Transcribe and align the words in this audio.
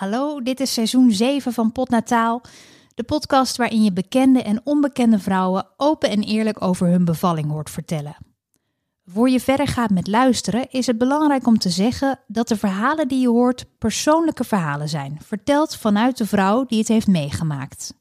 Hallo, 0.00 0.42
dit 0.42 0.60
is 0.60 0.72
seizoen 0.72 1.12
7 1.12 1.52
van 1.52 1.72
Potnataal, 1.72 2.42
de 2.94 3.02
podcast 3.02 3.56
waarin 3.56 3.84
je 3.84 3.92
bekende 3.92 4.42
en 4.42 4.60
onbekende 4.64 5.18
vrouwen 5.18 5.66
open 5.76 6.10
en 6.10 6.22
eerlijk 6.22 6.62
over 6.62 6.86
hun 6.86 7.04
bevalling 7.04 7.50
hoort 7.50 7.70
vertellen. 7.70 8.16
Voor 9.06 9.30
je 9.30 9.40
verder 9.40 9.66
gaat 9.66 9.90
met 9.90 10.06
luisteren, 10.06 10.70
is 10.70 10.86
het 10.86 10.98
belangrijk 10.98 11.46
om 11.46 11.58
te 11.58 11.70
zeggen 11.70 12.18
dat 12.26 12.48
de 12.48 12.56
verhalen 12.56 13.08
die 13.08 13.20
je 13.20 13.28
hoort 13.28 13.66
persoonlijke 13.78 14.44
verhalen 14.44 14.88
zijn, 14.88 15.18
verteld 15.24 15.76
vanuit 15.76 16.16
de 16.16 16.26
vrouw 16.26 16.64
die 16.64 16.78
het 16.78 16.88
heeft 16.88 17.06
meegemaakt. 17.06 17.94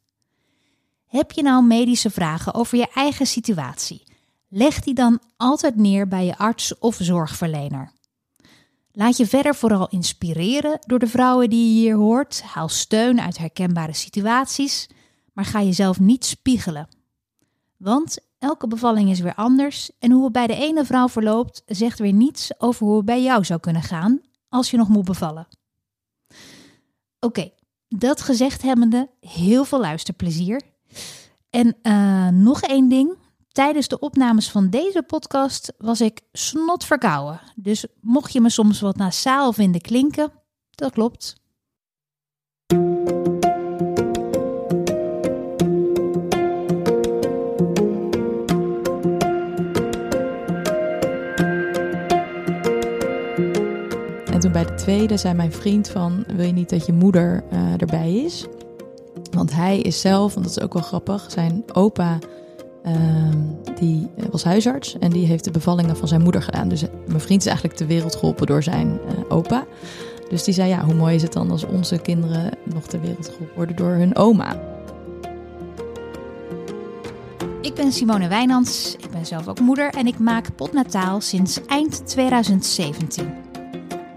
Heb 1.05 1.31
je 1.31 1.41
nou 1.41 1.63
medische 1.63 2.09
vragen 2.09 2.53
over 2.53 2.77
je 2.77 2.87
eigen 2.93 3.27
situatie? 3.27 4.03
Leg 4.49 4.79
die 4.79 4.93
dan 4.93 5.19
altijd 5.37 5.75
neer 5.75 6.07
bij 6.07 6.25
je 6.25 6.37
arts 6.37 6.77
of 6.77 6.97
zorgverlener. 6.99 7.91
Laat 8.99 9.17
je 9.17 9.27
verder 9.27 9.55
vooral 9.55 9.87
inspireren 9.89 10.79
door 10.85 10.99
de 10.99 11.07
vrouwen 11.07 11.49
die 11.49 11.73
je 11.73 11.79
hier 11.79 11.95
hoort. 11.95 12.41
Haal 12.41 12.69
steun 12.69 13.21
uit 13.21 13.37
herkenbare 13.37 13.93
situaties, 13.93 14.89
maar 15.33 15.45
ga 15.45 15.61
jezelf 15.61 15.99
niet 15.99 16.25
spiegelen. 16.25 16.87
Want 17.77 18.17
elke 18.39 18.67
bevalling 18.67 19.09
is 19.09 19.19
weer 19.19 19.35
anders 19.35 19.91
en 19.99 20.11
hoe 20.11 20.23
het 20.23 20.33
bij 20.33 20.47
de 20.47 20.55
ene 20.55 20.85
vrouw 20.85 21.09
verloopt 21.09 21.63
zegt 21.65 21.99
weer 21.99 22.13
niets 22.13 22.51
over 22.57 22.85
hoe 22.85 22.95
het 22.95 23.05
bij 23.05 23.23
jou 23.23 23.45
zou 23.45 23.59
kunnen 23.59 23.81
gaan 23.81 24.21
als 24.49 24.71
je 24.71 24.77
nog 24.77 24.87
moet 24.87 25.05
bevallen. 25.05 25.47
Oké, 27.19 27.51
dat 27.87 28.21
gezegd 28.21 28.61
hebbende, 28.61 29.09
heel 29.19 29.65
veel 29.65 29.79
luisterplezier. 29.79 30.61
En 31.49 31.77
uh, 31.83 32.27
nog 32.27 32.61
één 32.61 32.89
ding, 32.89 33.17
Tijdens 33.51 33.87
de 33.87 33.99
opnames 33.99 34.51
van 34.51 34.69
deze 34.69 35.03
podcast 35.03 35.73
was 35.77 36.01
ik 36.01 36.21
snot 36.31 36.85
verkouden. 36.85 37.41
Dus 37.55 37.85
mocht 38.01 38.33
je 38.33 38.41
me 38.41 38.49
soms 38.49 38.79
wat 38.79 38.95
nasaal 38.95 39.53
vinden 39.53 39.81
klinken, 39.81 40.31
dat 40.71 40.91
klopt. 40.91 41.35
En 54.25 54.39
toen 54.39 54.51
bij 54.51 54.65
de 54.65 54.73
tweede 54.75 55.17
zei 55.17 55.33
mijn 55.33 55.51
vriend 55.51 55.89
van, 55.89 56.23
wil 56.27 56.45
je 56.45 56.51
niet 56.51 56.69
dat 56.69 56.85
je 56.85 56.93
moeder 56.93 57.43
uh, 57.51 57.81
erbij 57.81 58.13
is? 58.13 58.45
Want 59.31 59.53
hij 59.53 59.79
is 59.79 60.01
zelf, 60.01 60.35
en 60.35 60.41
dat 60.41 60.51
is 60.51 60.59
ook 60.59 60.73
wel 60.73 60.83
grappig, 60.83 61.31
zijn 61.31 61.63
opa 61.73 62.19
die 63.79 64.09
was 64.31 64.43
huisarts 64.43 64.97
en 64.99 65.09
die 65.09 65.25
heeft 65.25 65.43
de 65.43 65.51
bevallingen 65.51 65.97
van 65.97 66.07
zijn 66.07 66.21
moeder 66.21 66.41
gedaan. 66.41 66.69
Dus 66.69 66.83
mijn 67.07 67.19
vriend 67.19 67.41
is 67.41 67.47
eigenlijk 67.47 67.77
ter 67.77 67.87
wereld 67.87 68.15
geholpen 68.15 68.47
door 68.47 68.63
zijn 68.63 68.87
uh, 68.87 69.23
opa. 69.29 69.65
Dus 70.29 70.43
die 70.43 70.53
zei, 70.53 70.69
ja, 70.69 70.83
hoe 70.85 70.93
mooi 70.93 71.15
is 71.15 71.21
het 71.21 71.33
dan 71.33 71.51
als 71.51 71.65
onze 71.65 71.97
kinderen 71.97 72.51
nog 72.63 72.83
ter 72.83 73.01
wereld 73.01 73.29
geholpen 73.29 73.55
worden 73.55 73.75
door 73.75 73.91
hun 73.91 74.15
oma. 74.15 74.59
Ik 77.61 77.73
ben 77.73 77.91
Simone 77.91 78.27
Wijnands, 78.27 78.95
ik 78.95 79.09
ben 79.11 79.25
zelf 79.25 79.47
ook 79.47 79.59
moeder 79.59 79.89
en 79.89 80.07
ik 80.07 80.19
maak 80.19 80.55
Potnataal 80.55 81.21
sinds 81.21 81.65
eind 81.65 82.07
2017. 82.07 83.33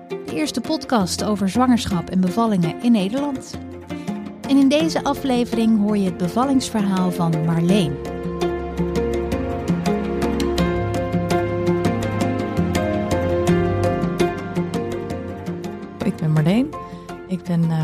De 0.08 0.34
eerste 0.34 0.60
podcast 0.60 1.24
over 1.24 1.48
zwangerschap 1.48 2.10
en 2.10 2.20
bevallingen 2.20 2.82
in 2.82 2.92
Nederland. 2.92 3.58
En 4.48 4.56
in 4.56 4.68
deze 4.68 5.04
aflevering 5.04 5.78
hoor 5.78 5.96
je 5.96 6.04
het 6.04 6.16
bevallingsverhaal 6.16 7.10
van 7.10 7.44
Marleen. 7.44 8.11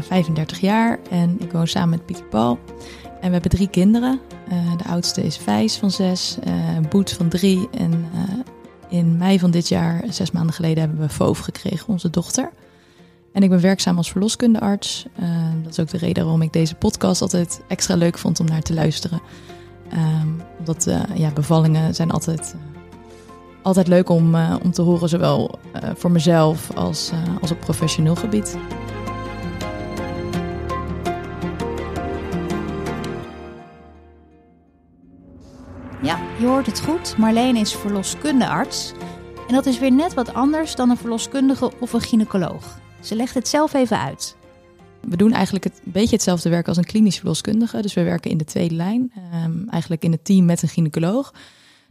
35 0.03 0.61
jaar 0.61 0.99
en 1.11 1.37
ik 1.41 1.53
woon 1.53 1.67
samen 1.67 1.89
met 1.89 2.07
Pieter 2.07 2.25
Paul. 2.25 2.59
En 3.21 3.27
we 3.27 3.33
hebben 3.33 3.51
drie 3.51 3.69
kinderen. 3.69 4.21
Uh, 4.53 4.77
de 4.77 4.85
oudste 4.85 5.23
is 5.23 5.37
Vijs 5.37 5.77
van 5.77 5.91
zes, 5.91 6.39
uh, 6.47 6.89
Boet 6.89 7.13
van 7.13 7.29
drie. 7.29 7.69
En 7.71 8.05
in 8.89 9.17
mei 9.17 9.39
van 9.39 9.51
dit 9.51 9.69
jaar, 9.69 10.05
zes 10.09 10.31
maanden 10.31 10.55
geleden, 10.55 10.79
hebben 10.79 10.99
we 11.01 11.09
Voof 11.09 11.39
gekregen, 11.39 11.89
onze 11.89 12.11
dochter. 12.11 12.51
En 13.33 13.43
ik 13.43 13.51
ben 13.51 13.61
werkzaam 13.61 13.97
als 13.97 14.11
verloskundearts. 14.11 15.07
dat 15.63 15.73
is 15.73 15.81
ook 15.81 15.89
de 15.89 15.99
reden 15.99 16.23
waarom 16.23 16.43
ik 16.43 16.53
deze 16.53 16.75
podcast 16.75 17.23
altijd 17.23 17.61
extra 17.69 17.95
leuk 17.95 18.19
vond 18.19 18.41
om 18.41 18.47
naar 18.47 18.63
te 18.63 18.75
luisteren. 18.75 19.21
Um, 19.93 20.41
omdat 20.59 20.91
ja, 21.15 21.31
bevallingen 21.31 21.95
zijn 21.95 22.11
altijd, 22.11 22.55
altijd 23.63 23.89
leuk 23.89 24.09
om, 24.09 24.35
om 24.63 24.71
te 24.71 24.83
horen, 24.83 25.09
zowel 25.09 25.59
voor 25.95 26.11
mezelf 26.11 26.71
als, 26.77 27.11
als 27.41 27.51
op 27.51 27.61
professioneel 27.61 28.17
gebied. 28.17 28.57
Ja, 36.09 36.21
je 36.39 36.47
hoort 36.47 36.67
het 36.67 36.81
goed. 36.81 37.17
Marleen 37.17 37.57
is 37.57 37.75
verloskundearts. 37.75 38.93
En 39.49 39.55
dat 39.55 39.67
is 39.67 39.79
weer 39.79 39.93
net 39.93 40.15
wat 40.15 40.35
anders 40.35 40.75
dan 40.75 40.91
een 40.91 40.97
verloskundige 40.97 41.73
of 41.81 41.93
een 41.93 42.01
gynaecoloog. 42.01 42.79
Ze 43.01 43.15
legt 43.15 43.35
het 43.35 43.49
zelf 43.49 43.75
even 43.75 44.01
uit. 44.01 44.37
We 45.01 45.17
doen 45.17 45.33
eigenlijk 45.33 45.65
het, 45.65 45.81
een 45.85 45.93
beetje 45.93 46.15
hetzelfde 46.15 46.49
werk 46.49 46.69
als 46.69 46.77
een 46.77 46.85
klinisch 46.85 47.17
verloskundige. 47.17 47.83
Dus 47.83 47.95
we 47.95 48.03
werken 48.03 48.31
in 48.31 48.39
de 48.39 48.45
tweede 48.45 48.75
lijn, 48.75 49.13
um, 49.45 49.69
eigenlijk 49.69 50.05
in 50.05 50.13
het 50.13 50.25
team 50.25 50.45
met 50.45 50.63
een 50.63 50.69
gynaecoloog. 50.69 51.35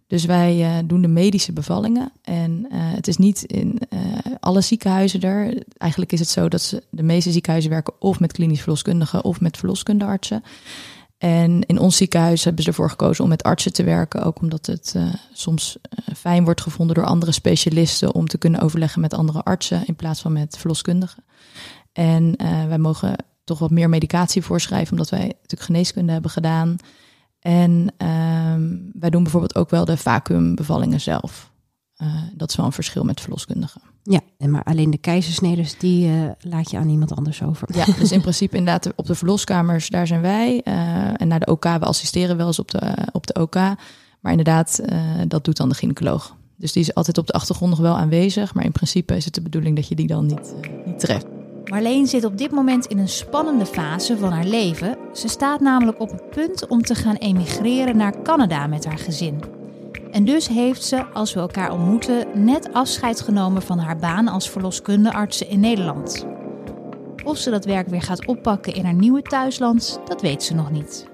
Dus 0.08 0.26
wij 0.26 0.58
uh, 0.60 0.78
doen 0.86 1.02
de 1.02 1.08
medische 1.08 1.54
bevallingen. 1.54 2.12
En 2.22 2.66
uh, 2.66 2.68
het 2.72 3.08
is 3.08 3.18
niet 3.18 3.44
in 3.44 3.80
uh, 3.90 4.00
alle 4.40 4.62
ziekenhuizen 4.62 5.22
er. 5.22 5.64
Eigenlijk 5.78 6.12
is 6.12 6.20
het 6.20 6.30
zo 6.30 6.48
dat 6.48 6.62
ze, 6.62 6.84
de 6.90 7.04
meeste 7.04 7.32
ziekenhuizen 7.32 7.72
werken 7.72 7.94
of 8.00 8.20
met 8.20 8.32
klinisch 8.32 8.62
verloskundigen 8.62 9.24
of 9.24 9.42
met 9.42 9.58
verloskundeartsen. 9.58 10.44
En 11.18 11.62
in 11.66 11.80
ons 11.80 11.98
ziekenhuis 11.98 12.44
hebben 12.44 12.64
ze 12.64 12.70
ervoor 12.70 12.90
gekozen 12.90 13.24
om 13.24 13.30
met 13.30 13.44
artsen 13.44 13.74
te 13.74 13.84
werken. 13.84 14.24
Ook 14.24 14.42
omdat 14.42 14.66
het 14.66 14.94
uh, 14.98 15.14
soms 15.34 15.78
uh, 15.78 16.16
fijn 16.16 16.44
wordt 16.44 16.62
gevonden 16.62 16.96
door 16.96 17.06
andere 17.06 17.32
specialisten 17.32 18.14
om 18.14 18.28
te 18.28 18.38
kunnen 18.38 18.62
overleggen 18.62 19.02
met 19.02 19.14
andere 19.14 19.44
artsen 19.44 19.86
in 19.86 19.96
plaats 19.96 20.22
van 20.22 20.34
met 20.34 20.58
verloskundigen. 20.58 21.24
En 21.94 22.34
uh, 22.42 22.66
wij 22.66 22.78
mogen 22.78 23.16
toch 23.44 23.60
wat 23.60 23.72
meer 23.72 23.90
medicatie 23.90 24.42
voorschrijven, 24.42 24.92
omdat 24.92 25.10
wij 25.10 25.26
natuurlijk 25.26 25.62
geneeskunde 25.62 26.12
hebben 26.12 26.32
gedaan. 26.32 26.76
En 27.40 27.94
ehm, 27.98 28.76
wij 28.94 29.10
doen 29.10 29.24
bijvoorbeeld 29.24 29.56
ook 29.56 29.70
wel 29.70 29.86
de 29.86 29.98
vacuumbevallingen 29.98 31.02
zelf. 31.02 31.52
dat 32.34 32.50
is 32.50 32.56
wel 32.56 32.66
een 32.66 32.72
verschil 32.72 33.04
met 33.04 33.22
verloskundigen. 33.22 33.82
Ja, 34.10 34.48
maar 34.48 34.64
alleen 34.64 34.90
de 34.90 34.98
keizersneders, 34.98 35.78
die 35.78 36.08
uh, 36.08 36.30
laat 36.40 36.72
je 36.72 36.78
aan 36.78 36.90
iemand 36.90 37.16
anders 37.16 37.44
over. 37.44 37.68
Ja, 37.76 37.86
dus 38.00 38.12
in 38.12 38.22
principe 38.22 38.58
inderdaad 38.58 38.94
op 38.96 39.06
de 39.06 39.16
verloskamers, 39.16 39.90
daar 39.90 40.08
zijn 40.08 40.22
wij. 40.22 40.62
Uh, 40.64 41.22
en 41.22 41.28
naar 41.28 41.40
de 41.40 41.52
OK, 41.52 41.64
we 41.64 41.86
assisteren 41.86 42.38
wel 42.38 42.48
eens 42.48 42.60
op 42.60 42.72
de, 42.72 42.94
op 43.12 43.28
de 43.28 43.42
OK. 43.42 43.56
Maar 44.20 44.32
inderdaad, 44.32 44.82
uh, 44.90 45.00
dat 45.28 45.44
doet 45.44 45.58
dan 45.58 45.70
de 45.70 45.76
gynaecoloog. 45.76 46.36
Dus 46.56 46.72
die 46.72 46.82
is 46.82 46.94
altijd 46.94 47.18
op 47.18 47.28
de 47.28 47.34
achtergrond 47.34 47.72
nog 47.72 47.80
wel 47.80 47.98
aanwezig. 47.98 48.54
Maar 48.54 48.66
in 48.66 48.72
principe 48.72 49.16
is 49.16 49.26
het 49.26 49.34
de 49.34 49.42
bedoeling 49.42 49.76
dat 49.76 49.88
je 49.88 49.96
die 49.96 50.08
dan 50.08 50.26
niet, 50.26 50.54
niet 50.86 51.00
treft. 51.00 51.26
Marleen 51.66 52.08
zit 52.08 52.24
op 52.24 52.38
dit 52.38 52.52
moment 52.52 52.86
in 52.86 52.98
een 52.98 53.10
spannende 53.10 53.66
fase 53.66 54.18
van 54.18 54.32
haar 54.32 54.46
leven. 54.46 54.98
Ze 55.14 55.28
staat 55.28 55.60
namelijk 55.60 56.00
op 56.00 56.12
het 56.12 56.30
punt 56.30 56.68
om 56.68 56.82
te 56.82 56.96
gaan 56.96 57.16
emigreren 57.16 57.98
naar 57.98 58.22
Canada 58.22 58.68
met 58.68 58.86
haar 58.86 58.98
gezin. 58.98 59.57
En 60.18 60.26
dus 60.26 60.48
heeft 60.48 60.84
ze, 60.84 61.06
als 61.06 61.34
we 61.34 61.40
elkaar 61.40 61.72
ontmoeten, 61.72 62.46
net 62.46 62.74
afscheid 62.74 63.22
genomen 63.22 63.62
van 63.62 63.80
haar 63.80 63.98
baan 63.98 64.28
als 64.28 64.50
verloskundearts 64.50 65.42
in 65.42 65.60
Nederland. 65.60 66.26
Of 67.24 67.38
ze 67.38 67.50
dat 67.50 67.66
werk 67.66 67.88
weer 67.88 68.02
gaat 68.02 68.26
oppakken 68.26 68.74
in 68.74 68.84
haar 68.84 68.94
nieuwe 68.94 69.22
thuisland, 69.22 70.00
dat 70.06 70.22
weet 70.22 70.44
ze 70.44 70.54
nog 70.54 70.72
niet. 70.72 71.08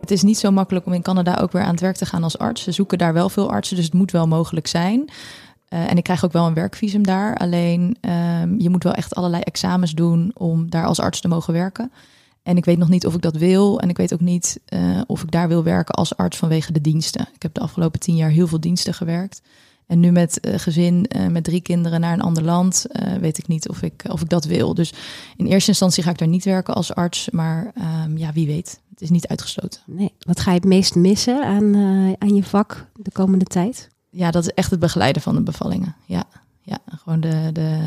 Het 0.00 0.10
is 0.10 0.22
niet 0.22 0.38
zo 0.38 0.50
makkelijk 0.50 0.86
om 0.86 0.92
in 0.92 1.02
Canada 1.02 1.38
ook 1.40 1.52
weer 1.52 1.62
aan 1.62 1.70
het 1.70 1.80
werk 1.80 1.96
te 1.96 2.06
gaan 2.06 2.22
als 2.22 2.38
arts. 2.38 2.62
Ze 2.62 2.72
zoeken 2.72 2.98
daar 2.98 3.12
wel 3.12 3.28
veel 3.28 3.50
artsen, 3.50 3.76
dus 3.76 3.84
het 3.84 3.94
moet 3.94 4.10
wel 4.10 4.26
mogelijk 4.26 4.66
zijn. 4.66 5.00
Uh, 5.00 5.90
en 5.90 5.96
ik 5.96 6.02
krijg 6.04 6.24
ook 6.24 6.32
wel 6.32 6.46
een 6.46 6.54
werkvisum 6.54 7.02
daar. 7.02 7.36
Alleen 7.36 7.96
uh, 8.00 8.12
je 8.58 8.70
moet 8.70 8.84
wel 8.84 8.94
echt 8.94 9.14
allerlei 9.14 9.42
examens 9.42 9.92
doen 9.92 10.30
om 10.34 10.70
daar 10.70 10.86
als 10.86 11.00
arts 11.00 11.20
te 11.20 11.28
mogen 11.28 11.52
werken. 11.52 11.92
En 12.42 12.56
ik 12.56 12.64
weet 12.64 12.78
nog 12.78 12.88
niet 12.88 13.06
of 13.06 13.14
ik 13.14 13.22
dat 13.22 13.36
wil. 13.36 13.80
En 13.80 13.88
ik 13.88 13.96
weet 13.96 14.12
ook 14.12 14.20
niet 14.20 14.60
uh, 14.68 15.00
of 15.06 15.22
ik 15.22 15.30
daar 15.30 15.48
wil 15.48 15.62
werken 15.62 15.94
als 15.94 16.16
arts 16.16 16.36
vanwege 16.36 16.72
de 16.72 16.80
diensten. 16.80 17.28
Ik 17.34 17.42
heb 17.42 17.54
de 17.54 17.60
afgelopen 17.60 18.00
tien 18.00 18.16
jaar 18.16 18.30
heel 18.30 18.46
veel 18.46 18.60
diensten 18.60 18.94
gewerkt. 18.94 19.42
En 19.86 20.00
nu 20.00 20.10
met 20.10 20.46
uh, 20.46 20.54
gezin, 20.58 21.06
uh, 21.16 21.26
met 21.26 21.44
drie 21.44 21.60
kinderen 21.60 22.00
naar 22.00 22.12
een 22.12 22.20
ander 22.20 22.42
land, 22.42 22.86
weet 23.20 23.38
ik 23.38 23.48
niet 23.48 23.68
of 23.68 23.82
ik, 23.82 24.04
of 24.08 24.20
ik 24.20 24.28
dat 24.28 24.44
wil. 24.44 24.74
Dus 24.74 24.92
in 25.36 25.46
eerste 25.46 25.70
instantie 25.70 26.02
ga 26.02 26.10
ik 26.10 26.18
daar 26.18 26.28
niet 26.28 26.44
werken 26.44 26.74
als 26.74 26.94
arts. 26.94 27.30
Maar 27.30 27.72
um, 28.04 28.18
ja, 28.18 28.32
wie 28.32 28.46
weet. 28.46 28.80
Het 28.90 29.00
is 29.00 29.10
niet 29.10 29.26
uitgesloten. 29.26 29.80
Nee. 29.86 30.14
Wat 30.18 30.40
ga 30.40 30.50
je 30.50 30.56
het 30.56 30.66
meest 30.66 30.94
missen 30.94 31.44
aan, 31.44 31.74
aan 32.18 32.34
je 32.34 32.42
vak 32.42 32.86
de 32.94 33.12
komende 33.12 33.44
tijd? 33.44 33.88
Ja, 34.10 34.30
dat 34.30 34.42
is 34.42 34.50
echt 34.54 34.70
het 34.70 34.80
begeleiden 34.80 35.22
van 35.22 35.34
de 35.34 35.42
bevallingen. 35.42 35.96
Ja, 36.06 36.24
ja 36.62 36.78
gewoon 36.86 37.20
de, 37.20 37.50
de 37.52 37.78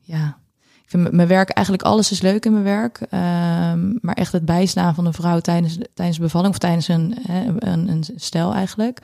ja, 0.00 0.38
vind 0.90 1.12
mijn 1.12 1.28
werk 1.28 1.50
eigenlijk 1.50 1.86
alles 1.86 2.10
is 2.10 2.20
leuk 2.20 2.44
in 2.44 2.52
mijn 2.52 2.64
werk. 2.64 3.00
Um, 3.00 3.98
maar 4.00 4.14
echt 4.14 4.32
het 4.32 4.44
bijstaan 4.44 4.94
van 4.94 5.06
een 5.06 5.12
vrouw 5.12 5.40
tijdens, 5.40 5.78
tijdens 5.94 6.16
de 6.16 6.22
bevalling 6.22 6.52
of 6.52 6.58
tijdens 6.58 6.88
een, 6.88 7.16
een, 7.58 7.88
een 7.88 8.04
stel 8.16 8.54
eigenlijk. 8.54 8.98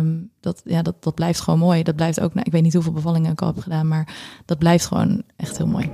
Um, 0.00 0.30
dat, 0.40 0.60
ja, 0.64 0.82
dat, 0.82 1.02
dat 1.02 1.14
blijft 1.14 1.40
gewoon 1.40 1.58
mooi. 1.58 1.82
Dat 1.82 1.96
blijft 1.96 2.20
ook, 2.20 2.34
nou, 2.34 2.46
ik 2.46 2.52
weet 2.52 2.62
niet 2.62 2.74
hoeveel 2.74 2.92
bevallingen 2.92 3.32
ik 3.32 3.40
al 3.40 3.46
heb 3.46 3.58
gedaan, 3.58 3.88
maar 3.88 4.14
dat 4.44 4.58
blijft 4.58 4.86
gewoon 4.86 5.22
echt 5.36 5.56
heel 5.56 5.66
mooi. 5.66 5.90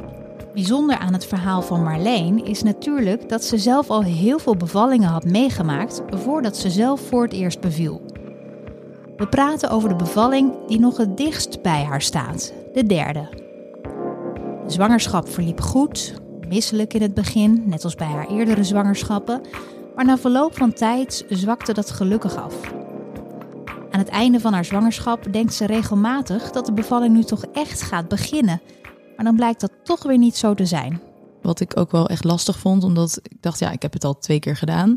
Bijzonder 0.54 0.98
aan 0.98 1.12
het 1.12 1.26
verhaal 1.26 1.62
van 1.62 1.82
Marleen 1.82 2.44
is 2.44 2.62
natuurlijk 2.62 3.28
dat 3.28 3.44
ze 3.44 3.58
zelf 3.58 3.90
al 3.90 4.02
heel 4.02 4.38
veel 4.38 4.56
bevallingen 4.56 5.08
had 5.08 5.24
meegemaakt 5.24 6.02
voordat 6.10 6.56
ze 6.56 6.70
zelf 6.70 7.00
voor 7.00 7.22
het 7.22 7.32
eerst 7.32 7.60
beviel. 7.60 8.02
We 9.16 9.26
praten 9.26 9.70
over 9.70 9.88
de 9.88 9.96
bevalling 9.96 10.52
die 10.66 10.80
nog 10.80 10.96
het 10.96 11.16
dichtst 11.16 11.62
bij 11.62 11.84
haar 11.84 12.02
staat, 12.02 12.52
de 12.74 12.86
derde. 12.86 13.46
Zwangerschap 14.68 15.28
verliep 15.28 15.60
goed, 15.60 16.14
misselijk 16.48 16.94
in 16.94 17.02
het 17.02 17.14
begin, 17.14 17.62
net 17.66 17.84
als 17.84 17.94
bij 17.94 18.06
haar 18.06 18.28
eerdere 18.28 18.64
zwangerschappen, 18.64 19.40
maar 19.94 20.04
na 20.04 20.18
verloop 20.18 20.56
van 20.56 20.72
tijd 20.72 21.24
zwakte 21.28 21.72
dat 21.72 21.90
gelukkig 21.90 22.36
af. 22.36 22.54
Aan 23.90 23.98
het 23.98 24.08
einde 24.08 24.40
van 24.40 24.52
haar 24.52 24.64
zwangerschap 24.64 25.32
denkt 25.32 25.54
ze 25.54 25.66
regelmatig 25.66 26.50
dat 26.50 26.66
de 26.66 26.72
bevalling 26.72 27.14
nu 27.14 27.22
toch 27.24 27.44
echt 27.44 27.82
gaat 27.82 28.08
beginnen. 28.08 28.60
Maar 29.16 29.24
dan 29.24 29.36
blijkt 29.36 29.60
dat 29.60 29.72
toch 29.84 30.02
weer 30.02 30.18
niet 30.18 30.36
zo 30.36 30.54
te 30.54 30.66
zijn. 30.66 31.00
Wat 31.42 31.60
ik 31.60 31.76
ook 31.76 31.90
wel 31.90 32.08
echt 32.08 32.24
lastig 32.24 32.58
vond, 32.58 32.84
omdat 32.84 33.20
ik 33.22 33.42
dacht, 33.42 33.58
ja, 33.58 33.70
ik 33.70 33.82
heb 33.82 33.92
het 33.92 34.04
al 34.04 34.18
twee 34.18 34.38
keer 34.38 34.56
gedaan. 34.56 34.96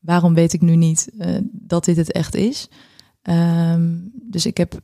Waarom 0.00 0.34
weet 0.34 0.52
ik 0.52 0.60
nu 0.60 0.76
niet 0.76 1.10
uh, 1.18 1.38
dat 1.52 1.84
dit 1.84 1.96
het 1.96 2.12
echt 2.12 2.34
is? 2.34 2.68
Um, 3.22 4.10
dus 4.14 4.46
ik 4.46 4.56
heb 4.56 4.80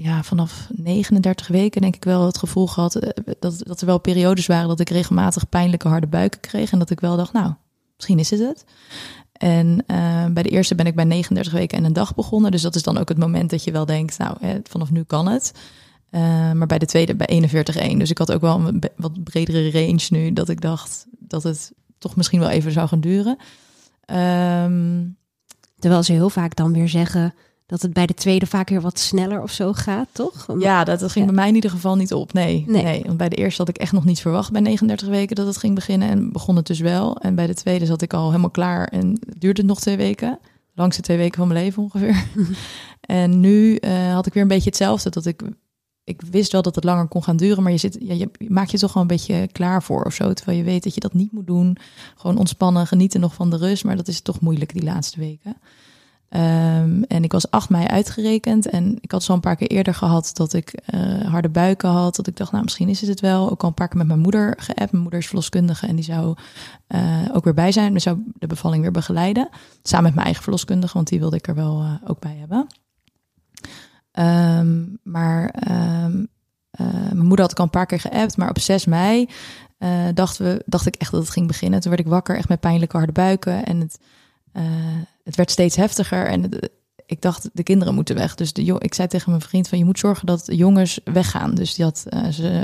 ja, 0.00 0.22
vanaf 0.22 0.68
39 0.74 1.48
weken 1.48 1.80
denk 1.80 1.96
ik 1.96 2.04
wel 2.04 2.26
het 2.26 2.38
gevoel 2.38 2.66
gehad 2.66 3.04
uh, 3.04 3.10
dat, 3.38 3.58
dat 3.58 3.80
er 3.80 3.86
wel 3.86 3.98
periodes 3.98 4.46
waren 4.46 4.68
dat 4.68 4.80
ik 4.80 4.90
regelmatig 4.90 5.48
pijnlijke 5.48 5.88
harde 5.88 6.06
buiken 6.06 6.40
kreeg. 6.40 6.72
En 6.72 6.78
dat 6.78 6.90
ik 6.90 7.00
wel 7.00 7.16
dacht, 7.16 7.32
nou, 7.32 7.52
misschien 7.96 8.18
is 8.18 8.30
het 8.30 8.40
het. 8.40 8.64
En 9.32 9.84
uh, 9.86 10.26
bij 10.26 10.42
de 10.42 10.48
eerste 10.48 10.74
ben 10.74 10.86
ik 10.86 10.94
bij 10.94 11.04
39 11.04 11.52
weken 11.52 11.78
en 11.78 11.84
een 11.84 11.92
dag 11.92 12.14
begonnen. 12.14 12.50
Dus 12.50 12.62
dat 12.62 12.74
is 12.74 12.82
dan 12.82 12.98
ook 12.98 13.08
het 13.08 13.18
moment 13.18 13.50
dat 13.50 13.64
je 13.64 13.72
wel 13.72 13.86
denkt, 13.86 14.18
nou, 14.18 14.36
hè, 14.40 14.58
vanaf 14.62 14.90
nu 14.90 15.02
kan 15.02 15.28
het. 15.28 15.52
Maar 16.54 16.66
bij 16.66 16.78
de 16.78 16.86
tweede 16.86 17.16
bij 17.16 17.50
41-1. 17.92 17.96
Dus 17.96 18.10
ik 18.10 18.18
had 18.18 18.32
ook 18.32 18.40
wel 18.40 18.60
een 18.66 18.82
wat 18.96 19.24
bredere 19.24 19.70
range 19.70 20.06
nu. 20.08 20.32
Dat 20.32 20.48
ik 20.48 20.60
dacht 20.60 21.06
dat 21.18 21.42
het 21.42 21.72
toch 21.98 22.16
misschien 22.16 22.40
wel 22.40 22.48
even 22.48 22.72
zou 22.72 22.88
gaan 22.88 23.00
duren. 23.00 23.38
Um, 24.06 25.18
Terwijl 25.78 26.02
ze 26.02 26.12
heel 26.12 26.30
vaak 26.30 26.56
dan 26.56 26.72
weer 26.72 26.88
zeggen 26.88 27.34
dat 27.68 27.82
het 27.82 27.92
bij 27.92 28.06
de 28.06 28.14
tweede 28.14 28.46
vaak 28.46 28.68
weer 28.68 28.80
wat 28.80 28.98
sneller 28.98 29.42
of 29.42 29.52
zo 29.52 29.72
gaat, 29.72 30.08
toch? 30.12 30.46
Ja, 30.58 30.84
dat, 30.84 31.00
dat 31.00 31.12
ging 31.12 31.24
ja. 31.24 31.30
bij 31.30 31.40
mij 31.40 31.48
in 31.48 31.54
ieder 31.54 31.70
geval 31.70 31.96
niet 31.96 32.12
op. 32.12 32.32
Nee, 32.32 32.64
nee, 32.66 32.82
nee. 32.82 33.02
Want 33.06 33.16
bij 33.16 33.28
de 33.28 33.36
eerste 33.36 33.60
had 33.60 33.68
ik 33.68 33.78
echt 33.78 33.92
nog 33.92 34.04
niet 34.04 34.20
verwacht 34.20 34.52
bij 34.52 34.60
39 34.60 35.08
weken 35.08 35.36
dat 35.36 35.46
het 35.46 35.56
ging 35.56 35.74
beginnen. 35.74 36.08
En 36.08 36.32
begon 36.32 36.56
het 36.56 36.66
dus 36.66 36.80
wel. 36.80 37.16
En 37.16 37.34
bij 37.34 37.46
de 37.46 37.54
tweede 37.54 37.86
zat 37.86 38.02
ik 38.02 38.12
al 38.12 38.26
helemaal 38.26 38.50
klaar 38.50 38.86
en 38.86 39.18
duurde 39.38 39.60
het 39.60 39.70
nog 39.70 39.80
twee 39.80 39.96
weken. 39.96 40.38
Langste 40.74 41.02
twee 41.02 41.16
weken 41.16 41.38
van 41.38 41.48
mijn 41.48 41.64
leven 41.64 41.82
ongeveer. 41.82 42.24
en 43.00 43.40
nu 43.40 43.78
uh, 43.80 44.12
had 44.12 44.26
ik 44.26 44.32
weer 44.32 44.42
een 44.42 44.48
beetje 44.48 44.68
hetzelfde. 44.68 45.10
Dat 45.10 45.26
ik, 45.26 45.42
ik 46.04 46.22
wist 46.30 46.52
wel 46.52 46.62
dat 46.62 46.74
het 46.74 46.84
langer 46.84 47.08
kon 47.08 47.22
gaan 47.22 47.36
duren. 47.36 47.62
Maar 47.62 47.72
je, 47.72 47.78
zit, 47.78 47.98
ja, 48.00 48.14
je 48.14 48.30
maakt 48.48 48.70
je 48.70 48.78
toch 48.78 48.92
gewoon 48.92 49.08
een 49.08 49.16
beetje 49.16 49.48
klaar 49.52 49.82
voor 49.82 50.04
of 50.04 50.14
zo. 50.14 50.32
Terwijl 50.32 50.58
je 50.58 50.64
weet 50.64 50.82
dat 50.84 50.94
je 50.94 51.00
dat 51.00 51.14
niet 51.14 51.32
moet 51.32 51.46
doen. 51.46 51.76
Gewoon 52.16 52.38
ontspannen, 52.38 52.86
genieten 52.86 53.20
nog 53.20 53.34
van 53.34 53.50
de 53.50 53.56
rust. 53.56 53.84
Maar 53.84 53.96
dat 53.96 54.08
is 54.08 54.20
toch 54.20 54.40
moeilijk 54.40 54.72
die 54.72 54.84
laatste 54.84 55.20
weken. 55.20 55.56
Um, 56.30 57.04
en 57.04 57.24
ik 57.24 57.32
was 57.32 57.50
8 57.50 57.68
mei 57.68 57.86
uitgerekend 57.86 58.68
en 58.68 58.98
ik 59.00 59.10
had 59.10 59.22
zo 59.22 59.32
een 59.32 59.40
paar 59.40 59.56
keer 59.56 59.68
eerder 59.68 59.94
gehad 59.94 60.30
dat 60.32 60.52
ik 60.52 60.82
uh, 60.94 61.30
harde 61.30 61.48
buiken 61.48 61.88
had. 61.88 62.16
Dat 62.16 62.26
ik 62.26 62.36
dacht, 62.36 62.52
nou 62.52 62.64
misschien 62.64 62.88
is 62.88 63.00
het 63.00 63.10
het 63.10 63.20
wel. 63.20 63.50
Ook 63.50 63.62
al 63.62 63.68
een 63.68 63.74
paar 63.74 63.88
keer 63.88 63.98
met 63.98 64.06
mijn 64.06 64.18
moeder 64.18 64.54
geappt. 64.58 64.90
Mijn 64.90 65.02
moeder 65.02 65.20
is 65.20 65.26
verloskundige 65.26 65.86
en 65.86 65.94
die 65.94 66.04
zou 66.04 66.36
uh, 66.88 67.00
ook 67.32 67.44
weer 67.44 67.54
bij 67.54 67.72
zijn. 67.72 67.92
Die 67.92 68.00
zou 68.00 68.22
de 68.38 68.46
bevalling 68.46 68.82
weer 68.82 68.90
begeleiden. 68.90 69.48
Samen 69.82 70.04
met 70.04 70.14
mijn 70.14 70.24
eigen 70.24 70.42
verloskundige, 70.42 70.94
want 70.94 71.08
die 71.08 71.18
wilde 71.18 71.36
ik 71.36 71.48
er 71.48 71.54
wel 71.54 71.82
uh, 71.82 71.94
ook 72.06 72.20
bij 72.20 72.36
hebben. 72.36 72.66
Um, 74.12 74.98
maar 75.02 75.54
um, 75.70 76.28
mijn 77.12 77.26
moeder 77.26 77.40
had 77.40 77.50
ik 77.50 77.58
al 77.58 77.64
een 77.64 77.70
paar 77.70 77.86
keer 77.86 78.00
geappt. 78.00 78.36
Maar 78.36 78.48
op 78.48 78.58
6 78.58 78.84
mei 78.84 79.28
dacht, 80.14 80.36
we, 80.36 80.62
dacht 80.66 80.86
ik 80.86 80.96
echt 80.96 81.10
dat 81.10 81.20
het 81.20 81.30
ging 81.30 81.46
beginnen. 81.46 81.80
Toen 81.80 81.90
werd 81.90 82.04
ik 82.04 82.10
wakker 82.10 82.36
echt 82.36 82.48
met 82.48 82.60
pijnlijke 82.60 82.96
harde 82.96 83.12
buiken 83.12 83.64
en 83.64 83.80
het... 83.80 83.98
Het 85.28 85.36
werd 85.36 85.50
steeds 85.50 85.76
heftiger 85.76 86.26
en 86.26 86.48
ik 87.06 87.20
dacht, 87.20 87.50
de 87.52 87.62
kinderen 87.62 87.94
moeten 87.94 88.14
weg. 88.14 88.34
Dus 88.34 88.52
de, 88.52 88.62
ik 88.78 88.94
zei 88.94 89.08
tegen 89.08 89.30
mijn 89.30 89.42
vriend 89.42 89.68
van, 89.68 89.78
je 89.78 89.84
moet 89.84 89.98
zorgen 89.98 90.26
dat 90.26 90.44
de 90.44 90.56
jongens 90.56 91.00
weggaan. 91.04 91.54
Dus 91.54 91.74
die 91.74 91.84
had 91.84 92.06
uh, 92.08 92.20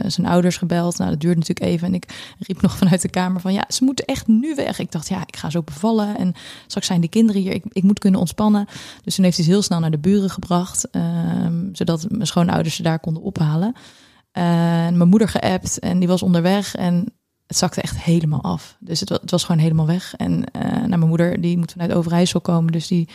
zijn 0.06 0.26
ouders 0.26 0.56
gebeld. 0.56 0.98
Nou, 0.98 1.10
dat 1.10 1.20
duurde 1.20 1.38
natuurlijk 1.38 1.66
even. 1.66 1.86
En 1.86 1.94
ik 1.94 2.34
riep 2.38 2.62
nog 2.62 2.76
vanuit 2.76 3.02
de 3.02 3.08
kamer 3.08 3.40
van, 3.40 3.52
ja, 3.52 3.64
ze 3.68 3.84
moeten 3.84 4.04
echt 4.04 4.26
nu 4.26 4.54
weg. 4.54 4.78
Ik 4.78 4.92
dacht, 4.92 5.08
ja, 5.08 5.22
ik 5.26 5.36
ga 5.36 5.50
zo 5.50 5.62
bevallen. 5.62 6.16
En 6.16 6.34
straks 6.66 6.86
zijn 6.86 7.00
de 7.00 7.08
kinderen 7.08 7.42
hier. 7.42 7.52
Ik, 7.52 7.64
ik 7.68 7.82
moet 7.82 7.98
kunnen 7.98 8.20
ontspannen. 8.20 8.66
Dus 9.02 9.14
toen 9.14 9.24
heeft 9.24 9.36
hij 9.36 9.46
ze 9.46 9.52
heel 9.52 9.62
snel 9.62 9.80
naar 9.80 9.90
de 9.90 9.98
buren 9.98 10.30
gebracht. 10.30 10.88
Um, 10.92 11.68
zodat 11.72 12.06
mijn 12.10 12.26
schoonouders 12.26 12.76
ze 12.76 12.82
daar 12.82 13.00
konden 13.00 13.22
ophalen. 13.22 13.72
Uh, 13.76 14.42
mijn 14.72 15.08
moeder 15.08 15.28
geappt 15.28 15.78
en 15.78 15.98
die 15.98 16.08
was 16.08 16.22
onderweg. 16.22 16.74
En 16.74 17.12
het 17.54 17.62
zakte 17.62 17.80
echt 17.80 17.98
helemaal 18.02 18.42
af. 18.42 18.76
Dus 18.78 19.00
het, 19.00 19.08
het 19.08 19.30
was 19.30 19.44
gewoon 19.44 19.60
helemaal 19.60 19.86
weg. 19.86 20.14
En 20.16 20.32
uh, 20.32 20.84
mijn 20.84 21.00
moeder, 21.00 21.40
die 21.40 21.58
moet 21.58 21.72
vanuit 21.72 21.92
Overijssel 21.92 22.40
komen. 22.40 22.72
Dus 22.72 22.86
die, 22.86 23.08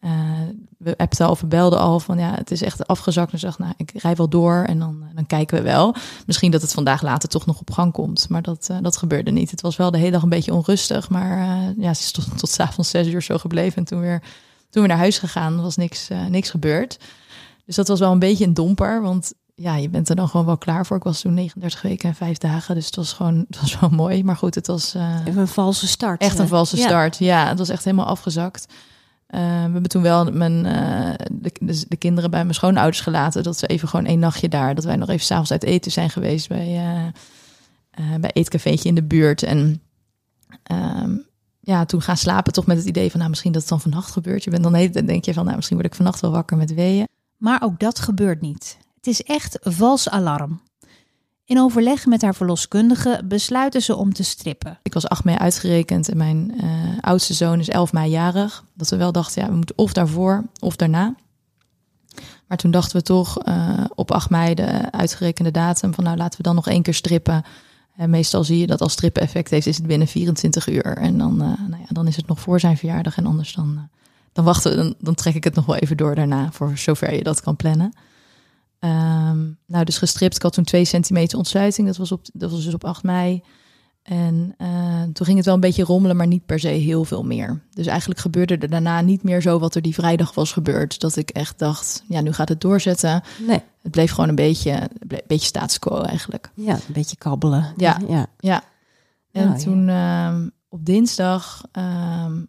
uh, 0.00 0.10
we 0.78 0.96
appten 0.96 1.26
al, 1.26 1.36
verbelden 1.36 1.78
al 1.78 2.00
van 2.00 2.18
ja, 2.18 2.34
het 2.34 2.50
is 2.50 2.62
echt 2.62 2.86
afgezakt. 2.86 3.32
En 3.32 3.38
zegt, 3.38 3.58
nou, 3.58 3.72
ik 3.76 3.90
rij 3.94 4.16
wel 4.16 4.28
door 4.28 4.64
en 4.66 4.78
dan, 4.78 5.04
dan 5.14 5.26
kijken 5.26 5.56
we 5.56 5.62
wel. 5.62 5.94
Misschien 6.26 6.50
dat 6.50 6.62
het 6.62 6.72
vandaag 6.72 7.02
later 7.02 7.28
toch 7.28 7.46
nog 7.46 7.60
op 7.60 7.70
gang 7.70 7.92
komt. 7.92 8.28
Maar 8.28 8.42
dat, 8.42 8.70
dat 8.82 8.96
gebeurde 8.96 9.30
niet. 9.30 9.50
Het 9.50 9.60
was 9.60 9.76
wel 9.76 9.90
de 9.90 9.98
hele 9.98 10.10
dag 10.10 10.22
een 10.22 10.28
beetje 10.28 10.54
onrustig. 10.54 11.08
Maar 11.08 11.38
ja, 11.76 11.94
ze 11.94 12.02
is 12.02 12.10
tot, 12.10 12.38
tot 12.38 12.60
avonds 12.60 12.90
zes 12.90 13.06
uur 13.06 13.22
zo 13.22 13.38
gebleven. 13.38 13.76
En 13.76 13.84
toen 13.84 14.00
weer, 14.00 14.22
toen 14.70 14.82
we 14.82 14.88
naar 14.88 14.98
huis 14.98 15.18
gegaan, 15.18 15.62
was 15.62 15.76
niks, 15.76 16.08
niks 16.28 16.50
gebeurd. 16.50 16.98
Dus 17.66 17.76
dat 17.76 17.88
was 17.88 18.00
wel 18.00 18.12
een 18.12 18.18
beetje 18.18 18.44
een 18.44 18.54
domper. 18.54 19.02
Want 19.02 19.32
ja, 19.60 19.76
je 19.76 19.88
bent 19.88 20.08
er 20.08 20.16
dan 20.16 20.28
gewoon 20.28 20.46
wel 20.46 20.58
klaar 20.58 20.86
voor. 20.86 20.96
Ik 20.96 21.02
was 21.02 21.20
toen 21.20 21.34
39 21.34 21.82
weken 21.82 22.08
en 22.08 22.14
vijf 22.14 22.38
dagen, 22.38 22.74
dus 22.74 22.86
het 22.86 22.96
was 22.96 23.12
gewoon, 23.12 23.44
het 23.48 23.60
was 23.60 23.80
wel 23.80 23.90
mooi. 23.90 24.24
Maar 24.24 24.36
goed, 24.36 24.54
het 24.54 24.66
was 24.66 24.94
uh, 24.94 25.20
even 25.26 25.40
een 25.40 25.48
valse 25.48 25.86
start. 25.86 26.20
Echt 26.20 26.38
een 26.38 26.48
valse 26.48 26.76
start. 26.76 27.18
Ja. 27.18 27.42
ja, 27.42 27.48
het 27.48 27.58
was 27.58 27.68
echt 27.68 27.84
helemaal 27.84 28.06
afgezakt. 28.06 28.66
Uh, 28.68 29.40
we 29.40 29.72
hebben 29.72 29.88
toen 29.88 30.02
wel 30.02 30.32
mijn, 30.32 30.64
uh, 30.64 31.10
de, 31.32 31.52
de, 31.60 31.84
de, 31.88 31.96
kinderen 31.96 32.30
bij 32.30 32.42
mijn 32.42 32.54
schoonouders 32.54 33.00
gelaten. 33.00 33.42
Dat 33.42 33.58
ze 33.58 33.66
even 33.66 33.88
gewoon 33.88 34.06
één 34.06 34.18
nachtje 34.18 34.48
daar. 34.48 34.74
Dat 34.74 34.84
wij 34.84 34.96
nog 34.96 35.08
even 35.08 35.26
s'avonds 35.26 35.52
uit 35.52 35.64
eten 35.64 35.92
zijn 35.92 36.10
geweest 36.10 36.48
bij, 36.48 37.12
bij 38.20 38.30
eetcafeetje 38.32 38.88
in 38.88 38.94
de 38.94 39.02
buurt. 39.02 39.42
En 39.42 39.82
um, 40.72 41.26
ja, 41.60 41.84
toen 41.84 42.02
gaan 42.02 42.16
slapen 42.16 42.52
toch 42.52 42.66
met 42.66 42.76
het 42.76 42.86
idee 42.86 43.10
van, 43.10 43.18
nou, 43.18 43.30
misschien 43.30 43.52
dat 43.52 43.60
het 43.60 43.70
dan 43.70 43.80
vannacht 43.80 44.12
gebeurt. 44.12 44.44
Je 44.44 44.50
bent 44.50 44.62
dan 44.62 44.74
hele 44.74 45.04
denk 45.04 45.24
je 45.24 45.34
van, 45.34 45.44
nou, 45.44 45.56
misschien 45.56 45.76
word 45.76 45.88
ik 45.88 45.96
vannacht 45.96 46.20
wel 46.20 46.30
wakker 46.30 46.56
met 46.56 46.74
weeën. 46.74 47.08
Maar 47.36 47.62
ook 47.62 47.78
dat 47.78 47.98
gebeurt 47.98 48.40
niet. 48.40 48.78
Het 48.98 49.06
is 49.06 49.22
echt 49.22 49.58
vals 49.62 50.08
alarm. 50.08 50.60
In 51.44 51.60
overleg 51.60 52.06
met 52.06 52.22
haar 52.22 52.34
verloskundige 52.34 53.20
besluiten 53.24 53.82
ze 53.82 53.96
om 53.96 54.12
te 54.12 54.22
strippen. 54.22 54.78
Ik 54.82 54.94
was 54.94 55.08
8 55.08 55.24
mei 55.24 55.36
uitgerekend 55.36 56.08
en 56.08 56.16
mijn 56.16 56.52
uh, 56.64 56.70
oudste 57.00 57.34
zoon 57.34 57.58
is 57.58 57.68
11 57.68 57.92
mei 57.92 58.10
jarig. 58.10 58.64
Dat 58.74 58.88
we 58.88 58.96
wel 58.96 59.12
dachten, 59.12 59.42
ja, 59.42 59.48
we 59.48 59.56
moeten 59.56 59.78
of 59.78 59.92
daarvoor 59.92 60.44
of 60.60 60.76
daarna. 60.76 61.14
Maar 62.46 62.58
toen 62.58 62.70
dachten 62.70 62.96
we 62.96 63.02
toch 63.02 63.48
uh, 63.48 63.84
op 63.94 64.10
8 64.10 64.30
mei 64.30 64.54
de 64.54 64.90
uitgerekende 64.90 65.50
datum 65.50 65.94
van 65.94 66.04
nou 66.04 66.16
laten 66.16 66.36
we 66.36 66.42
dan 66.42 66.54
nog 66.54 66.68
één 66.68 66.82
keer 66.82 66.94
strippen. 66.94 67.44
En 67.96 68.10
meestal 68.10 68.44
zie 68.44 68.58
je 68.58 68.66
dat 68.66 68.80
als 68.80 68.92
strippen 68.92 69.22
effect 69.22 69.50
heeft, 69.50 69.66
is 69.66 69.76
het 69.76 69.86
binnen 69.86 70.08
24 70.08 70.68
uur. 70.68 70.96
En 70.96 71.18
dan, 71.18 71.36
nou 71.36 71.78
ja, 71.78 71.86
dan 71.88 72.06
is 72.06 72.16
het 72.16 72.26
nog 72.26 72.40
voor 72.40 72.60
zijn 72.60 72.76
verjaardag 72.76 73.16
en 73.16 73.26
anders 73.26 73.54
dan, 73.54 73.88
dan 74.32 74.44
wachten 74.44 74.94
dan 75.00 75.14
trek 75.14 75.34
ik 75.34 75.44
het 75.44 75.54
nog 75.54 75.66
wel 75.66 75.76
even 75.76 75.96
door 75.96 76.14
daarna 76.14 76.52
voor 76.52 76.78
zover 76.78 77.14
je 77.14 77.22
dat 77.22 77.40
kan 77.40 77.56
plannen. 77.56 77.92
Um, 78.80 79.58
nou, 79.66 79.84
dus 79.84 79.98
gestript. 79.98 80.36
Ik 80.36 80.42
had 80.42 80.52
toen 80.52 80.64
twee 80.64 80.84
centimeter 80.84 81.38
ontsluiting. 81.38 81.86
Dat 81.86 81.96
was, 81.96 82.12
op, 82.12 82.26
dat 82.32 82.50
was 82.50 82.64
dus 82.64 82.74
op 82.74 82.84
8 82.84 83.02
mei. 83.02 83.42
En 84.02 84.54
uh, 84.58 85.02
toen 85.02 85.26
ging 85.26 85.36
het 85.36 85.46
wel 85.46 85.54
een 85.54 85.60
beetje 85.60 85.84
rommelen, 85.84 86.16
maar 86.16 86.26
niet 86.26 86.46
per 86.46 86.58
se 86.58 86.68
heel 86.68 87.04
veel 87.04 87.24
meer. 87.24 87.62
Dus 87.70 87.86
eigenlijk 87.86 88.20
gebeurde 88.20 88.56
er 88.56 88.70
daarna 88.70 89.00
niet 89.00 89.22
meer 89.22 89.40
zo 89.40 89.58
wat 89.58 89.74
er 89.74 89.82
die 89.82 89.94
vrijdag 89.94 90.34
was 90.34 90.52
gebeurd. 90.52 91.00
Dat 91.00 91.16
ik 91.16 91.30
echt 91.30 91.58
dacht, 91.58 92.04
ja, 92.08 92.20
nu 92.20 92.32
gaat 92.32 92.48
het 92.48 92.60
doorzetten. 92.60 93.22
Nee. 93.46 93.60
Het 93.82 93.90
bleef 93.90 94.10
gewoon 94.10 94.28
een 94.28 94.34
beetje, 94.34 94.72
een 94.98 95.20
beetje 95.26 95.46
status 95.46 95.78
quo 95.78 96.00
eigenlijk. 96.00 96.50
Ja, 96.54 96.74
een 96.74 96.92
beetje 96.92 97.16
kabbelen. 97.16 97.72
Ja, 97.76 98.00
ja. 98.08 98.26
ja. 98.38 98.62
En 99.32 99.48
oh, 99.48 99.56
toen 99.56 99.86
ja. 99.86 100.28
Um, 100.28 100.50
op 100.68 100.84
dinsdag 100.84 101.62
um, 101.72 101.82
ehm, 101.82 102.44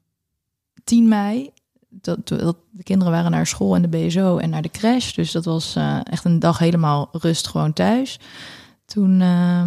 10 0.83 1.07
mei 1.07 1.51
dat, 1.89 2.27
dat, 2.27 2.57
de 2.69 2.83
kinderen 2.83 3.13
waren 3.13 3.31
naar 3.31 3.47
school 3.47 3.75
en 3.75 3.81
de 3.81 3.87
BSO 3.87 4.37
en 4.37 4.49
naar 4.49 4.61
de 4.61 4.69
crash. 4.69 5.13
Dus 5.13 5.31
dat 5.31 5.45
was 5.45 5.75
uh, 5.75 5.99
echt 6.03 6.25
een 6.25 6.39
dag 6.39 6.57
helemaal 6.57 7.09
rust 7.11 7.47
gewoon 7.47 7.73
thuis. 7.73 8.19
Toen 8.85 9.19
uh, 9.19 9.63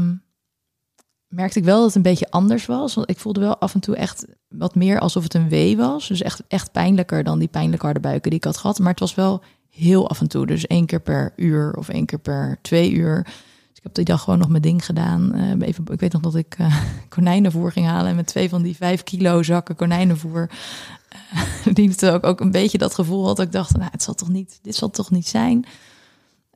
merkte 1.29 1.59
ik 1.59 1.65
wel 1.65 1.77
dat 1.77 1.87
het 1.87 1.95
een 1.95 2.03
beetje 2.03 2.31
anders 2.31 2.67
was. 2.67 2.95
Want 2.95 3.11
ik 3.11 3.19
voelde 3.19 3.41
wel 3.41 3.59
af 3.59 3.75
en 3.75 3.81
toe 3.81 3.97
echt 3.97 4.27
wat 4.49 4.75
meer 4.75 5.01
alsof 5.01 5.23
het 5.23 5.35
een 5.35 5.49
wee 5.49 5.77
was. 5.77 6.09
Dus 6.09 6.23
echt, 6.23 6.43
echt 6.49 6.73
pijnlijker 6.73 7.25
dan 7.25 7.39
die 7.39 7.49
pijnlijke 7.49 7.85
harde 7.85 8.01
buiken 8.01 8.31
die 8.31 8.39
ik 8.39 8.45
had 8.45 8.57
gehad. 8.57 8.79
Maar 8.79 8.91
het 8.91 9.01
was 9.01 9.15
wel 9.15 9.43
heel 9.71 10.09
af 10.09 10.21
en 10.21 10.29
toe. 10.29 10.47
Dus 10.47 10.67
één 10.67 10.87
keer 10.87 11.01
per 11.01 11.33
uur 11.37 11.75
of 11.77 11.89
één 11.89 12.07
keer 12.07 12.19
per 12.19 12.59
twee 12.63 12.93
uur. 12.93 13.27
Ik 13.83 13.89
heb 13.89 13.95
die 13.95 14.15
dag 14.15 14.23
gewoon 14.23 14.39
nog 14.39 14.49
mijn 14.49 14.63
ding 14.63 14.85
gedaan. 14.85 15.33
Uh, 15.35 15.69
even, 15.69 15.85
ik 15.93 16.01
weet 16.01 16.13
nog 16.13 16.23
dat 16.23 16.35
ik 16.35 16.59
uh, 16.59 16.83
konijnenvoer 17.09 17.73
ging 17.73 17.87
halen. 17.87 18.11
En 18.11 18.17
met 18.17 18.27
twee 18.27 18.49
van 18.49 18.63
die 18.63 18.77
vijf 18.77 19.03
kilo 19.03 19.43
zakken 19.43 19.77
konijnenvoer 19.77 20.51
die 21.75 21.89
het 21.89 22.07
ook, 22.07 22.25
ook 22.25 22.41
een 22.41 22.51
beetje 22.51 22.79
dat 22.79 22.95
gevoel 22.95 23.27
had. 23.27 23.37
Dat 23.37 23.47
ik 23.47 23.53
dacht, 23.53 23.77
nou, 23.77 23.91
het 23.93 24.03
zal 24.03 24.15
toch 24.15 24.29
niet, 24.29 24.59
dit 24.63 24.75
zal 24.75 24.91
toch 24.91 25.11
niet 25.11 25.29
zijn. 25.29 25.65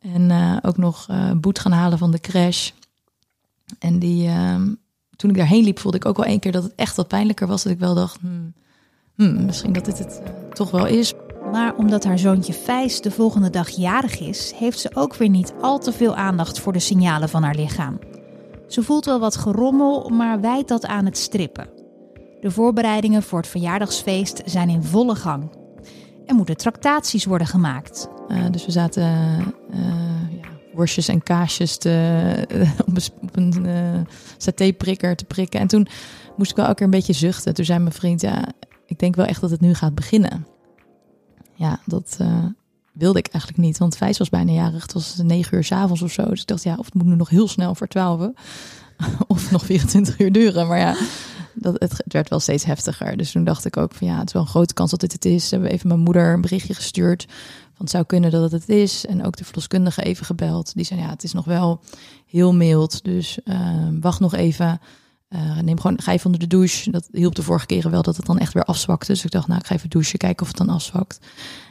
En 0.01 0.31
uh, 0.31 0.57
ook 0.63 0.77
nog 0.77 1.09
uh, 1.11 1.33
boet 1.33 1.59
gaan 1.59 1.73
halen 1.73 1.99
van 1.99 2.11
de 2.11 2.21
crash. 2.21 2.71
En 3.79 3.99
die, 3.99 4.29
ehm, 4.29 4.75
toen 5.17 5.31
ik 5.31 5.37
daarheen 5.37 5.65
liep, 5.65 5.79
voelde 5.79 5.97
ik 5.97 6.05
ook 6.05 6.17
wel 6.17 6.27
één 6.27 6.41
keer 6.41 6.53
dat 6.53 6.63
het 6.63 6.75
echt 6.75 6.97
wat 6.97 7.09
pijnlijker 7.09 7.47
was. 7.47 7.63
Dat 7.63 7.73
ik 7.73 7.79
wel 7.79 7.95
dacht, 7.95 8.21
hmm, 8.21 8.53
hmm, 9.15 9.45
misschien 9.45 9.73
dat 9.73 9.85
dit 9.85 9.99
het 9.99 10.21
eh, 10.25 10.31
toch 10.53 10.71
wel 10.71 10.87
is. 10.87 11.13
Maar 11.53 11.77
omdat 11.77 12.05
haar 12.05 12.19
zoontje 12.19 12.53
Vijs 12.53 13.01
de 13.01 13.11
volgende 13.11 13.51
dag 13.51 13.69
jarig 13.69 14.21
is, 14.21 14.53
heeft 14.57 14.79
ze 14.79 14.91
ook 14.95 15.15
weer 15.15 15.29
niet 15.29 15.53
al 15.61 15.79
te 15.79 15.93
veel 15.93 16.17
aandacht 16.17 16.61
voor 16.61 16.73
de 16.73 16.79
signalen 16.79 17.29
van 17.29 17.43
haar 17.43 17.55
lichaam. 17.55 17.99
Ze 18.69 18.83
voelt 18.83 19.05
wel 19.05 19.21
wat 19.21 19.37
gerommel, 19.37 20.09
maar 20.09 20.41
wijt 20.41 20.69
dat 20.69 20.87
aan 20.87 21.05
het 21.05 21.19
strippen. 21.19 21.69
De 22.41 22.51
voorbereidingen 22.51 23.23
voor 23.23 23.39
het 23.39 23.49
verjaardagsfeest 23.49 24.43
zijn 24.45 24.69
in 24.69 24.83
volle 24.83 25.15
gang. 25.15 25.51
Er 26.27 26.35
moeten 26.35 26.57
tractaties 26.57 27.25
worden 27.25 27.47
gemaakt. 27.47 28.09
Uh, 28.29 28.45
dus 28.51 28.67
we 28.67 28.73
zaten 28.73 29.03
uh, 29.71 30.41
ja, 30.43 30.49
worstjes 30.75 31.09
en 31.09 31.23
kaasjes 31.23 31.77
te, 31.77 32.47
op 32.87 32.97
een, 32.97 33.03
op 33.23 33.37
een 33.37 33.67
uh, 33.67 34.01
satéprikker 34.37 35.17
te 35.17 35.25
prikken. 35.25 35.61
En 35.61 35.67
toen 35.67 35.87
moest 36.37 36.51
ik 36.51 36.57
wel 36.57 36.65
elke 36.65 36.77
keer 36.77 36.87
een 36.87 36.93
beetje 36.93 37.13
zuchten. 37.13 37.55
Toen 37.55 37.65
zei 37.65 37.79
mijn 37.79 37.93
vriend, 37.93 38.21
ja, 38.21 38.45
ik 38.87 38.99
denk 38.99 39.17
wel 39.17 39.27
echt 39.27 39.41
dat 39.41 39.51
het 39.51 39.61
nu 39.61 39.75
gaat 39.75 39.95
beginnen. 39.95 40.47
Ja, 41.57 41.81
dat 41.85 42.19
wilde 42.93 43.19
ik 43.19 43.27
eigenlijk 43.27 43.63
niet. 43.63 43.79
Want 43.79 43.97
Vijs 43.97 44.19
was 44.19 44.29
bijna 44.29 44.53
jarig. 44.53 44.83
Het 44.83 44.93
was 44.93 45.17
negen 45.17 45.57
uur 45.57 45.65
s 45.65 45.73
avonds 45.73 46.03
of 46.03 46.13
zo. 46.13 46.25
Dus 46.29 46.41
ik 46.41 46.47
dacht, 46.47 46.63
ja, 46.63 46.77
of 46.77 46.85
het 46.85 46.95
moet 46.95 47.07
nu 47.07 47.17
nog 47.17 47.29
heel 47.29 47.49
snel 47.49 47.75
voor 47.75 47.89
twaalf. 47.89 48.31
of 49.27 49.51
nog 49.51 49.65
24 49.65 50.19
uur 50.19 50.33
duren. 50.33 50.67
Maar 50.67 50.79
ja, 50.79 50.97
dat, 51.55 51.77
het, 51.79 51.93
het, 51.93 52.13
werd 52.13 52.29
wel 52.29 52.41
steeds 52.41 52.65
heftiger. 52.65 53.17
Dus 53.17 53.33
toen 53.33 53.45
dacht 53.45 53.65
ik 53.65 53.77
ook 53.77 53.95
van 53.95 54.07
ja, 54.07 54.19
het 54.19 54.27
is 54.27 54.33
wel 54.33 54.43
een 54.43 54.49
grote 54.49 54.75
kans 54.75 54.91
dat 54.91 55.01
dit 55.01 55.13
het 55.13 55.25
is. 55.25 55.49
Ze 55.49 55.55
hebben 55.55 55.73
even 55.73 55.89
mijn 55.89 56.01
moeder 56.01 56.33
een 56.33 56.41
berichtje 56.41 56.75
gestuurd. 56.75 57.27
Van 57.75 57.85
het 57.85 57.91
zou 57.91 58.05
kunnen 58.05 58.31
dat 58.31 58.43
het 58.43 58.53
het 58.53 58.69
is. 58.69 59.07
En 59.07 59.25
ook 59.25 59.37
de 59.37 59.45
verloskundige 59.45 60.03
even 60.03 60.27
gebeld. 60.27 60.75
Die 60.75 60.85
zei 60.85 61.01
ja, 61.01 61.09
het 61.09 61.25
is 61.25 61.33
nog 61.33 61.45
wel 61.45 61.81
heel 62.27 62.55
mild. 62.55 63.05
Dus 63.05 63.39
uh, 63.45 63.89
wacht 64.01 64.21
nog 64.21 64.35
even. 64.35 64.81
Uh, 65.29 65.59
neem 65.59 65.81
gewoon, 65.81 66.01
ga 66.01 66.13
even 66.13 66.27
onder 66.27 66.41
de 66.41 66.57
douche. 66.57 66.91
Dat 66.91 67.09
hielp 67.11 67.35
de 67.35 67.43
vorige 67.43 67.67
keren 67.67 67.91
wel 67.91 68.03
dat 68.03 68.17
het 68.17 68.27
dan 68.27 68.39
echt 68.39 68.53
weer 68.53 68.65
afzwakte. 68.65 69.13
Dus 69.13 69.25
ik 69.25 69.31
dacht, 69.31 69.47
nou, 69.47 69.61
ik 69.61 69.67
ga 69.67 69.75
even 69.75 69.91
douchen, 69.91 70.19
kijken 70.19 70.43
of 70.43 70.49
het 70.49 70.57
dan 70.57 70.69
afzwakt. 70.69 71.19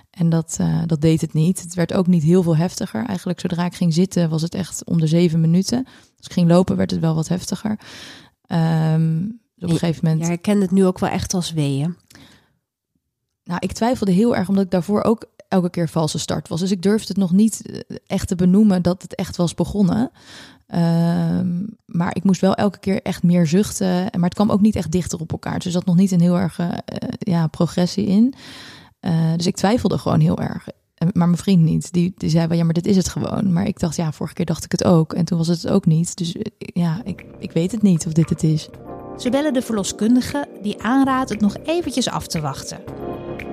En 0.09 0.29
dat, 0.29 0.57
uh, 0.61 0.81
dat 0.85 1.01
deed 1.01 1.21
het 1.21 1.33
niet. 1.33 1.61
Het 1.61 1.73
werd 1.73 1.93
ook 1.93 2.07
niet 2.07 2.23
heel 2.23 2.43
veel 2.43 2.55
heftiger. 2.57 3.05
Eigenlijk 3.05 3.39
zodra 3.39 3.65
ik 3.65 3.75
ging 3.75 3.93
zitten 3.93 4.29
was 4.29 4.41
het 4.41 4.55
echt 4.55 4.85
om 4.85 4.99
de 4.99 5.07
zeven 5.07 5.41
minuten. 5.41 5.85
Als 6.17 6.27
ik 6.27 6.33
ging 6.33 6.47
lopen 6.47 6.75
werd 6.75 6.91
het 6.91 6.99
wel 6.99 7.15
wat 7.15 7.27
heftiger. 7.27 7.79
Um, 8.47 9.39
dus 9.55 9.63
op 9.63 9.69
een 9.69 9.77
gegeven 9.77 10.03
moment. 10.03 10.21
Je 10.21 10.27
herkende 10.27 10.61
het 10.61 10.71
nu 10.71 10.85
ook 10.85 10.99
wel 10.99 11.09
echt 11.09 11.33
als 11.33 11.51
weeën. 11.51 11.95
Nou, 13.43 13.59
ik 13.59 13.71
twijfelde 13.71 14.11
heel 14.11 14.35
erg 14.35 14.49
omdat 14.49 14.63
ik 14.63 14.71
daarvoor 14.71 15.03
ook 15.03 15.25
elke 15.47 15.69
keer 15.69 15.89
valse 15.89 16.19
start 16.19 16.47
was. 16.47 16.59
Dus 16.59 16.71
ik 16.71 16.81
durfde 16.81 17.07
het 17.07 17.17
nog 17.17 17.31
niet 17.31 17.83
echt 18.07 18.27
te 18.27 18.35
benoemen 18.35 18.81
dat 18.81 19.01
het 19.01 19.15
echt 19.15 19.35
was 19.35 19.53
begonnen. 19.53 20.11
Um, 20.67 21.77
maar 21.85 22.15
ik 22.15 22.23
moest 22.23 22.41
wel 22.41 22.55
elke 22.55 22.79
keer 22.79 23.01
echt 23.01 23.23
meer 23.23 23.47
zuchten. 23.47 23.87
Maar 23.87 24.23
het 24.23 24.33
kwam 24.33 24.51
ook 24.51 24.61
niet 24.61 24.75
echt 24.75 24.91
dichter 24.91 25.19
op 25.19 25.31
elkaar. 25.31 25.55
Dus 25.55 25.65
er 25.65 25.71
zat 25.71 25.85
nog 25.85 25.95
niet 25.95 26.11
een 26.11 26.21
heel 26.21 26.37
erg 26.37 26.59
uh, 26.59 26.71
ja, 27.19 27.47
progressie 27.47 28.05
in. 28.05 28.33
Uh, 29.01 29.33
dus 29.35 29.45
ik 29.45 29.55
twijfelde 29.55 29.97
gewoon 29.97 30.19
heel 30.19 30.39
erg. 30.39 30.67
Maar 31.13 31.27
mijn 31.27 31.37
vriend 31.37 31.63
niet. 31.63 31.93
Die, 31.93 32.13
die 32.17 32.29
zei 32.29 32.47
wel, 32.47 32.57
ja, 32.57 32.63
maar 32.63 32.73
dit 32.73 32.85
is 32.85 32.95
het 32.95 33.09
gewoon. 33.09 33.53
Maar 33.53 33.67
ik 33.67 33.79
dacht, 33.79 33.95
ja, 33.95 34.11
vorige 34.11 34.35
keer 34.35 34.45
dacht 34.45 34.63
ik 34.63 34.71
het 34.71 34.83
ook. 34.83 35.13
En 35.13 35.25
toen 35.25 35.37
was 35.37 35.47
het 35.47 35.61
het 35.61 35.71
ook 35.71 35.85
niet. 35.85 36.17
Dus 36.17 36.35
ja, 36.57 37.01
ik, 37.03 37.25
ik 37.39 37.51
weet 37.51 37.71
het 37.71 37.81
niet 37.81 38.05
of 38.05 38.13
dit 38.13 38.29
het 38.29 38.43
is. 38.43 38.69
Ze 39.17 39.29
bellen 39.29 39.53
de 39.53 39.61
verloskundige 39.61 40.47
die 40.61 40.81
aanraadt 40.81 41.29
het 41.29 41.41
nog 41.41 41.55
eventjes 41.63 42.09
af 42.09 42.27
te 42.27 42.41
wachten. 42.41 42.79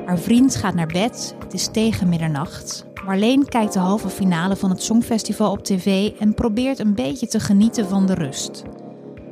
Haar 0.06 0.18
vriend 0.18 0.56
gaat 0.56 0.74
naar 0.74 0.86
bed, 0.86 1.34
het 1.38 1.54
is 1.54 1.68
tegen 1.72 2.08
middernacht. 2.08 2.86
Marleen 3.04 3.48
kijkt 3.48 3.72
de 3.72 3.78
halve 3.78 4.08
finale 4.08 4.56
van 4.56 4.70
het 4.70 4.82
Songfestival 4.82 5.50
op 5.50 5.64
tv 5.64 6.12
en 6.18 6.34
probeert 6.34 6.78
een 6.78 6.94
beetje 6.94 7.26
te 7.26 7.40
genieten 7.40 7.88
van 7.88 8.06
de 8.06 8.14
rust. 8.14 8.62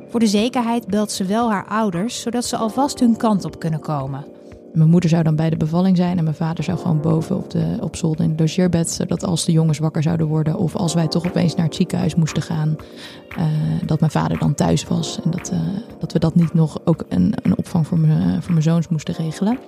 Voor 0.09 0.19
de 0.19 0.27
zekerheid 0.27 0.87
belt 0.87 1.11
ze 1.11 1.25
wel 1.25 1.51
haar 1.51 1.67
ouders, 1.67 2.21
zodat 2.21 2.45
ze 2.45 2.57
alvast 2.57 2.99
hun 2.99 3.17
kant 3.17 3.45
op 3.45 3.59
kunnen 3.59 3.79
komen. 3.79 4.25
Mijn 4.73 4.89
moeder 4.89 5.09
zou 5.09 5.23
dan 5.23 5.35
bij 5.35 5.49
de 5.49 5.57
bevalling 5.57 5.97
zijn 5.97 6.17
en 6.17 6.23
mijn 6.23 6.35
vader 6.35 6.63
zou 6.63 6.77
gewoon 6.77 7.01
boven 7.01 7.37
op, 7.37 7.49
de, 7.49 7.77
op 7.79 7.95
zolder 7.95 8.23
in 8.23 8.29
het 8.29 8.39
logeerbed. 8.39 8.89
Zodat 8.89 9.23
als 9.23 9.45
de 9.45 9.51
jongens 9.51 9.79
wakker 9.79 10.03
zouden 10.03 10.27
worden 10.27 10.57
of 10.57 10.75
als 10.75 10.93
wij 10.93 11.07
toch 11.07 11.27
opeens 11.27 11.55
naar 11.55 11.65
het 11.65 11.75
ziekenhuis 11.75 12.15
moesten 12.15 12.41
gaan, 12.41 12.75
uh, 13.37 13.45
dat 13.85 13.99
mijn 13.99 14.11
vader 14.11 14.37
dan 14.37 14.53
thuis 14.53 14.83
was. 14.83 15.19
En 15.23 15.31
dat, 15.31 15.51
uh, 15.51 15.59
dat 15.99 16.13
we 16.13 16.19
dat 16.19 16.35
niet 16.35 16.53
nog 16.53 16.79
ook 16.85 17.05
een, 17.09 17.33
een 17.41 17.57
opvang 17.57 17.87
voor 17.87 17.99
mijn, 17.99 18.41
voor 18.41 18.51
mijn 18.51 18.63
zoons 18.63 18.87
moesten 18.87 19.13
regelen. 19.13 19.59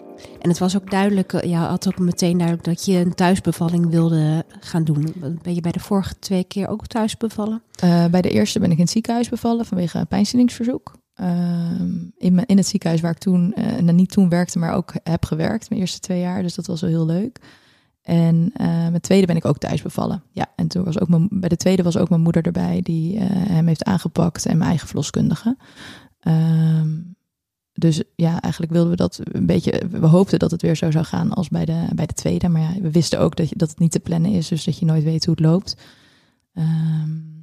En 0.41 0.49
het 0.49 0.59
was 0.59 0.75
ook 0.75 0.91
duidelijk, 0.91 1.33
eh, 1.33 1.49
ja, 1.49 1.69
had 1.69 1.87
ook 1.87 1.99
meteen 1.99 2.37
duidelijk 2.37 2.67
dat 2.67 2.85
je 2.85 2.97
een 2.97 3.13
thuisbevalling 3.13 3.89
wilde 3.89 4.43
gaan 4.59 4.83
doen. 4.83 5.13
Ben 5.41 5.55
je 5.55 5.61
bij 5.61 5.71
de 5.71 5.79
vorige 5.79 6.19
twee 6.19 6.43
keer 6.43 6.67
ook 6.67 6.87
thuis 6.87 7.17
bevallen? 7.17 7.61
Uh, 7.83 8.05
bij 8.05 8.21
de 8.21 8.29
eerste 8.29 8.59
ben 8.59 8.71
ik 8.71 8.77
in 8.77 8.83
het 8.83 8.91
ziekenhuis 8.91 9.29
bevallen 9.29 9.65
vanwege 9.65 10.05
pijnstillingsverzoek. 10.09 11.02
Uh, 11.21 11.81
in, 12.17 12.57
het 12.57 12.67
ziekenhuis 12.67 13.01
waar 13.01 13.11
ik 13.11 13.17
toen, 13.17 13.55
uh, 13.57 13.93
niet 13.93 14.11
toen 14.11 14.29
werkte, 14.29 14.59
maar 14.59 14.73
ook 14.73 14.93
heb 15.03 15.25
gewerkt, 15.25 15.69
mijn 15.69 15.81
eerste 15.81 15.99
twee 15.99 16.19
jaar. 16.19 16.41
Dus 16.41 16.55
dat 16.55 16.67
was 16.67 16.81
wel 16.81 16.89
heel 16.89 17.05
leuk. 17.05 17.39
En 18.01 18.35
uh, 18.35 18.67
mijn 18.67 19.01
tweede 19.01 19.25
ben 19.25 19.35
ik 19.35 19.45
ook 19.45 19.57
thuis 19.57 19.81
bevallen. 19.81 20.23
Ja, 20.31 20.45
en 20.55 20.67
toen 20.67 20.83
was 20.83 20.99
ook 20.99 21.27
bij 21.29 21.49
de 21.49 21.57
tweede 21.57 21.83
was 21.83 21.97
ook 21.97 22.09
mijn 22.09 22.21
moeder 22.21 22.45
erbij 22.45 22.81
die 22.81 23.19
hem 23.19 23.67
heeft 23.67 23.83
aangepakt 23.83 24.45
en 24.45 24.57
mijn 24.57 24.69
eigen 24.69 24.87
verloskundige. 24.87 25.57
Um, 26.27 27.15
dus 27.73 28.03
ja, 28.15 28.41
eigenlijk 28.41 28.73
wilden 28.73 28.91
we 28.91 28.97
dat 28.97 29.19
een 29.23 29.45
beetje. 29.45 29.81
We 29.89 30.07
hoopten 30.07 30.39
dat 30.39 30.51
het 30.51 30.61
weer 30.61 30.75
zo 30.75 30.91
zou 30.91 31.05
gaan 31.05 31.33
als 31.33 31.49
bij 31.49 31.65
de, 31.65 31.85
bij 31.95 32.05
de 32.05 32.13
tweede. 32.13 32.49
Maar 32.49 32.61
ja, 32.61 32.81
we 32.81 32.91
wisten 32.91 33.19
ook 33.19 33.35
dat, 33.35 33.49
je, 33.49 33.55
dat 33.57 33.69
het 33.69 33.79
niet 33.79 33.91
te 33.91 33.99
plannen 33.99 34.31
is, 34.31 34.47
dus 34.47 34.63
dat 34.63 34.77
je 34.77 34.85
nooit 34.85 35.03
weet 35.03 35.25
hoe 35.25 35.35
het 35.35 35.43
loopt. 35.43 35.77
Um, 36.53 37.42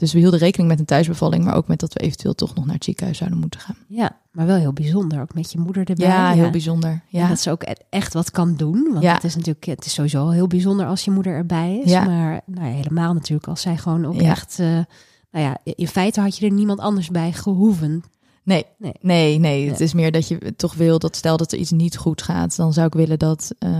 dus 0.00 0.12
we 0.12 0.18
hielden 0.18 0.38
rekening 0.38 0.68
met 0.68 0.78
een 0.78 0.84
thuisbevalling, 0.84 1.44
maar 1.44 1.54
ook 1.54 1.68
met 1.68 1.80
dat 1.80 1.92
we 1.92 2.00
eventueel 2.00 2.34
toch 2.34 2.54
nog 2.54 2.64
naar 2.64 2.74
het 2.74 2.84
ziekenhuis 2.84 3.18
zouden 3.18 3.38
moeten 3.38 3.60
gaan. 3.60 3.76
Ja, 3.88 4.16
maar 4.32 4.46
wel 4.46 4.56
heel 4.56 4.72
bijzonder, 4.72 5.20
ook 5.20 5.34
met 5.34 5.52
je 5.52 5.58
moeder 5.58 5.88
erbij. 5.88 6.06
Ja, 6.06 6.30
heel 6.30 6.44
ja. 6.44 6.50
bijzonder. 6.50 7.02
Ja. 7.08 7.22
En 7.22 7.28
dat 7.28 7.40
ze 7.40 7.50
ook 7.50 7.62
e-, 7.62 7.72
echt 7.90 8.12
wat 8.12 8.30
kan 8.30 8.56
doen. 8.56 8.88
Want 8.92 9.04
ja. 9.04 9.14
het 9.14 9.24
is 9.24 9.36
natuurlijk, 9.36 9.64
het 9.64 9.84
is 9.84 9.92
sowieso 9.94 10.28
heel 10.28 10.46
bijzonder 10.46 10.86
als 10.86 11.04
je 11.04 11.10
moeder 11.10 11.32
erbij 11.32 11.80
is. 11.84 11.90
Ja. 11.90 12.04
Maar 12.04 12.40
nou 12.46 12.66
ja, 12.66 12.72
helemaal 12.72 13.12
natuurlijk 13.12 13.48
als 13.48 13.60
zij 13.60 13.76
gewoon 13.76 14.06
ook 14.06 14.20
echt, 14.20 14.58
uh, 14.58 14.66
nou 15.30 15.44
ja, 15.44 15.56
in 15.64 15.88
feite 15.88 16.20
had 16.20 16.38
je 16.38 16.46
er 16.46 16.52
niemand 16.52 16.80
anders 16.80 17.08
bij 17.08 17.32
gehoeven. 17.32 18.04
Nee, 18.50 18.66
nee, 18.78 18.94
nee, 19.00 19.38
nee. 19.38 19.68
Het 19.68 19.80
is 19.80 19.92
meer 19.92 20.12
dat 20.12 20.28
je 20.28 20.56
toch 20.56 20.74
wil 20.74 20.98
dat 20.98 21.16
stel 21.16 21.36
dat 21.36 21.52
er 21.52 21.58
iets 21.58 21.70
niet 21.70 21.96
goed 21.96 22.22
gaat, 22.22 22.56
dan 22.56 22.72
zou 22.72 22.86
ik 22.86 22.92
willen 22.92 23.18
dat, 23.18 23.50
uh, 23.58 23.70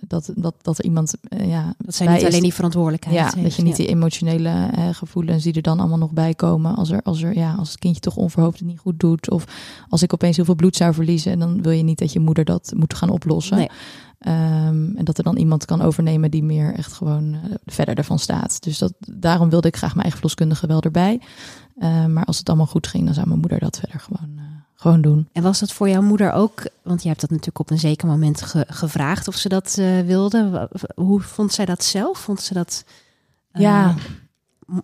dat, 0.00 0.32
dat, 0.34 0.54
dat 0.62 0.78
er 0.78 0.84
iemand. 0.84 1.14
Uh, 1.28 1.48
ja, 1.48 1.74
dat 1.78 1.94
zijn 1.94 2.12
niet 2.12 2.24
alleen 2.24 2.42
die 2.42 2.54
verantwoordelijkheid. 2.54 3.16
Ja, 3.16 3.24
heeft, 3.24 3.42
dat 3.42 3.54
je 3.54 3.62
niet 3.62 3.76
ja. 3.76 3.84
die 3.84 3.94
emotionele 3.94 4.70
uh, 4.78 4.88
gevoelens 4.92 5.42
die 5.42 5.52
er 5.52 5.62
dan 5.62 5.78
allemaal 5.78 5.98
nog 5.98 6.10
bij 6.10 6.34
komen. 6.34 6.76
Als, 6.76 6.90
er, 6.90 7.02
als, 7.02 7.22
er, 7.22 7.34
ja, 7.36 7.54
als 7.54 7.70
het 7.70 7.78
kindje 7.78 8.00
toch 8.00 8.16
onverhoopt 8.16 8.58
het 8.58 8.68
niet 8.68 8.78
goed 8.78 9.00
doet. 9.00 9.30
Of 9.30 9.44
als 9.88 10.02
ik 10.02 10.12
opeens 10.12 10.36
heel 10.36 10.44
veel 10.44 10.54
bloed 10.54 10.76
zou 10.76 10.94
verliezen. 10.94 11.38
dan 11.38 11.62
wil 11.62 11.72
je 11.72 11.82
niet 11.82 11.98
dat 11.98 12.12
je 12.12 12.20
moeder 12.20 12.44
dat 12.44 12.72
moet 12.76 12.94
gaan 12.94 13.10
oplossen. 13.10 13.56
Nee. 13.56 13.68
Um, 14.26 14.96
en 14.96 15.04
dat 15.04 15.18
er 15.18 15.24
dan 15.24 15.36
iemand 15.36 15.64
kan 15.64 15.82
overnemen 15.82 16.30
die 16.30 16.42
meer 16.42 16.74
echt 16.74 16.92
gewoon 16.92 17.36
verder 17.64 17.96
ervan 17.96 18.18
staat. 18.18 18.62
Dus 18.62 18.78
dat, 18.78 18.92
daarom 18.98 19.50
wilde 19.50 19.68
ik 19.68 19.76
graag 19.76 19.90
mijn 19.90 20.02
eigen 20.02 20.18
verloskundige 20.20 20.66
wel 20.66 20.80
erbij. 20.80 21.20
Uh, 21.78 22.06
maar 22.06 22.24
als 22.24 22.38
het 22.38 22.48
allemaal 22.48 22.66
goed 22.66 22.86
ging, 22.86 23.04
dan 23.04 23.14
zou 23.14 23.26
mijn 23.26 23.40
moeder 23.40 23.58
dat 23.58 23.78
verder 23.78 24.00
gewoon, 24.00 24.30
uh, 24.36 24.42
gewoon 24.74 25.00
doen. 25.00 25.28
En 25.32 25.42
was 25.42 25.58
dat 25.58 25.72
voor 25.72 25.88
jouw 25.88 26.02
moeder 26.02 26.32
ook, 26.32 26.68
want 26.82 27.02
je 27.02 27.08
hebt 27.08 27.20
dat 27.20 27.30
natuurlijk 27.30 27.58
op 27.58 27.70
een 27.70 27.78
zeker 27.78 28.08
moment 28.08 28.42
ge 28.42 28.66
gevraagd 28.68 29.28
of 29.28 29.36
ze 29.36 29.48
dat 29.48 29.76
uh, 29.78 30.00
wilde. 30.00 30.70
Hoe 30.94 31.20
vond 31.20 31.52
zij 31.52 31.64
dat 31.64 31.84
zelf? 31.84 32.18
Vond 32.18 32.40
ze 32.40 32.54
dat, 32.54 32.84
ja. 33.52 33.94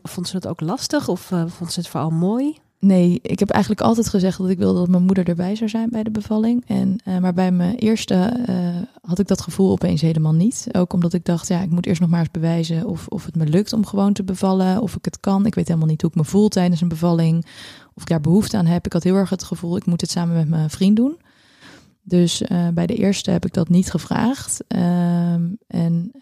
vond 0.02 0.28
ze 0.28 0.32
dat 0.32 0.46
ook 0.46 0.60
lastig 0.60 1.08
of 1.08 1.32
vond 1.46 1.72
ze 1.72 1.80
het 1.80 1.88
vooral 1.88 2.10
mooi? 2.10 2.58
Nee, 2.80 3.18
ik 3.22 3.38
heb 3.38 3.50
eigenlijk 3.50 3.82
altijd 3.82 4.08
gezegd 4.08 4.38
dat 4.38 4.48
ik 4.48 4.58
wilde 4.58 4.78
dat 4.78 4.88
mijn 4.88 5.02
moeder 5.02 5.28
erbij 5.28 5.54
zou 5.54 5.70
zijn 5.70 5.90
bij 5.90 6.02
de 6.02 6.10
bevalling. 6.10 6.64
En, 6.66 7.00
uh, 7.04 7.18
maar 7.18 7.34
bij 7.34 7.52
mijn 7.52 7.74
eerste 7.74 8.44
uh, 8.48 8.76
had 9.00 9.18
ik 9.18 9.26
dat 9.26 9.40
gevoel 9.40 9.70
opeens 9.70 10.00
helemaal 10.00 10.32
niet. 10.32 10.66
Ook 10.72 10.92
omdat 10.92 11.12
ik 11.12 11.24
dacht, 11.24 11.48
ja, 11.48 11.60
ik 11.60 11.70
moet 11.70 11.86
eerst 11.86 12.00
nog 12.00 12.10
maar 12.10 12.20
eens 12.20 12.30
bewijzen 12.30 12.86
of, 12.86 13.06
of 13.08 13.24
het 13.24 13.36
me 13.36 13.46
lukt 13.46 13.72
om 13.72 13.86
gewoon 13.86 14.12
te 14.12 14.24
bevallen. 14.24 14.82
Of 14.82 14.96
ik 14.96 15.04
het 15.04 15.20
kan. 15.20 15.46
Ik 15.46 15.54
weet 15.54 15.66
helemaal 15.66 15.88
niet 15.88 16.00
hoe 16.00 16.10
ik 16.10 16.16
me 16.16 16.24
voel 16.24 16.48
tijdens 16.48 16.80
een 16.80 16.88
bevalling. 16.88 17.46
Of 17.94 18.02
ik 18.02 18.08
daar 18.08 18.20
behoefte 18.20 18.56
aan 18.56 18.66
heb. 18.66 18.86
Ik 18.86 18.92
had 18.92 19.02
heel 19.02 19.14
erg 19.14 19.30
het 19.30 19.42
gevoel, 19.42 19.76
ik 19.76 19.86
moet 19.86 20.00
het 20.00 20.10
samen 20.10 20.34
met 20.34 20.48
mijn 20.48 20.70
vriend 20.70 20.96
doen. 20.96 21.16
Dus 22.02 22.42
uh, 22.42 22.68
bij 22.68 22.86
de 22.86 22.94
eerste 22.94 23.30
heb 23.30 23.44
ik 23.44 23.52
dat 23.52 23.68
niet 23.68 23.90
gevraagd. 23.90 24.64
en 25.66 26.12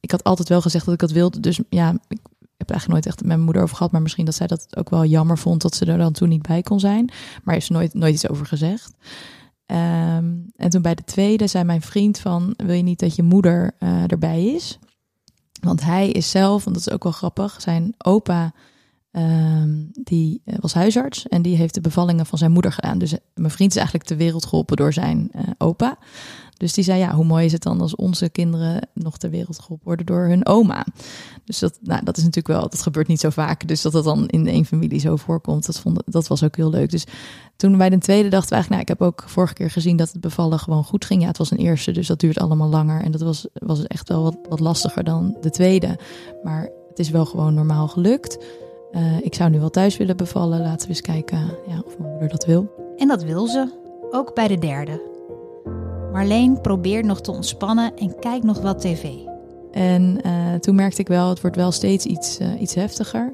ik 0.00 0.10
had 0.10 0.24
altijd 0.24 0.48
wel 0.48 0.60
gezegd 0.60 0.84
dat 0.84 0.94
ik 0.94 1.00
dat 1.00 1.10
wilde. 1.10 1.40
Dus 1.40 1.60
ja, 1.68 1.94
ik 2.08 2.18
eigenlijk 2.72 2.88
nooit 2.88 3.06
echt 3.06 3.18
met 3.18 3.26
mijn 3.26 3.40
moeder 3.40 3.62
over 3.62 3.76
gehad, 3.76 3.92
maar 3.92 4.02
misschien 4.02 4.24
dat 4.24 4.34
zij 4.34 4.46
dat 4.46 4.76
ook 4.76 4.90
wel 4.90 5.04
jammer 5.04 5.38
vond 5.38 5.62
dat 5.62 5.74
ze 5.74 5.84
er 5.84 5.98
dan 5.98 6.12
toen 6.12 6.28
niet 6.28 6.46
bij 6.46 6.62
kon 6.62 6.80
zijn. 6.80 7.10
Maar 7.44 7.54
heeft 7.54 7.66
ze 7.66 7.72
nooit, 7.72 7.94
nooit 7.94 8.14
iets 8.14 8.28
over 8.28 8.46
gezegd. 8.46 8.94
Um, 9.66 10.50
en 10.56 10.70
toen 10.70 10.82
bij 10.82 10.94
de 10.94 11.04
tweede 11.04 11.46
zei 11.46 11.64
mijn 11.64 11.82
vriend 11.82 12.18
van, 12.18 12.54
wil 12.56 12.74
je 12.74 12.82
niet 12.82 12.98
dat 12.98 13.16
je 13.16 13.22
moeder 13.22 13.74
uh, 13.78 14.10
erbij 14.10 14.44
is? 14.44 14.78
Want 15.60 15.82
hij 15.82 16.10
is 16.10 16.30
zelf, 16.30 16.66
en 16.66 16.72
dat 16.72 16.86
is 16.86 16.90
ook 16.90 17.02
wel 17.02 17.12
grappig, 17.12 17.60
zijn 17.60 17.94
opa 17.98 18.52
um, 19.12 19.90
die 19.92 20.42
uh, 20.44 20.54
was 20.60 20.74
huisarts 20.74 21.28
en 21.28 21.42
die 21.42 21.56
heeft 21.56 21.74
de 21.74 21.80
bevallingen 21.80 22.26
van 22.26 22.38
zijn 22.38 22.52
moeder 22.52 22.72
gedaan. 22.72 22.98
Dus 22.98 23.14
mijn 23.34 23.50
vriend 23.50 23.70
is 23.70 23.76
eigenlijk 23.76 24.06
ter 24.06 24.16
wereld 24.16 24.46
geholpen 24.46 24.76
door 24.76 24.92
zijn 24.92 25.30
opa. 25.58 25.98
Dus 26.62 26.72
die 26.72 26.84
zei, 26.84 26.98
ja, 26.98 27.14
hoe 27.14 27.24
mooi 27.24 27.44
is 27.44 27.52
het 27.52 27.62
dan 27.62 27.80
als 27.80 27.94
onze 27.94 28.28
kinderen 28.28 28.88
nog 28.94 29.18
ter 29.18 29.30
wereld 29.30 29.58
geholpen 29.58 29.86
worden 29.86 30.06
door 30.06 30.26
hun 30.26 30.46
oma. 30.46 30.86
Dus 31.44 31.58
dat, 31.58 31.78
nou, 31.82 32.04
dat 32.04 32.16
is 32.16 32.24
natuurlijk 32.24 32.60
wel, 32.60 32.68
dat 32.68 32.82
gebeurt 32.82 33.08
niet 33.08 33.20
zo 33.20 33.30
vaak. 33.30 33.68
Dus 33.68 33.82
dat 33.82 33.92
dat 33.92 34.04
dan 34.04 34.26
in 34.26 34.46
één 34.46 34.64
familie 34.64 35.00
zo 35.00 35.16
voorkomt, 35.16 35.66
dat, 35.66 35.80
vond, 35.80 36.02
dat 36.06 36.26
was 36.26 36.44
ook 36.44 36.56
heel 36.56 36.70
leuk. 36.70 36.90
Dus 36.90 37.04
toen 37.56 37.76
bij 37.76 37.90
de 37.90 37.98
tweede 37.98 38.28
dachten 38.28 38.48
we 38.48 38.54
eigenlijk, 38.54 38.70
nou, 38.70 38.80
ik 38.80 38.88
heb 38.88 39.08
ook 39.08 39.30
vorige 39.30 39.54
keer 39.54 39.70
gezien 39.70 39.96
dat 39.96 40.12
het 40.12 40.20
bevallen 40.20 40.58
gewoon 40.58 40.84
goed 40.84 41.04
ging. 41.04 41.20
Ja, 41.20 41.26
het 41.26 41.38
was 41.38 41.50
een 41.50 41.58
eerste, 41.58 41.92
dus 41.92 42.06
dat 42.06 42.20
duurt 42.20 42.38
allemaal 42.38 42.68
langer. 42.68 43.02
En 43.02 43.12
dat 43.12 43.20
was, 43.20 43.46
was 43.52 43.86
echt 43.86 44.08
wel 44.08 44.22
wat, 44.22 44.36
wat 44.48 44.60
lastiger 44.60 45.04
dan 45.04 45.36
de 45.40 45.50
tweede. 45.50 45.98
Maar 46.42 46.68
het 46.88 46.98
is 46.98 47.10
wel 47.10 47.24
gewoon 47.24 47.54
normaal 47.54 47.88
gelukt. 47.88 48.44
Uh, 48.92 49.20
ik 49.20 49.34
zou 49.34 49.50
nu 49.50 49.58
wel 49.58 49.70
thuis 49.70 49.96
willen 49.96 50.16
bevallen. 50.16 50.60
Laten 50.60 50.82
we 50.82 50.88
eens 50.88 51.00
kijken 51.00 51.38
ja, 51.66 51.82
of 51.86 51.98
mijn 51.98 52.10
moeder 52.10 52.28
dat 52.28 52.44
wil. 52.44 52.70
En 52.96 53.08
dat 53.08 53.22
wil 53.22 53.46
ze, 53.46 53.80
ook 54.10 54.34
bij 54.34 54.48
de 54.48 54.58
derde. 54.58 55.11
Marleen 56.12 56.60
probeert 56.60 57.04
nog 57.04 57.20
te 57.20 57.30
ontspannen 57.30 57.96
en 57.96 58.18
kijkt 58.18 58.44
nog 58.44 58.60
wat 58.60 58.80
tv. 58.80 59.04
En 59.72 60.18
uh, 60.26 60.54
toen 60.54 60.74
merkte 60.74 61.00
ik 61.00 61.08
wel, 61.08 61.28
het 61.28 61.40
wordt 61.40 61.56
wel 61.56 61.72
steeds 61.72 62.04
iets, 62.04 62.40
uh, 62.40 62.60
iets 62.60 62.74
heftiger. 62.74 63.32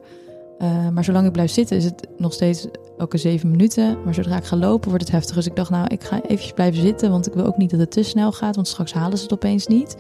Uh, 0.59 0.89
maar 0.89 1.05
zolang 1.05 1.27
ik 1.27 1.33
blijf 1.33 1.51
zitten 1.51 1.77
is 1.77 1.85
het 1.85 2.09
nog 2.17 2.33
steeds 2.33 2.67
elke 2.99 3.19
zeven 3.19 3.51
minuten. 3.51 4.03
Maar 4.05 4.15
zodra 4.15 4.37
ik 4.37 4.45
ga 4.45 4.57
lopen 4.57 4.89
wordt 4.89 5.05
het 5.05 5.13
heftiger. 5.13 5.37
Dus 5.37 5.47
ik 5.47 5.57
dacht, 5.57 5.71
nou, 5.71 5.87
ik 5.87 6.05
ga 6.05 6.23
eventjes 6.23 6.53
blijven 6.53 6.81
zitten. 6.81 7.11
Want 7.11 7.27
ik 7.27 7.33
wil 7.33 7.47
ook 7.47 7.57
niet 7.57 7.71
dat 7.71 7.81
het 7.81 7.91
te 7.91 8.03
snel 8.03 8.33
gaat. 8.33 8.55
Want 8.55 8.69
straks 8.69 8.93
halen 8.93 9.17
ze 9.17 9.23
het 9.23 9.33
opeens 9.33 9.67
niet. 9.67 9.97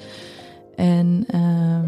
En 0.75 1.27
uh, 1.35 1.79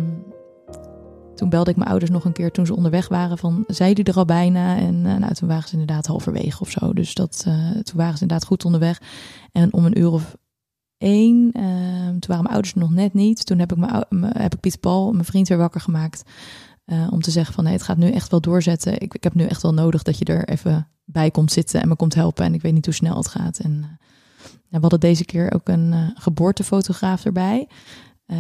toen 1.35 1.49
belde 1.49 1.71
ik 1.71 1.77
mijn 1.77 1.91
ouders 1.91 2.11
nog 2.11 2.25
een 2.25 2.33
keer 2.33 2.51
toen 2.51 2.67
ze 2.67 2.77
onderweg 2.77 3.09
waren. 3.09 3.39
Van, 3.39 3.65
zijn 3.67 3.95
die 3.95 4.05
er 4.05 4.17
al 4.17 4.25
bijna? 4.25 4.77
En 4.77 5.03
nou, 5.03 5.35
toen 5.35 5.49
waren 5.49 5.69
ze 5.69 5.73
inderdaad 5.73 6.07
halverwege 6.07 6.61
of 6.61 6.71
zo. 6.71 6.93
Dus 6.93 7.15
dat, 7.15 7.43
toen 7.83 7.97
waren 7.97 8.17
ze 8.17 8.23
inderdaad 8.23 8.47
goed 8.47 8.65
onderweg. 8.65 9.01
En 9.53 9.73
om 9.73 9.85
een 9.85 9.99
uur 9.99 10.11
of 10.11 10.37
één. 11.01 11.53
Ehm, 11.53 12.09
toen 12.09 12.27
waren 12.27 12.43
mijn 12.43 12.55
ouders 12.55 12.75
nog 12.75 12.91
net 12.91 13.15
niet. 13.15 13.47
Toen 13.47 13.59
heb 13.59 13.73
ik, 13.73 13.79
mijn, 13.79 14.05
heb 14.37 14.55
ik 14.55 14.61
Pieter 14.61 14.81
Paul, 14.81 15.13
mijn 15.13 15.25
vriend, 15.25 15.49
weer 15.49 15.59
wakker 15.59 15.81
gemaakt. 15.81 16.23
Uh, 16.87 17.09
om 17.11 17.21
te 17.21 17.31
zeggen 17.31 17.55
van 17.55 17.65
nee, 17.65 17.73
het 17.73 17.83
gaat 17.83 17.97
nu 17.97 18.11
echt 18.11 18.31
wel 18.31 18.41
doorzetten. 18.41 19.01
Ik, 19.01 19.15
ik 19.15 19.23
heb 19.23 19.35
nu 19.35 19.45
echt 19.45 19.63
wel 19.63 19.75
nodig 19.75 20.03
dat 20.03 20.19
je 20.19 20.25
er 20.25 20.49
even 20.49 20.89
bij 21.05 21.31
komt 21.31 21.53
zitten 21.53 21.83
en 21.83 21.89
me 21.89 21.97
komt 21.97 22.15
helpen. 22.15 22.45
En 22.45 22.55
ik 22.55 22.63
weet 22.63 22.73
niet 22.73 22.85
hoe 22.85 22.95
snel 22.95 23.17
het 23.17 23.29
gaat. 23.29 23.59
En 23.59 23.73
uh, 23.73 24.51
we 24.69 24.79
hadden 24.81 25.01
deze 25.01 25.25
keer 25.25 25.53
ook 25.55 25.69
een 25.69 25.93
uh, 25.93 26.09
geboortefotograaf 26.15 27.25
erbij. 27.25 27.69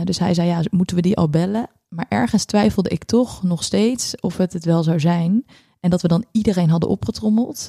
dus 0.04 0.18
hij 0.18 0.34
zei, 0.34 0.48
ja, 0.48 0.62
moeten 0.70 0.96
we 0.96 1.02
die 1.02 1.16
al 1.16 1.28
bellen? 1.28 1.68
Maar 1.88 2.06
ergens 2.08 2.44
twijfelde 2.44 2.88
ik 2.88 3.04
toch 3.04 3.42
nog 3.42 3.64
steeds 3.64 4.20
of 4.20 4.36
het 4.36 4.52
het 4.52 4.64
wel 4.64 4.82
zou 4.82 5.00
zijn. 5.00 5.44
En 5.80 5.90
dat 5.90 6.02
we 6.02 6.08
dan 6.08 6.24
iedereen 6.32 6.70
hadden 6.70 6.88
opgetrommeld 6.88 7.68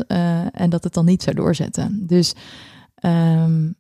en 0.52 0.70
dat 0.70 0.84
het 0.84 0.94
dan 0.94 1.06
niet 1.06 1.24
zou 1.24 1.36
doorzetten. 1.36 2.08
Dus 2.08 2.34
um, 3.06 3.76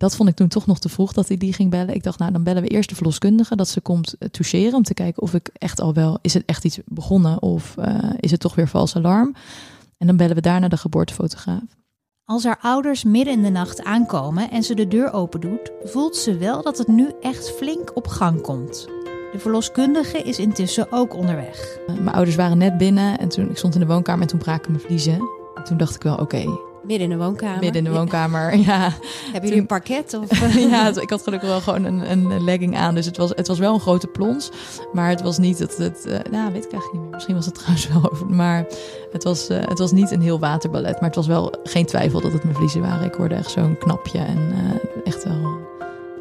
dat 0.00 0.16
vond 0.16 0.28
ik 0.28 0.34
toen 0.34 0.48
toch 0.48 0.66
nog 0.66 0.78
te 0.78 0.88
vroeg 0.88 1.12
dat 1.12 1.28
hij 1.28 1.36
die 1.36 1.52
ging 1.52 1.70
bellen. 1.70 1.94
Ik 1.94 2.02
dacht, 2.02 2.18
nou 2.18 2.32
dan 2.32 2.42
bellen 2.42 2.62
we 2.62 2.68
eerst 2.68 2.88
de 2.88 2.94
verloskundige 2.94 3.56
dat 3.56 3.68
ze 3.68 3.80
komt 3.80 4.14
eh, 4.18 4.28
toucheren 4.28 4.74
om 4.74 4.82
te 4.82 4.94
kijken 4.94 5.22
of 5.22 5.34
ik 5.34 5.50
echt 5.52 5.80
al 5.80 5.94
wel, 5.94 6.18
is 6.20 6.34
het 6.34 6.44
echt 6.46 6.64
iets 6.64 6.78
begonnen 6.84 7.42
of 7.42 7.74
uh, 7.78 8.10
is 8.20 8.30
het 8.30 8.40
toch 8.40 8.54
weer 8.54 8.68
vals 8.68 8.96
alarm? 8.96 9.34
En 9.98 10.06
dan 10.06 10.16
bellen 10.16 10.34
we 10.34 10.40
daarna 10.40 10.68
de 10.68 10.76
geboortefotograaf. 10.76 11.62
Als 12.24 12.44
haar 12.44 12.58
ouders 12.60 13.04
midden 13.04 13.34
in 13.34 13.42
de 13.42 13.48
nacht 13.48 13.84
aankomen 13.84 14.50
en 14.50 14.62
ze 14.62 14.74
de 14.74 14.88
deur 14.88 15.12
open 15.12 15.40
doet, 15.40 15.70
voelt 15.82 16.16
ze 16.16 16.36
wel 16.36 16.62
dat 16.62 16.78
het 16.78 16.88
nu 16.88 17.12
echt 17.20 17.50
flink 17.50 17.96
op 17.96 18.06
gang 18.06 18.40
komt. 18.40 18.86
De 19.32 19.38
verloskundige 19.38 20.18
is 20.18 20.38
intussen 20.38 20.92
ook 20.92 21.14
onderweg. 21.14 21.78
Mijn 21.86 22.08
ouders 22.08 22.36
waren 22.36 22.58
net 22.58 22.78
binnen 22.78 23.18
en 23.18 23.28
toen 23.28 23.50
ik 23.50 23.56
stond 23.56 23.74
in 23.74 23.80
de 23.80 23.86
woonkamer 23.86 24.22
en 24.22 24.28
toen 24.28 24.38
braken 24.38 24.72
mijn 24.72 24.84
vliezen. 24.84 25.20
En 25.54 25.64
toen 25.64 25.76
dacht 25.76 25.94
ik 25.94 26.02
wel, 26.02 26.16
oké, 26.16 26.69
Midden 26.90 27.10
in 27.10 27.18
de 27.18 27.24
woonkamer. 27.24 27.60
Midden 27.60 27.84
in 27.84 27.90
de 27.90 27.98
woonkamer, 27.98 28.56
ja. 28.56 28.64
ja. 28.64 28.92
Hebben 29.22 29.42
jullie 29.42 29.60
een 29.60 29.66
parket? 29.66 30.14
Of? 30.14 30.54
ja, 30.70 31.00
ik 31.00 31.10
had 31.10 31.22
gelukkig 31.22 31.48
wel 31.48 31.60
gewoon 31.60 31.84
een, 31.84 32.10
een 32.10 32.44
legging 32.44 32.76
aan. 32.76 32.94
Dus 32.94 33.06
het 33.06 33.16
was, 33.16 33.30
het 33.34 33.46
was 33.46 33.58
wel 33.58 33.74
een 33.74 33.80
grote 33.80 34.06
plons. 34.06 34.50
Maar 34.92 35.08
het 35.08 35.22
was 35.22 35.38
niet 35.38 35.58
het... 35.58 35.76
het 35.76 36.04
uh, 36.06 36.18
nou, 36.30 36.52
weet 36.52 36.64
ik 36.64 36.72
eigenlijk 36.72 36.92
niet 36.92 37.02
meer. 37.02 37.10
Misschien 37.10 37.34
was 37.34 37.46
het 37.46 37.54
trouwens 37.58 37.88
wel 37.88 38.10
over. 38.10 38.26
Maar 38.26 38.66
het 39.12 39.24
was, 39.24 39.50
uh, 39.50 39.58
het 39.60 39.78
was 39.78 39.92
niet 39.92 40.10
een 40.10 40.20
heel 40.20 40.38
waterballet. 40.38 40.92
Maar 40.92 41.08
het 41.08 41.14
was 41.14 41.26
wel 41.26 41.54
geen 41.62 41.86
twijfel 41.86 42.20
dat 42.20 42.32
het 42.32 42.44
mijn 42.44 42.56
vliezen 42.56 42.80
waren. 42.80 43.06
Ik 43.06 43.14
hoorde 43.14 43.34
echt 43.34 43.50
zo'n 43.50 43.78
knapje. 43.78 44.18
En 44.18 44.38
uh, 44.38 45.04
echt, 45.04 45.24
wel, 45.24 45.58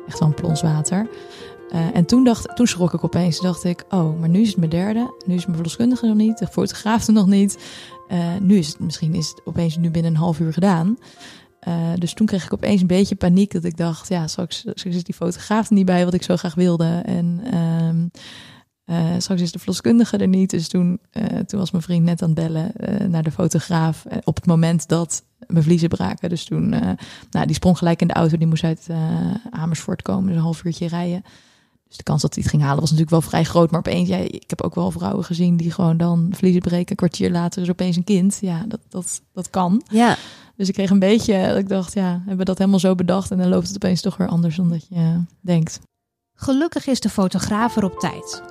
echt 0.08 0.20
wel 0.20 0.28
een 0.28 0.34
plons 0.34 0.62
water. 0.62 1.08
en 1.94 2.06
toen, 2.06 2.24
dacht, 2.24 2.56
toen 2.56 2.68
schrok 2.68 2.94
ik 2.94 3.04
opeens. 3.04 3.40
dacht 3.40 3.64
ik, 3.64 3.84
oh, 3.90 4.20
maar 4.20 4.30
nu 4.30 4.42
is 4.42 4.48
het 4.48 4.58
mijn 4.58 4.70
derde. 4.70 5.14
Nu 5.26 5.36
is 5.36 5.44
mijn 5.44 5.56
verloskundige 5.56 6.06
nog 6.06 6.16
niet. 6.16 6.38
De 6.38 6.48
fotograaf 6.48 7.08
er 7.08 7.14
nog 7.14 7.28
niet. 7.28 7.58
Uh, 8.12 8.36
nu 8.40 8.58
is 8.58 8.68
het 8.68 8.80
misschien 8.80 9.14
is 9.14 9.28
het 9.28 9.42
opeens 9.46 9.78
nu 9.78 9.90
binnen 9.92 10.12
een 10.12 10.18
half 10.18 10.40
uur 10.40 10.54
gedaan. 10.54 10.98
Uh, 11.68 11.76
dus 11.96 12.14
toen 12.14 12.28
kreeg 12.28 12.46
ik 12.46 12.54
opeens 12.54 12.82
een 12.82 12.88
beetje 12.88 13.16
paniek 13.16 13.52
dat 13.52 13.64
ik 13.64 13.78
dacht, 13.78 14.10
ja, 14.10 14.28
straks, 14.28 14.58
straks 14.58 14.84
is 14.84 15.04
die 15.04 15.16
fotograaf 15.16 15.70
er 15.70 15.76
niet 15.76 15.86
bij 15.86 16.06
wat 16.06 16.14
ik 16.14 16.24
zo 16.24 16.36
graag 16.36 16.56
wilde. 16.56 17.02
En 17.06 17.42
uh, 18.86 19.14
straks 19.18 19.42
is 19.42 19.52
de 19.52 19.60
verloskundige 19.60 20.18
er 20.18 20.28
niet. 20.28 20.50
Dus 20.50 20.68
toen, 20.68 21.00
toen 21.46 21.60
was 21.60 21.72
mijn 21.72 21.84
vriend 21.84 22.06
net 22.06 22.22
aan 22.22 22.30
het 22.30 22.40
bellen 22.40 22.72
naar 23.12 23.24
de 23.24 23.32
fotograaf 23.32 24.06
op 24.24 24.36
het 24.36 24.46
moment 24.46 24.88
dat 24.88 25.24
mijn 25.48 25.64
vliezen 25.64 25.90
braken. 25.90 26.30
Dus 26.30 26.46
toen, 26.46 26.70
nou, 27.30 27.46
die 27.46 27.56
sprong 27.56 27.78
gelijk 27.78 28.02
in 28.02 28.08
de 28.08 28.14
auto, 28.14 28.38
die 28.38 28.48
moest 28.48 28.64
uit 28.64 28.88
Amersfoort 29.50 30.02
komen, 30.02 30.28
dus 30.28 30.36
een 30.36 30.42
half 30.42 30.64
uurtje 30.64 30.88
rijden. 30.88 31.24
Dus 31.90 31.98
de 31.98 32.04
kans 32.04 32.22
dat 32.22 32.34
hij 32.34 32.44
het 32.44 32.52
ging 32.52 32.64
halen 32.64 32.80
was 32.80 32.92
natuurlijk 32.92 33.22
wel 33.22 33.30
vrij 33.30 33.44
groot. 33.44 33.72
Maar 33.72 33.80
opeens, 33.80 34.10
ja, 34.10 34.18
ik 34.18 34.50
heb 34.50 34.62
ook 34.62 34.76
wel 34.76 34.92
vrouwen 34.92 35.26
gezien 35.26 35.58
die 35.58 35.72
gewoon 35.72 35.98
dan 35.98 36.30
vliezen 36.32 36.62
breken. 36.62 36.90
Een 36.90 36.96
kwartier 36.96 37.32
later 37.32 37.62
is 37.62 37.70
opeens 37.70 37.96
een 37.96 38.04
kind. 38.04 38.38
Ja, 38.42 38.66
dat, 38.68 38.80
dat, 38.90 39.22
dat 39.34 39.50
kan. 39.50 39.84
Ja. 39.92 40.18
Dus 40.56 40.68
ik 40.68 40.74
kreeg 40.74 40.90
een 40.90 41.00
beetje, 41.00 41.48
dat 41.48 41.58
ik 41.58 41.70
dacht, 41.70 41.94
ja, 41.94 42.10
hebben 42.10 42.38
we 42.38 42.44
dat 42.44 42.58
helemaal 42.58 42.80
zo 42.80 42.96
bedacht? 42.96 43.32
En 43.32 43.38
dan 43.38 43.50
loopt 43.50 43.68
het 43.68 43.76
opeens 43.76 44.02
toch 44.02 44.18
weer 44.18 44.28
anders 44.28 44.56
dan 44.56 44.70
dat 44.70 44.88
je 44.90 45.22
denkt. 45.42 45.80
Gelukkig 46.36 46.88
is 46.88 47.00
de 47.00 47.10
fotograaf 47.10 47.76
er 47.76 47.84
op 47.84 48.00
tijd. 48.00 48.42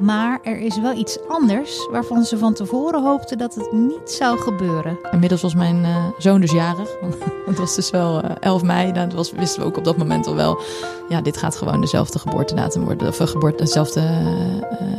Maar 0.00 0.38
er 0.42 0.58
is 0.58 0.80
wel 0.80 0.96
iets 0.96 1.18
anders 1.28 1.88
waarvan 1.90 2.24
ze 2.24 2.38
van 2.38 2.54
tevoren 2.54 3.02
hoopten 3.02 3.38
dat 3.38 3.54
het 3.54 3.72
niet 3.72 4.10
zou 4.10 4.38
gebeuren. 4.38 4.98
Inmiddels 5.10 5.42
was 5.42 5.54
mijn 5.54 5.76
uh, 5.76 6.06
zoon 6.18 6.40
dus 6.40 6.50
jarig. 6.50 6.88
het 7.46 7.58
was 7.58 7.74
dus 7.74 7.90
wel 7.90 8.24
uh, 8.24 8.30
eh, 8.30 8.36
11 8.40 8.62
mei. 8.62 8.92
Dat 8.92 9.12
was, 9.12 9.32
wisten 9.32 9.60
we 9.60 9.66
ook 9.66 9.76
op 9.76 9.84
dat 9.84 9.96
moment 9.96 10.26
al 10.26 10.34
wel. 10.34 10.60
Ja, 11.08 11.20
dit 11.20 11.36
gaat 11.36 11.56
gewoon 11.56 11.80
dezelfde 11.80 12.18
geboortedatum 12.18 12.84
worden. 12.84 13.08
Of 13.08 13.16
geboorte, 13.16 13.64
dezelfde, 13.64 14.02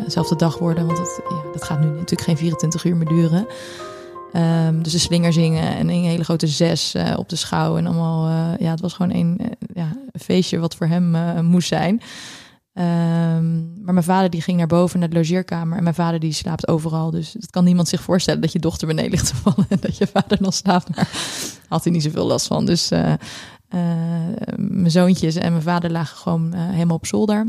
dezelfde 0.04 0.36
dag 0.36 0.58
worden. 0.58 0.86
Want 0.86 0.98
het, 0.98 1.22
ja, 1.30 1.52
dat 1.54 1.64
gaat 1.64 1.80
nu 1.80 1.86
natuurlijk 1.86 2.22
geen 2.22 2.38
24 2.38 2.84
uur 2.84 2.96
meer 2.96 3.08
duren. 3.08 3.48
Um, 4.68 4.84
dus 4.84 4.92
de 4.92 5.00
slinger 5.00 5.34
zingen 5.34 5.76
en 5.76 5.90
een 5.90 6.04
hele 6.04 6.24
grote 6.24 6.48
zes 6.48 6.96
op 7.16 7.30
de 7.30 7.36
schouw. 7.36 7.78
En 7.78 7.86
allemaal, 7.86 8.30
ja, 8.60 8.70
het 8.70 8.82
was 8.82 8.94
gewoon 8.94 9.14
een, 9.14 9.40
ja, 9.74 9.92
een 10.12 10.20
feestje 10.20 10.60
wat 10.60 10.76
voor 10.76 10.88
hem 10.88 11.16
moest 11.46 11.68
zijn. 11.68 12.02
Um, 12.76 13.82
maar 13.84 13.94
mijn 13.94 14.06
vader 14.06 14.30
die 14.30 14.42
ging 14.42 14.58
naar 14.58 14.68
boven 14.68 15.00
naar 15.00 15.10
de 15.10 15.16
logeerkamer. 15.16 15.78
En 15.78 15.84
mijn 15.84 15.96
vader 15.96 16.20
die 16.20 16.32
slaapt 16.32 16.68
overal. 16.68 17.12
Dus 17.12 17.32
dat 17.32 17.50
kan 17.50 17.64
niemand 17.64 17.88
zich 17.88 18.02
voorstellen 18.02 18.42
dat 18.42 18.52
je 18.52 18.60
dochter 18.60 18.88
beneden 18.88 19.12
ligt 19.12 19.28
te 19.28 19.36
vallen. 19.36 19.66
En 19.70 19.78
dat 19.80 19.98
je 19.98 20.08
vader 20.08 20.38
nog 20.42 20.54
slaapt. 20.54 20.96
Maar 20.96 21.10
had 21.68 21.84
hij 21.84 21.94
niet 21.94 22.04
zoveel 22.04 22.26
last 22.26 22.48
van. 22.48 22.66
Dus 22.66 22.92
uh, 22.92 23.00
uh, 23.10 23.18
mijn 24.58 24.92
zoontjes 24.92 25.36
en 25.36 25.52
mijn 25.52 25.64
vader 25.64 25.92
lagen 25.92 26.18
gewoon 26.18 26.56
uh, 26.56 26.70
helemaal 26.70 26.96
op 26.96 27.06
zolder. 27.06 27.48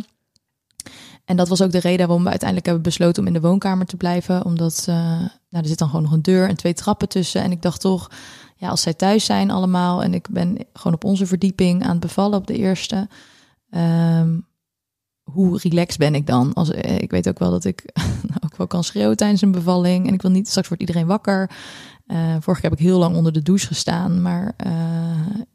En 1.25 1.37
dat 1.37 1.49
was 1.49 1.63
ook 1.63 1.73
de 1.73 1.81
reden 1.81 2.07
waarom 2.07 2.25
we 2.25 2.31
uiteindelijk 2.31 2.69
hebben 2.69 2.85
besloten 2.85 3.23
om 3.23 3.29
in 3.29 3.35
de 3.35 3.49
woonkamer 3.49 3.87
te 3.87 3.97
blijven. 3.97 4.45
Omdat 4.45 4.85
nou, 4.87 5.31
er 5.51 5.67
zit 5.67 5.79
dan 5.79 5.89
gewoon 5.89 6.03
nog 6.03 6.13
een 6.13 6.23
deur 6.23 6.49
en 6.49 6.57
twee 6.57 6.75
trappen 6.75 7.09
tussen. 7.09 7.43
En 7.43 7.51
ik 7.51 7.63
dacht 7.63 7.81
toch, 7.81 8.11
ja, 8.57 8.69
als 8.69 8.83
zij 8.83 8.95
thuis 8.95 9.25
zijn 9.25 9.51
allemaal. 9.51 10.03
En 10.03 10.15
ik 10.15 10.29
ben 10.31 10.57
gewoon 10.73 10.95
op 10.95 11.05
onze 11.05 11.27
verdieping 11.27 11.83
aan 11.83 11.91
het 11.91 12.01
bevallen 12.01 12.39
op 12.39 12.47
de 12.47 12.57
eerste. 12.57 13.09
Um, 13.71 14.47
hoe 15.25 15.59
relaxed 15.63 15.99
ben 15.99 16.15
ik 16.15 16.27
dan? 16.27 16.53
Als, 16.53 16.71
eh, 16.71 16.99
ik 16.99 17.11
weet 17.11 17.29
ook 17.29 17.39
wel 17.39 17.51
dat 17.51 17.65
ik 17.65 17.83
ook 18.45 18.57
wel 18.57 18.67
kan 18.67 18.85
schreeuwen 18.85 19.17
tijdens 19.17 19.43
een 19.43 19.53
bevalling. 19.53 20.07
En 20.07 20.15
ik 20.15 20.23
wil 20.23 20.31
niet, 20.31 20.49
straks 20.49 20.69
wordt 20.69 20.83
iedereen 20.83 21.07
wakker. 21.07 21.51
Uh, 22.07 22.17
vorige 22.41 22.61
keer 22.61 22.71
heb 22.71 22.79
ik 22.79 22.87
heel 22.87 22.99
lang 22.99 23.17
onder 23.17 23.33
de 23.33 23.43
douche 23.43 23.67
gestaan. 23.67 24.23
Maar 24.23 24.55
uh, 24.67 24.73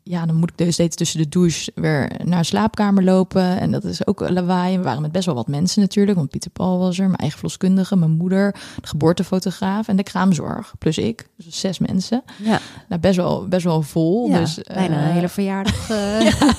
ja, 0.04 0.26
dan 0.26 0.36
moet 0.36 0.50
ik 0.50 0.58
dus 0.58 0.74
steeds 0.74 0.96
tussen 0.96 1.20
de 1.20 1.30
douche 1.30 1.72
weer 1.76 2.12
naar 2.24 2.38
een 2.38 2.46
slaapkamer 2.46 3.04
lopen. 3.04 3.60
En 3.60 3.72
dat 3.72 3.84
is 3.84 4.08
ook 4.08 4.30
lawaai. 4.30 4.78
We 4.78 4.84
waren 4.84 5.02
met 5.02 5.12
best 5.12 5.26
wel 5.26 5.36
wat 5.36 5.48
mensen 5.48 5.82
natuurlijk. 5.82 6.18
Want 6.18 6.30
Pieter 6.30 6.52
Paul 6.52 6.80
was 6.80 6.98
er, 6.98 7.06
mijn 7.06 7.16
eigen 7.16 7.38
verloskundige, 7.38 7.96
mijn 7.96 8.12
moeder, 8.12 8.52
de 8.82 8.88
geboortefotograaf 8.88 9.88
en 9.88 9.96
de 9.96 10.04
kraamzorg. 10.04 10.74
Plus 10.78 10.98
ik. 10.98 11.28
Dus 11.36 11.60
zes 11.60 11.80
mensen. 11.80 12.24
Ja. 12.44 12.60
Nou, 12.88 13.02
best 13.02 13.16
wel, 13.16 13.48
best 13.48 13.64
wel 13.64 13.82
vol. 13.82 14.30
Ja, 14.30 14.40
dus, 14.40 14.60
bijna 14.64 15.00
uh, 15.00 15.08
een 15.08 15.14
hele 15.14 15.30
verjaardag. 15.30 15.88
ja. 15.88 16.54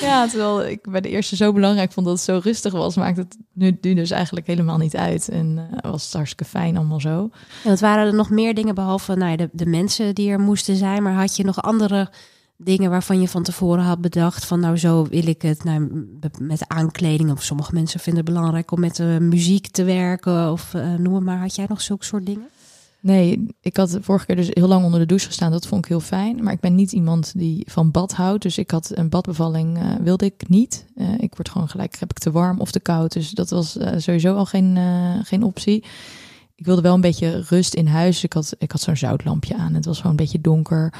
ja, 0.00 0.26
terwijl 0.26 0.64
ik 0.64 0.90
bij 0.90 1.00
de 1.00 1.08
eerste 1.08 1.36
zo 1.36 1.52
belangrijk 1.52 1.92
vond 1.92 2.06
dat 2.06 2.14
het 2.14 2.24
zo 2.24 2.40
rustig 2.42 2.72
was, 2.72 2.96
maakt 2.96 3.16
het 3.16 3.36
nu, 3.52 3.78
nu 3.80 3.94
dus 3.94 4.10
eigenlijk 4.10 4.46
helemaal 4.46 4.78
niet 4.78 4.96
uit. 4.96 5.28
En 5.28 5.68
was 5.80 6.04
het 6.04 6.12
hartstikke 6.12 6.44
fijn 6.44 6.76
allemaal 6.76 7.00
zo. 7.00 7.30
En 7.64 7.70
wat 7.70 7.80
waren 7.80 8.06
er 8.06 8.14
nog 8.14 8.30
meer 8.30 8.54
dingen 8.54 8.74
behalve 9.06 9.24
nou 9.24 9.36
de, 9.36 9.64
de 9.64 9.70
mensen 9.70 10.14
die 10.14 10.30
er 10.30 10.40
moesten 10.40 10.76
zijn? 10.76 11.02
Maar 11.02 11.14
had 11.14 11.36
je 11.36 11.44
nog 11.44 11.62
andere 11.62 12.10
dingen 12.56 12.90
waarvan 12.90 13.20
je 13.20 13.28
van 13.28 13.42
tevoren 13.42 13.84
had 13.84 14.00
bedacht 14.00 14.44
van 14.44 14.60
nou 14.60 14.76
zo 14.76 15.06
wil 15.06 15.26
ik 15.26 15.42
het 15.42 15.64
nou, 15.64 16.06
met 16.38 16.68
aankleding 16.68 17.30
of 17.30 17.42
sommige 17.42 17.74
mensen 17.74 18.00
vinden 18.00 18.24
het 18.24 18.34
belangrijk 18.34 18.70
om 18.70 18.80
met 18.80 18.98
uh, 18.98 19.18
muziek 19.18 19.66
te 19.66 19.84
werken 19.84 20.52
of 20.52 20.74
uh, 20.74 20.94
noem 20.94 21.24
maar 21.24 21.38
had 21.38 21.54
jij 21.54 21.66
nog 21.68 21.80
zulke 21.80 22.04
soort 22.04 22.26
dingen? 22.26 22.48
Nee, 23.00 23.46
ik 23.60 23.76
had 23.76 23.98
vorige 24.00 24.26
keer 24.26 24.36
dus 24.36 24.48
heel 24.50 24.68
lang 24.68 24.84
onder 24.84 25.00
de 25.00 25.06
douche 25.06 25.26
gestaan. 25.26 25.50
Dat 25.50 25.66
vond 25.66 25.84
ik 25.84 25.90
heel 25.90 26.00
fijn. 26.00 26.42
Maar 26.42 26.52
ik 26.52 26.60
ben 26.60 26.74
niet 26.74 26.92
iemand 26.92 27.32
die 27.36 27.66
van 27.70 27.90
bad 27.90 28.12
houdt. 28.12 28.42
Dus 28.42 28.58
ik 28.58 28.70
had 28.70 28.90
een 28.94 29.08
badbevalling, 29.08 29.78
uh, 29.78 29.94
wilde 30.00 30.24
ik 30.24 30.48
niet. 30.48 30.86
Ik 31.18 31.34
word 31.34 31.48
gewoon 31.48 31.68
gelijk, 31.68 31.96
heb 31.98 32.10
ik 32.10 32.18
te 32.18 32.30
warm 32.30 32.60
of 32.60 32.70
te 32.70 32.80
koud. 32.80 33.12
Dus 33.12 33.30
dat 33.30 33.50
was 33.50 33.78
sowieso 33.96 34.34
al 34.34 34.44
geen, 34.44 34.78
geen 35.24 35.42
optie. 35.42 35.84
Ik 36.64 36.70
wilde 36.70 36.88
wel 36.88 36.94
een 36.94 37.00
beetje 37.00 37.42
rust 37.48 37.74
in 37.74 37.86
huis. 37.86 38.24
Ik 38.24 38.32
had, 38.32 38.54
ik 38.58 38.72
had 38.72 38.80
zo'n 38.80 38.96
zoutlampje 38.96 39.56
aan. 39.56 39.74
Het 39.74 39.84
was 39.84 39.96
gewoon 39.96 40.10
een 40.10 40.16
beetje 40.16 40.40
donker. 40.40 40.94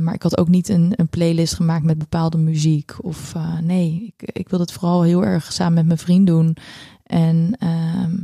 maar 0.00 0.14
ik 0.14 0.22
had 0.22 0.38
ook 0.38 0.48
niet 0.48 0.68
een, 0.68 0.92
een 0.96 1.08
playlist 1.08 1.54
gemaakt 1.54 1.84
met 1.84 1.98
bepaalde 1.98 2.38
muziek. 2.38 3.04
Of 3.04 3.34
nee, 3.60 4.14
ik, 4.16 4.30
ik 4.32 4.48
wilde 4.48 4.64
het 4.64 4.72
vooral 4.72 5.02
heel 5.02 5.24
erg 5.24 5.52
samen 5.52 5.74
met 5.74 5.86
mijn 5.86 5.98
vriend 5.98 6.26
doen. 6.26 6.56
En 7.02 7.56
ehm, 7.58 8.16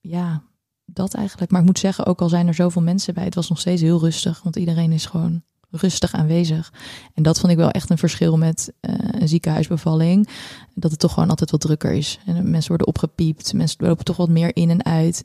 ja, 0.00 0.42
dat 0.84 1.14
eigenlijk. 1.14 1.50
Maar 1.50 1.60
ik 1.60 1.66
moet 1.66 1.78
zeggen, 1.78 2.06
ook 2.06 2.20
al 2.20 2.28
zijn 2.28 2.46
er 2.46 2.54
zoveel 2.54 2.82
mensen 2.82 3.14
bij, 3.14 3.24
het 3.24 3.34
was 3.34 3.48
nog 3.48 3.60
steeds 3.60 3.82
heel 3.82 4.00
rustig. 4.00 4.42
Want 4.42 4.56
iedereen 4.56 4.92
is 4.92 5.06
gewoon 5.06 5.42
rustig 5.72 6.12
aanwezig. 6.12 6.72
En 7.14 7.22
dat 7.22 7.40
vond 7.40 7.52
ik 7.52 7.58
wel 7.58 7.70
echt 7.70 7.90
een 7.90 7.98
verschil 7.98 8.36
met 8.36 8.72
uh, 8.80 8.94
een 9.20 9.28
ziekenhuisbevalling. 9.28 10.28
Dat 10.74 10.90
het 10.90 11.00
toch 11.00 11.12
gewoon 11.12 11.28
altijd 11.28 11.50
wat 11.50 11.60
drukker 11.60 11.92
is. 11.92 12.18
En 12.26 12.50
mensen 12.50 12.68
worden 12.68 12.86
opgepiept, 12.86 13.52
mensen 13.52 13.86
lopen 13.86 14.04
toch 14.04 14.16
wat 14.16 14.28
meer 14.28 14.56
in 14.56 14.70
en 14.70 14.84
uit. 14.84 15.22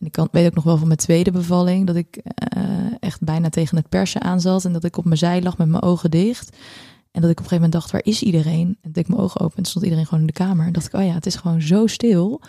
En 0.00 0.06
ik 0.06 0.12
kan, 0.12 0.28
weet 0.32 0.46
ook 0.46 0.54
nog 0.54 0.64
wel 0.64 0.76
van 0.76 0.86
mijn 0.86 0.98
tweede 0.98 1.30
bevalling 1.30 1.86
dat 1.86 1.96
ik 1.96 2.16
uh, 2.56 2.62
echt 3.00 3.20
bijna 3.20 3.48
tegen 3.48 3.76
het 3.76 3.88
persen 3.88 4.20
aan 4.20 4.40
zat. 4.40 4.64
En 4.64 4.72
dat 4.72 4.84
ik 4.84 4.96
op 4.96 5.04
mijn 5.04 5.18
zij 5.18 5.42
lag 5.42 5.58
met 5.58 5.68
mijn 5.68 5.82
ogen 5.82 6.10
dicht. 6.10 6.56
En 7.10 7.20
dat 7.20 7.30
ik 7.30 7.38
op 7.38 7.44
een 7.44 7.50
gegeven 7.50 7.54
moment 7.54 7.72
dacht, 7.72 7.90
waar 7.90 8.04
is 8.04 8.22
iedereen? 8.22 8.78
En 8.82 8.92
deed 8.92 9.04
ik 9.04 9.08
mijn 9.08 9.20
ogen 9.20 9.40
open 9.40 9.56
en 9.56 9.64
stond 9.64 9.84
iedereen 9.84 10.06
gewoon 10.06 10.20
in 10.20 10.26
de 10.26 10.32
kamer. 10.32 10.66
En 10.66 10.72
dacht 10.72 10.86
ik, 10.86 10.94
oh 10.94 11.04
ja, 11.04 11.12
het 11.12 11.26
is 11.26 11.36
gewoon 11.36 11.62
zo 11.62 11.86
stil. 11.86 12.40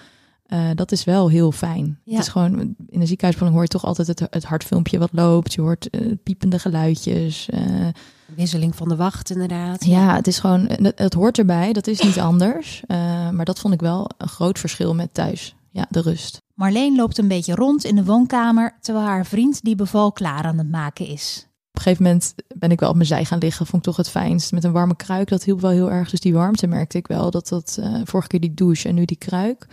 Uh, 0.47 0.69
dat 0.75 0.91
is 0.91 1.03
wel 1.03 1.29
heel 1.29 1.51
fijn. 1.51 1.99
Ja. 2.03 2.15
Het 2.15 2.21
is 2.21 2.31
gewoon, 2.31 2.59
in 2.87 3.01
een 3.01 3.07
ziekenhuisbevalling 3.07 3.53
hoor 3.53 3.61
je 3.61 3.67
toch 3.67 3.85
altijd 3.85 4.07
het, 4.07 4.19
het 4.29 4.43
hartfilmpje 4.43 4.99
wat 4.99 5.09
loopt. 5.11 5.53
Je 5.53 5.61
hoort 5.61 5.87
uh, 5.91 6.11
piepende 6.23 6.59
geluidjes. 6.59 7.49
Uh, 7.53 7.87
Wisseling 8.35 8.75
van 8.75 8.89
de 8.89 8.95
wacht, 8.95 9.29
inderdaad. 9.29 9.85
Ja, 9.85 10.15
het 10.15 10.27
is 10.27 10.39
gewoon, 10.39 10.67
het, 10.67 10.99
het, 10.99 11.13
hoort 11.13 11.37
erbij. 11.37 11.73
Dat 11.73 11.87
is 11.87 11.99
niet 11.99 12.19
anders. 12.31 12.83
maar 13.31 13.45
dat 13.45 13.59
vond 13.59 13.73
ik 13.73 13.79
wel 13.79 14.09
een 14.17 14.27
groot 14.27 14.59
verschil 14.59 14.95
met 14.95 15.13
thuis. 15.13 15.55
Ja, 15.71 15.85
de 15.89 16.01
rust. 16.01 16.41
Marleen 16.53 16.95
loopt 16.95 17.17
een 17.17 17.27
beetje 17.27 17.55
rond 17.55 17.83
in 17.83 17.95
de 17.95 18.05
woonkamer, 18.05 18.77
terwijl 18.81 19.05
haar 19.05 19.25
vriend 19.25 19.63
die 19.63 19.75
beval 19.75 20.11
klaar 20.11 20.43
aan 20.43 20.57
het 20.57 20.69
maken 20.69 21.07
is. 21.07 21.47
Op 21.47 21.75
een 21.75 21.81
gegeven 21.81 22.03
moment 22.03 22.33
ben 22.55 22.71
ik 22.71 22.79
wel 22.79 22.89
op 22.89 22.95
mijn 22.95 23.07
zij 23.07 23.25
gaan 23.25 23.37
liggen. 23.37 23.65
Vond 23.65 23.81
ik 23.81 23.87
toch 23.87 23.97
het 23.97 24.09
fijnst. 24.09 24.51
Met 24.51 24.63
een 24.63 24.71
warme 24.71 24.95
kruik, 24.95 25.29
dat 25.29 25.43
hielp 25.43 25.61
wel 25.61 25.71
heel 25.71 25.91
erg. 25.91 26.09
Dus 26.09 26.19
die 26.19 26.33
warmte 26.33 26.67
merkte 26.67 26.97
ik 26.97 27.07
wel. 27.07 27.31
Dat 27.31 27.47
dat 27.47 27.79
vorige 28.03 28.27
keer 28.27 28.39
die 28.39 28.53
douche 28.53 28.87
en 28.87 28.95
nu 28.95 29.05
die 29.05 29.17
kruik 29.17 29.67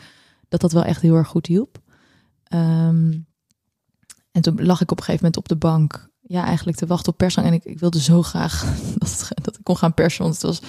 dat 0.52 0.60
dat 0.60 0.72
wel 0.72 0.84
echt 0.84 1.02
heel 1.02 1.14
erg 1.14 1.28
goed 1.28 1.46
hielp. 1.46 1.78
Um, 2.54 3.26
en 4.32 4.42
toen 4.42 4.64
lag 4.64 4.80
ik 4.80 4.90
op 4.90 4.98
een 4.98 5.04
gegeven 5.04 5.24
moment 5.24 5.36
op 5.36 5.48
de 5.48 5.56
bank. 5.56 6.10
Ja, 6.20 6.44
eigenlijk 6.44 6.76
te 6.76 6.86
wachten 6.86 7.12
op 7.12 7.18
persang. 7.18 7.46
En 7.46 7.52
ik, 7.52 7.64
ik 7.64 7.78
wilde 7.78 8.00
zo 8.00 8.22
graag 8.22 8.64
dat, 8.98 9.28
dat 9.42 9.58
ik 9.58 9.64
kon 9.64 9.76
gaan 9.76 9.94
persen. 9.94 10.22
Want 10.22 10.34
het 10.34 10.42
was, 10.42 10.60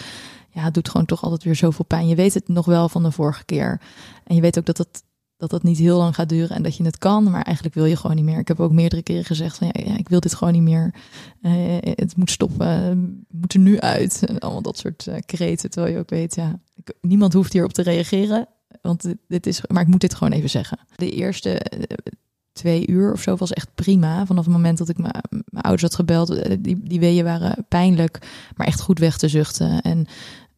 ja, 0.49 0.61
het 0.61 0.73
doet 0.73 0.89
gewoon 0.89 1.05
toch 1.05 1.23
altijd 1.23 1.43
weer 1.43 1.55
zoveel 1.55 1.85
pijn. 1.85 2.07
Je 2.07 2.15
weet 2.15 2.33
het 2.33 2.47
nog 2.47 2.65
wel 2.65 2.89
van 2.89 3.03
de 3.03 3.11
vorige 3.11 3.45
keer. 3.45 3.81
En 4.23 4.35
je 4.35 4.41
weet 4.41 4.57
ook 4.57 4.65
dat 4.65 4.77
het, 4.77 5.03
dat 5.37 5.51
het 5.51 5.63
niet 5.63 5.77
heel 5.77 5.97
lang 5.97 6.15
gaat 6.15 6.29
duren 6.29 6.55
en 6.55 6.63
dat 6.63 6.75
je 6.75 6.83
het 6.83 6.97
kan. 6.97 7.23
Maar 7.23 7.43
eigenlijk 7.43 7.75
wil 7.75 7.85
je 7.85 7.95
gewoon 7.95 8.15
niet 8.15 8.25
meer. 8.25 8.39
Ik 8.39 8.47
heb 8.47 8.59
ook 8.59 8.71
meerdere 8.71 9.03
keren 9.03 9.25
gezegd 9.25 9.59
ja, 9.59 9.97
ik 9.97 10.09
wil 10.09 10.19
dit 10.19 10.35
gewoon 10.35 10.53
niet 10.53 10.61
meer. 10.61 10.93
Uh, 11.41 11.77
het 11.79 12.15
moet 12.15 12.31
stoppen. 12.31 13.25
moet 13.29 13.53
er 13.53 13.59
nu 13.59 13.79
uit. 13.79 14.23
En 14.25 14.39
allemaal 14.39 14.61
dat 14.61 14.77
soort 14.77 15.05
uh, 15.09 15.15
kreten. 15.25 15.69
Terwijl 15.69 15.93
je 15.93 15.99
ook 15.99 16.09
weet, 16.09 16.35
ja, 16.35 16.59
niemand 17.01 17.33
hoeft 17.33 17.53
hierop 17.53 17.73
te 17.73 17.81
reageren 17.81 18.47
want 18.83 19.13
dit, 19.27 19.47
is, 19.47 19.61
maar 19.67 19.81
ik 19.81 19.87
moet 19.87 20.01
dit 20.01 20.15
gewoon 20.15 20.33
even 20.33 20.49
zeggen. 20.49 20.79
De 20.95 21.11
eerste 21.11 21.59
eh, 21.59 21.97
twee 22.51 22.87
uur 22.87 23.13
of 23.13 23.21
zo 23.21 23.35
was 23.35 23.53
echt 23.53 23.75
prima. 23.75 24.25
Vanaf 24.25 24.45
het 24.45 24.53
moment 24.53 24.77
dat 24.77 24.89
ik 24.89 24.97
mijn 24.97 25.13
ouders 25.51 25.81
had 25.81 25.95
gebeld, 25.95 26.29
eh, 26.29 26.57
die, 26.59 26.79
die 26.83 26.99
weeën 26.99 27.23
waren 27.23 27.65
pijnlijk, 27.67 28.27
maar 28.55 28.67
echt 28.67 28.81
goed 28.81 28.99
weg 28.99 29.17
te 29.17 29.27
zuchten. 29.27 29.81
En 29.81 30.05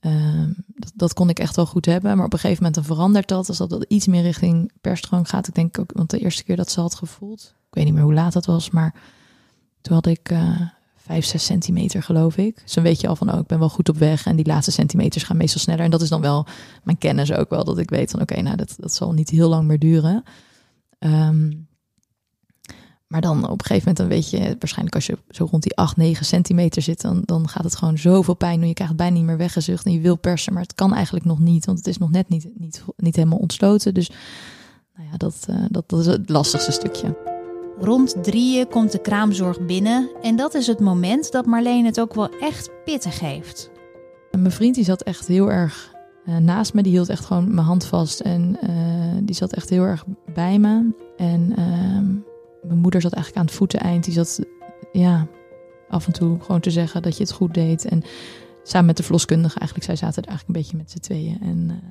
uh, 0.02 0.48
dat, 0.68 0.92
dat, 0.96 1.14
kon 1.14 1.30
ik 1.30 1.40
echt 1.40 1.56
wel 1.56 1.66
goed 1.66 1.86
hebben. 1.86 2.18
Maar 2.18 2.26
op 2.26 2.34
een 2.34 2.40
gegeven 2.40 2.64
moment 2.64 2.86
dan 2.86 2.96
verandert 2.96 3.28
dat. 3.28 3.48
Als 3.48 3.58
dat, 3.58 3.70
dat 3.70 3.86
iets 3.88 4.08
meer 4.08 4.22
richting 4.22 4.72
perstroom 4.82 5.26
gaat. 5.26 5.48
Ik 5.48 5.56
denk 5.56 5.80
ook, 5.80 5.92
want 5.94 6.10
de 6.10 6.20
eerste 6.20 6.44
keer 6.44 6.56
dat 6.56 6.72
ze 6.72 6.80
had 6.80 6.96
gevoeld, 6.96 7.56
ik 7.68 7.76
weet 7.76 7.86
niet 7.86 7.94
meer 7.94 8.04
hoe 8.04 8.14
laat 8.14 8.34
dat 8.34 8.46
was, 8.46 8.70
maar 8.70 8.94
toen 9.82 9.94
had 9.94 10.08
ik 10.08 10.32
uh, 10.32 10.62
vijf, 11.06 11.26
zes 11.26 11.46
centimeter, 11.46 12.04
geloof 12.04 12.38
ik. 12.38 12.62
Dus 12.64 12.74
dan 12.74 12.84
weet 12.84 13.02
je 13.02 13.08
al 13.08 13.16
van, 13.16 13.34
oh, 13.34 13.40
ik 13.40 13.48
ben 13.48 13.60
wel 13.60 13.70
goed 13.70 13.90
op 13.90 13.98
weg. 13.98 14.26
En 14.26 14.36
die 14.36 14.46
laatste 14.46 14.72
centimeters 14.72 15.24
gaan 15.24 15.38
meestal 15.38 15.62
sneller. 15.62 15.84
En 15.84 15.92
dat 15.92 16.02
is 16.02 16.10
dan 16.10 16.22
wel 16.22 16.46
mijn 16.84 16.98
kennis 16.98 17.34
ook 17.34 17.50
wel, 17.50 17.64
dat 17.64 17.78
ik 17.78 17.90
weet 17.90 18.12
van, 18.12 18.22
oké, 18.22 18.42
nou, 18.42 18.56
dat, 18.56 18.76
dat 18.78 18.94
zal 18.94 19.14
niet 19.14 19.30
heel 19.30 19.50
lang 19.50 19.68
meer 19.68 19.80
duren. 19.80 20.24
Um, 21.00 21.68
maar 23.08 23.22
dan 23.22 23.44
op 23.50 23.60
een 23.60 23.66
gegeven 23.66 23.90
moment, 23.90 23.98
dan 23.98 24.08
weet 24.08 24.30
je, 24.30 24.56
waarschijnlijk 24.60 24.96
als 24.96 25.06
je 25.06 25.18
zo 25.30 25.48
rond 25.52 25.64
die 25.64 25.76
8, 25.76 25.98
9 25.98 26.26
centimeter 26.26 26.82
zit, 26.82 27.02
dan, 27.02 27.22
dan 27.26 27.48
gaat 27.50 27.64
het 27.64 27.76
gewoon 27.76 27.98
zoveel 27.98 28.34
pijn 28.34 28.60
doen. 28.60 28.68
Je 28.68 28.74
krijgt 28.74 28.96
bijna 28.96 29.16
niet 29.16 29.26
meer 29.26 29.38
weggezucht 29.38 29.86
en 29.86 29.92
je 29.92 30.00
wil 30.00 30.16
persen, 30.16 30.54
maar 30.54 30.62
het 30.62 30.76
kan 30.76 30.94
eigenlijk 30.94 31.26
nog 31.26 31.40
niet, 31.40 31.66
want 31.66 31.78
het 31.78 31.88
is 31.88 31.98
nog 31.98 32.12
net 32.12 32.30
niet, 32.30 32.48
niet, 32.56 32.84
niet 32.98 33.16
helemaal 33.16 33.38
ontsloten. 33.38 33.94
Dus 33.94 34.10
nou 34.96 35.10
ja, 35.12 35.18
dat, 35.18 35.46
uh, 35.50 35.66
dat, 35.70 35.90
dat 35.90 36.00
is 36.00 36.06
het 36.06 36.30
lastigste 36.30 36.72
stukje. 36.72 37.25
Rond 37.80 38.24
drieën 38.24 38.68
komt 38.68 38.92
de 38.92 39.02
kraamzorg 39.02 39.66
binnen 39.66 40.10
en 40.22 40.36
dat 40.36 40.54
is 40.54 40.68
het 40.68 40.80
moment 40.80 41.32
dat 41.32 41.46
Marleen 41.46 41.86
het 41.86 42.00
ook 42.00 42.14
wel 42.14 42.30
echt 42.30 42.70
pittig 42.86 43.20
heeft. 43.20 43.72
Mijn 44.32 44.52
vriend 44.52 44.76
die 44.76 44.84
zat 44.84 45.02
echt 45.02 45.28
heel 45.28 45.52
erg 45.52 45.94
uh, 46.26 46.38
naast 46.38 46.74
me, 46.74 46.84
die 46.84 46.92
hield 46.92 47.10
echt 47.10 47.26
gewoon 47.26 47.54
mijn 47.54 47.68
hand 47.68 47.86
vast 47.86 48.20
en 48.20 48.58
uh, 48.70 49.18
die 49.22 49.36
zat 49.36 49.54
echt 49.54 49.70
heel 49.70 49.84
erg 49.84 50.06
bij 50.34 50.60
me. 50.60 50.94
En 51.18 51.50
uh, 51.50 51.58
mijn 52.68 52.80
moeder 52.82 53.02
zat 53.02 53.14
eigenlijk 53.14 53.38
aan 53.38 53.46
het 53.46 53.56
voeteneind, 53.56 54.04
die 54.04 54.14
zat 54.14 54.42
ja, 54.92 55.28
af 55.90 56.06
en 56.06 56.14
toe 56.14 56.38
gewoon 56.40 56.62
te 56.62 56.72
zeggen 56.72 57.02
dat 57.02 57.18
je 57.18 57.24
het 57.24 57.32
goed 57.32 57.54
deed. 57.54 57.86
En 57.86 58.04
samen 58.64 58.86
met 58.86 58.98
de 58.98 59.04
verloskundige 59.04 59.60
eigenlijk, 59.60 59.88
zij 59.88 59.96
zaten 59.96 60.24
er 60.24 60.30
eigenlijk 60.30 60.58
een 60.58 60.64
beetje 60.64 60.78
met 60.78 60.92
z'n 60.92 61.00
tweeën. 61.00 61.38
En 61.42 61.82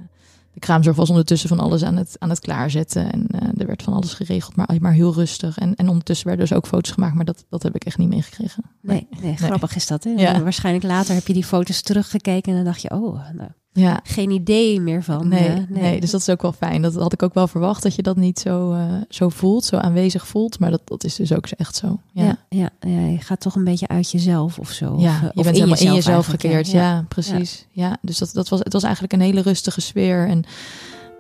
de 0.55 0.61
kraamzorg 0.61 0.97
was 0.97 1.09
ondertussen 1.11 1.49
van 1.49 1.61
alles 1.61 1.83
aan 1.83 1.97
het, 1.97 2.17
aan 2.19 2.29
het 2.29 2.41
klaarzetten. 2.41 3.13
En 3.13 3.27
uh, 3.31 3.41
er 3.57 3.67
werd 3.67 3.83
van 3.83 3.93
alles 3.93 4.15
geregeld, 4.15 4.57
maar, 4.57 4.77
maar 4.81 4.93
heel 4.93 5.15
rustig. 5.15 5.59
En, 5.59 5.75
en 5.75 5.89
ondertussen 5.89 6.27
werden 6.27 6.47
dus 6.47 6.57
ook 6.57 6.67
foto's 6.67 6.91
gemaakt, 6.91 7.15
maar 7.15 7.25
dat, 7.25 7.45
dat 7.49 7.63
heb 7.63 7.75
ik 7.75 7.85
echt 7.85 7.99
niet 7.99 8.09
meegekregen. 8.09 8.63
Nee, 8.81 9.09
nee, 9.21 9.37
grappig 9.37 9.77
is 9.77 9.87
dat. 9.87 10.05
Hè? 10.05 10.11
Ja. 10.11 10.43
Waarschijnlijk 10.43 10.85
later 10.85 11.15
heb 11.15 11.27
je 11.27 11.33
die 11.33 11.45
foto's 11.45 11.83
teruggekeken 11.83 12.51
en 12.51 12.57
dan 12.57 12.67
dacht 12.67 12.83
je, 12.83 12.91
oh, 12.91 13.31
nou, 13.33 13.51
ja. 13.75 14.01
geen 14.03 14.31
idee 14.31 14.81
meer 14.81 15.03
van. 15.03 15.29
Nee, 15.29 15.49
nee. 15.49 15.67
nee. 15.69 16.01
dus 16.01 16.11
dat 16.11 16.21
is 16.21 16.29
ook 16.29 16.43
wel 16.43 16.53
fijn. 16.53 16.83
Dat 16.83 16.95
had 16.95 17.13
ik 17.13 17.23
ook 17.23 17.35
wel 17.35 17.49
verwacht, 17.49 17.83
dat 17.83 17.95
je 17.95 18.03
dat 18.03 18.17
niet 18.17 18.39
zo, 18.39 18.73
uh, 18.73 18.93
zo 19.09 19.29
voelt, 19.29 19.65
zo 19.65 19.77
aanwezig 19.77 20.27
voelt. 20.27 20.59
Maar 20.59 20.71
dat, 20.71 20.81
dat 20.85 21.05
is 21.05 21.17
dus 21.17 21.33
ook 21.33 21.47
echt 21.47 21.77
zo. 21.77 22.01
Ja. 22.13 22.25
Ja, 22.25 22.39
ja, 22.49 22.71
ja, 22.91 23.07
je 23.07 23.19
gaat 23.19 23.41
toch 23.41 23.55
een 23.55 23.65
beetje 23.65 23.89
uit 23.89 24.11
jezelf 24.11 24.59
of 24.59 24.71
zo. 24.71 24.95
Ja, 24.99 25.15
of, 25.25 25.31
je 25.35 25.43
bent 25.43 25.57
helemaal 25.57 25.79
in 25.79 25.95
jezelf 25.95 26.27
gekeerd. 26.27 26.71
Ja, 26.71 26.81
ja, 26.81 27.05
precies. 27.09 27.67
Ja. 27.71 27.97
dus 28.03 28.19
dat, 28.19 28.31
dat 28.33 28.49
was, 28.49 28.59
het 28.59 28.73
was 28.73 28.83
eigenlijk 28.83 29.13
een 29.13 29.21
hele 29.21 29.41
rustige 29.41 29.81
sfeer. 29.81 30.29
En 30.29 30.45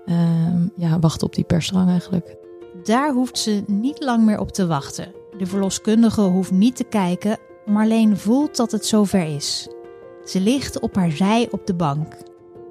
uh, 0.06 0.16
ja, 0.76 0.98
wachten 0.98 1.26
op 1.26 1.34
die 1.34 1.44
persdrang 1.44 1.88
eigenlijk. 1.88 2.36
Daar 2.84 3.12
hoeft 3.12 3.38
ze 3.38 3.64
niet 3.66 4.04
lang 4.04 4.24
meer 4.24 4.38
op 4.38 4.52
te 4.52 4.66
wachten. 4.66 5.12
De 5.38 5.46
verloskundige 5.46 6.20
hoeft 6.20 6.50
niet 6.50 6.76
te 6.76 6.84
kijken, 6.84 7.38
Marleen 7.66 8.16
voelt 8.18 8.56
dat 8.56 8.72
het 8.72 8.86
zover 8.86 9.34
is. 9.34 9.68
Ze 10.24 10.40
ligt 10.40 10.80
op 10.80 10.94
haar 10.94 11.10
zij 11.10 11.48
op 11.50 11.66
de 11.66 11.74
bank. 11.74 12.16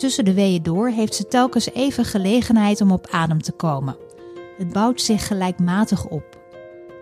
Tussen 0.04 0.26
de 0.26 0.34
weeën 0.34 0.63
door 0.63 0.89
heeft 0.89 1.16
ze 1.16 1.28
telkens 1.28 1.70
even 1.74 2.06
gelegenheid 2.06 2.82
om 2.82 2.92
op 2.92 3.08
adem 3.12 3.42
te 3.42 3.52
komen. 3.52 3.96
Het 4.58 4.74
bouwt 4.74 5.02
zich 5.02 5.28
gelijkmatig 5.28 6.06
op. 6.06 6.39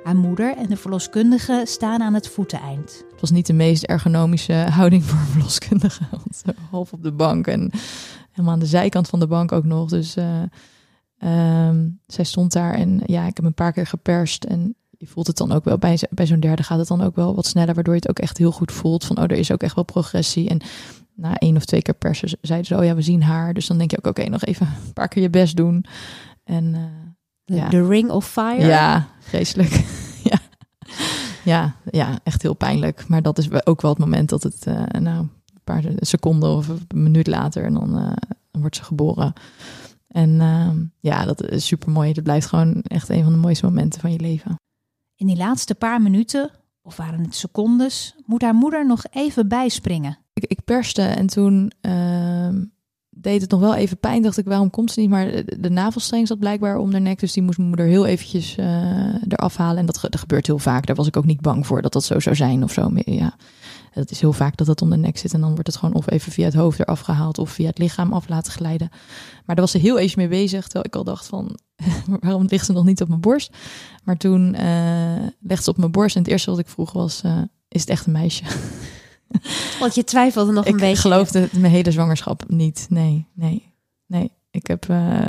Haar 0.04 0.16
moeder 0.16 0.58
en 0.58 0.70
de 0.70 0.78
verloskundige 0.78 1.64
staan 1.66 2.02
aan 2.02 2.14
het 2.14 2.28
voeteneind. 2.28 3.04
Het 3.12 3.22
was 3.22 3.32
niet 3.32 3.46
de 3.46 3.54
meest 3.54 3.84
ergonomische 3.84 4.54
houding 4.54 5.04
voor 5.04 5.20
een 5.20 5.26
verloskundige. 5.26 6.04
half 6.72 6.94
op 6.94 7.04
de 7.04 7.12
bank 7.12 7.48
en 7.48 7.72
helemaal 8.32 8.54
aan 8.54 8.60
de 8.60 8.66
zijkant 8.66 9.08
van 9.08 9.20
de 9.20 9.28
bank 9.28 9.52
ook 9.52 9.66
nog. 9.66 9.90
Dus 9.90 10.18
uh, 10.18 10.42
um, 11.68 12.00
zij 12.08 12.24
stond 12.24 12.52
daar 12.52 12.74
en 12.74 13.02
ja, 13.06 13.26
ik 13.26 13.36
heb 13.36 13.46
een 13.46 13.54
paar 13.54 13.74
keer 13.74 13.88
geperst. 13.88 14.44
En 14.44 14.76
je 14.90 15.08
voelt 15.08 15.28
het 15.28 15.38
dan 15.38 15.52
ook 15.52 15.64
wel, 15.64 15.78
bij, 15.78 16.00
bij 16.10 16.26
zo'n 16.26 16.40
derde 16.40 16.64
gaat 16.64 16.80
het 16.80 16.88
dan 16.88 17.02
ook 17.02 17.16
wel 17.16 17.36
wat 17.36 17.46
sneller, 17.46 17.74
waardoor 17.74 17.94
je 17.94 18.00
het 18.00 18.10
ook 18.10 18.20
echt 18.20 18.38
heel 18.38 18.52
goed 18.52 18.72
voelt. 18.72 19.06
Van, 19.06 19.18
oh, 19.18 19.24
er 19.24 19.32
is 19.32 19.52
ook 19.52 19.64
echt 19.64 19.76
wel 19.76 19.84
progressie. 19.84 20.50
En 20.50 20.60
na 21.15 21.36
één 21.36 21.56
of 21.56 21.65
twee 21.65 21.82
keer 21.82 21.93
persen 21.93 22.38
zeiden 22.41 22.67
ze, 22.67 22.78
oh 22.78 22.84
ja, 22.84 22.95
we 22.95 23.02
zien 23.02 23.24
haar. 23.24 23.54
Dus 23.54 23.67
dan 23.67 23.78
denk 23.78 23.91
je 23.91 23.97
ook, 23.97 24.08
oké, 24.08 24.30
nog 24.30 24.43
even 24.43 24.67
een 24.86 24.93
paar 24.93 25.08
keer 25.08 25.21
je 25.21 25.30
best 25.30 25.56
doen. 25.56 25.86
En 26.43 26.65
uh, 26.65 26.82
de, 27.43 27.56
ja. 27.56 27.69
de 27.69 27.88
ring 27.88 28.10
of 28.10 28.28
fire? 28.28 28.65
Ja, 28.65 29.08
vreselijk. 29.19 29.69
ja. 30.32 30.39
ja, 31.43 31.76
ja, 31.91 32.19
echt 32.24 32.41
heel 32.41 32.54
pijnlijk. 32.54 33.08
Maar 33.08 33.21
dat 33.21 33.38
is 33.38 33.65
ook 33.65 33.82
wel 33.82 33.91
het 33.91 34.00
moment 34.00 34.30
dat 34.30 34.43
het, 34.43 34.65
uh, 34.67 34.84
nou, 34.86 35.17
een 35.17 35.30
paar 35.63 35.84
seconden 35.97 36.56
of 36.56 36.67
een 36.67 37.04
minuut 37.04 37.28
later, 37.28 37.63
en 37.63 37.74
dan, 37.74 37.97
uh, 37.97 38.12
dan 38.52 38.62
wordt 38.62 38.76
ze 38.76 38.84
geboren. 38.84 39.34
En 40.08 40.30
uh, 40.30 40.69
ja, 41.00 41.26
dat 41.26 41.43
is 41.43 41.65
super 41.65 41.91
mooi. 41.91 42.13
Dat 42.13 42.24
blijft 42.24 42.47
gewoon 42.47 42.82
echt 42.82 43.10
een 43.10 43.24
van 43.24 43.32
de 43.32 43.39
mooiste 43.39 43.65
momenten 43.65 44.02
van 44.02 44.12
je 44.12 44.19
leven. 44.19 44.56
In 45.15 45.28
die 45.28 45.38
laatste 45.38 45.76
paar 45.76 46.02
minuten, 46.02 46.52
of 46.82 46.97
waren 46.97 47.19
het 47.19 47.36
secondes, 47.36 48.15
moet 48.26 48.41
haar 48.41 48.56
moeder 48.56 48.86
nog 48.86 49.06
even 49.12 49.47
bijspringen. 49.47 50.17
Ik, 50.47 50.63
perste 50.63 51.01
en 51.01 51.27
toen 51.27 51.71
deed 53.21 53.41
het 53.41 53.51
nog 53.51 53.60
wel 53.60 53.75
even 53.75 53.97
pijn. 53.97 54.21
Dacht 54.21 54.38
ik, 54.38 54.45
waarom 54.45 54.69
komt 54.69 54.91
ze 54.91 54.99
niet? 54.99 55.10
Maar 55.10 55.32
de, 55.60 55.69
navelstreng 55.69 56.27
zat 56.27 56.39
blijkbaar 56.39 56.77
om 56.77 56.91
de 56.91 56.99
nek. 56.99 57.19
Dus 57.19 57.34
die 57.34 57.43
moest 57.43 57.58
mijn 57.58 57.69
moeder 57.69 57.86
heel 57.86 58.06
eventjes 58.06 58.58
uh, 58.58 59.15
eraf 59.27 59.58
halen. 59.58 59.77
En 59.77 59.86
dat, 59.86 59.97
dat, 60.01 60.19
gebeurt 60.19 60.47
heel 60.47 60.60
vaak. 60.60 60.86
Daar 60.86 60.95
was 60.95 61.08
ik 61.08 61.17
ook 61.17 61.25
niet 61.25 61.41
bang 61.41 61.67
voor 61.67 61.82
dat 61.82 61.93
dat 61.93 62.04
zo 62.04 62.19
zou 62.19 62.36
zijn 62.36 62.63
of 62.63 62.71
zo. 62.71 62.91
Ja, 62.95 63.36
het 63.91 64.12
is 64.12 64.21
heel 64.21 64.34
vaak 64.34 64.58
dat 64.58 64.67
het 64.67 64.82
om 64.82 64.89
de 64.89 64.97
nek 64.97 65.17
zit. 65.17 65.34
En 65.34 65.41
dan 65.41 65.51
wordt 65.51 65.67
het 65.67 65.75
gewoon 65.75 65.95
of 65.95 66.10
even 66.10 66.32
via 66.32 66.45
het 66.45 66.54
hoofd 66.54 66.80
eraf 66.80 66.99
gehaald. 66.99 67.38
Of 67.38 67.49
via 67.49 67.67
het 67.67 67.77
lichaam 67.77 68.13
af 68.13 68.30
laten 68.30 68.51
glijden. 68.51 68.89
Maar 69.45 69.56
daar 69.56 69.65
was 69.65 69.71
ze 69.71 69.77
heel 69.77 69.99
even 69.99 70.19
mee 70.19 70.27
bezig. 70.27 70.63
Terwijl 70.63 70.86
ik 70.86 70.95
al 70.95 71.04
dacht 71.04 71.27
van, 71.27 71.58
waarom 72.19 72.45
ligt 72.47 72.65
ze 72.65 72.71
nog 72.71 72.86
niet 72.86 73.01
op 73.01 73.08
mijn 73.08 73.21
borst? 73.21 73.56
Maar 74.04 74.17
toen 74.17 74.56
uh, 74.56 75.27
legde 75.39 75.63
ze 75.63 75.69
op 75.69 75.77
mijn 75.77 75.91
borst. 75.91 76.15
En 76.15 76.21
het 76.21 76.32
eerste 76.32 76.49
wat 76.49 76.60
ik 76.60 76.67
vroeg 76.67 76.91
was, 76.91 77.21
uh, 77.25 77.41
is 77.67 77.82
het 77.82 77.89
echt 77.89 78.06
een 78.06 78.12
meisje? 78.12 78.43
Want 79.80 79.96
je 79.96 80.04
twijfelde 80.04 80.52
nog 80.52 80.65
een 80.65 80.72
beetje. 80.72 80.88
Ik 80.88 80.98
geloofde 80.98 81.50
mijn 81.52 81.72
hele 81.72 81.91
zwangerschap 81.91 82.44
niet. 82.48 82.86
Nee, 82.89 83.28
nee, 83.34 83.74
nee. 84.06 84.32
Ik 84.52 84.67
heb 84.67 84.88
uh, 84.89 85.22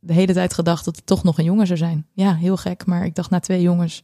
de 0.00 0.12
hele 0.12 0.32
tijd 0.32 0.54
gedacht 0.54 0.84
dat 0.84 0.96
het 0.96 1.06
toch 1.06 1.22
nog 1.22 1.38
een 1.38 1.44
jongen 1.44 1.66
zou 1.66 1.78
zijn. 1.78 2.06
Ja, 2.12 2.34
heel 2.34 2.56
gek. 2.56 2.86
Maar 2.86 3.04
ik 3.04 3.14
dacht 3.14 3.30
na 3.30 3.40
twee 3.40 3.62
jongens. 3.62 4.02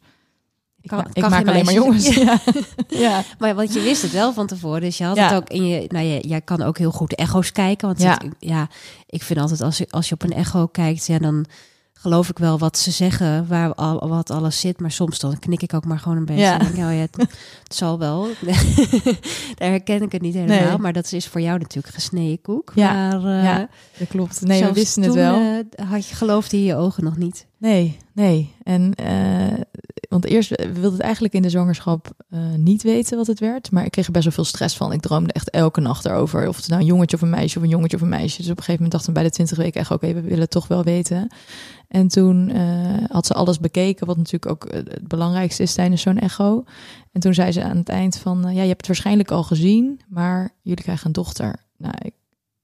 Ik, 0.81 0.91
kan, 0.91 1.07
ik 1.13 1.29
maak 1.29 1.49
alleen 1.49 1.65
maar 1.65 1.75
jongens. 1.75 2.15
Ja. 2.17 2.41
ja. 2.89 3.23
Maar 3.39 3.55
want 3.55 3.73
je 3.73 3.81
wist 3.81 4.03
het 4.03 4.13
wel 4.13 4.33
van 4.33 4.47
tevoren. 4.47 4.81
Dus 4.81 4.99
je 4.99 5.05
had 5.05 5.19
het 5.19 5.35
ook 5.35 5.49
in 5.49 5.67
je. 5.67 5.85
Nou, 5.89 6.05
je, 6.05 6.29
jij 6.29 6.41
kan 6.41 6.63
ook 6.63 6.79
heel 6.79 6.91
goed 6.91 7.15
echo's 7.15 7.53
kijken. 7.53 7.87
Want 7.87 8.03
ja, 8.03 8.21
ja 8.39 8.69
ik 9.07 9.23
vind 9.23 9.41
altijd 9.41 9.61
als 9.61 9.79
je, 9.79 9.87
als 9.91 10.09
je 10.09 10.15
op 10.15 10.23
een 10.23 10.33
echo 10.33 10.67
kijkt, 10.67 11.07
ja, 11.07 11.19
dan 11.19 11.47
geloof 12.01 12.29
ik 12.29 12.39
wel 12.39 12.59
wat 12.59 12.79
ze 12.79 12.91
zeggen, 12.91 13.47
waar 13.47 13.75
al, 13.75 14.09
wat 14.09 14.31
alles 14.31 14.61
zit. 14.61 14.81
Maar 14.81 14.91
soms 14.91 15.19
dan 15.19 15.39
knik 15.39 15.63
ik 15.63 15.75
ook 15.75 15.85
maar 15.85 15.99
gewoon 15.99 16.17
een 16.17 16.25
beetje. 16.25 16.43
Ja. 16.43 16.59
denk, 16.59 16.73
oh 16.73 16.77
ja, 16.77 16.89
het, 16.91 17.17
het, 17.17 17.75
zal 17.75 17.99
wel. 17.99 18.29
Daar 19.59 19.71
herken 19.71 20.03
ik 20.03 20.13
het 20.13 20.23
niet 20.23 20.35
helemaal. 20.35 20.79
Maar 20.79 20.93
dat 20.93 21.13
is 21.13 21.27
voor 21.27 21.41
jou 21.41 21.59
natuurlijk 21.59 21.95
gesneden 21.95 22.41
koek. 22.43 22.73
Ja, 22.75 23.19
maar, 23.19 23.39
uh, 23.39 23.45
ja 23.45 23.69
dat 23.99 24.09
klopt. 24.09 24.41
Nee, 24.41 24.65
we 24.65 24.73
wisten 24.73 25.03
het 25.03 25.15
wel. 25.15 25.41
Uh, 25.41 25.89
had 25.89 26.09
je 26.09 26.15
geloofde 26.15 26.57
in 26.57 26.63
je 26.63 26.75
ogen 26.75 27.05
nog 27.05 27.17
niet? 27.17 27.47
Nee, 27.57 27.97
nee. 28.13 28.55
En 28.63 28.93
uh, 29.03 29.61
want 30.09 30.25
eerst 30.25 30.49
we 30.49 30.73
wilden 30.73 30.93
het 30.93 31.01
eigenlijk 31.01 31.35
in 31.35 31.43
de 31.43 31.51
zwangerschap 31.51 32.11
niet 32.57 32.83
weten 32.83 33.17
wat 33.17 33.27
het 33.27 33.41
werd. 33.41 33.71
Maar 33.71 33.85
ik 33.85 33.91
kreeg 33.91 34.07
er 34.07 34.13
best 34.13 34.25
wel 34.25 34.33
veel 34.35 34.45
stress 34.45 34.77
van. 34.77 34.93
Ik 34.93 35.01
droomde 35.01 35.33
echt 35.33 35.51
elke 35.51 35.81
nacht 35.81 36.05
erover. 36.05 36.49
Of 36.49 36.57
het 36.57 36.69
nou 36.69 36.81
een 36.81 36.87
jongetje 36.87 37.17
of 37.17 37.23
een 37.23 37.31
meisje 37.31 37.59
of 37.59 37.65
een 37.65 37.71
jongetje 37.71 37.97
of 37.97 38.03
een 38.03 38.09
meisje. 38.09 38.37
Dus 38.37 38.51
op 38.51 38.57
een 38.57 38.65
gegeven 38.65 38.73
moment 38.73 38.93
dachten 38.93 39.13
we 39.13 39.21
bij 39.21 39.29
de 39.29 39.35
20 39.35 39.57
weken 39.57 39.81
echt, 39.81 39.91
oké, 39.91 40.15
we 40.15 40.21
willen 40.21 40.41
het 40.41 40.51
toch 40.51 40.69
wel 40.69 40.83
weten. 40.83 41.29
En 41.89 42.09
toen 42.09 42.57
uh, 42.57 43.05
had 43.09 43.27
ze 43.27 43.35
alles 43.35 43.59
bekeken, 43.59 44.07
wat 44.07 44.17
natuurlijk 44.17 44.53
ook 44.53 44.65
eh, 44.65 44.77
het 44.77 45.09
belangrijkste 45.09 45.63
is 45.63 45.75
tijdens 45.75 46.03
zo'n 46.03 46.19
echo. 46.19 46.65
En 47.13 47.21
toen 47.21 47.35
zei 47.35 47.53
ze 47.53 47.63
aan 47.63 47.77
het 47.77 47.89
eind 47.89 48.19
van, 48.19 48.41
ja, 48.43 48.51
je 48.51 48.59
hebt 48.59 48.77
het 48.77 48.87
waarschijnlijk 48.87 49.31
al 49.31 49.43
gezien, 49.43 50.01
maar 50.09 50.51
jullie 50.63 50.85
krijgen 50.85 51.07
een 51.07 51.13
dochter. 51.13 51.57
Nou, 51.77 51.95
ik, 52.03 52.15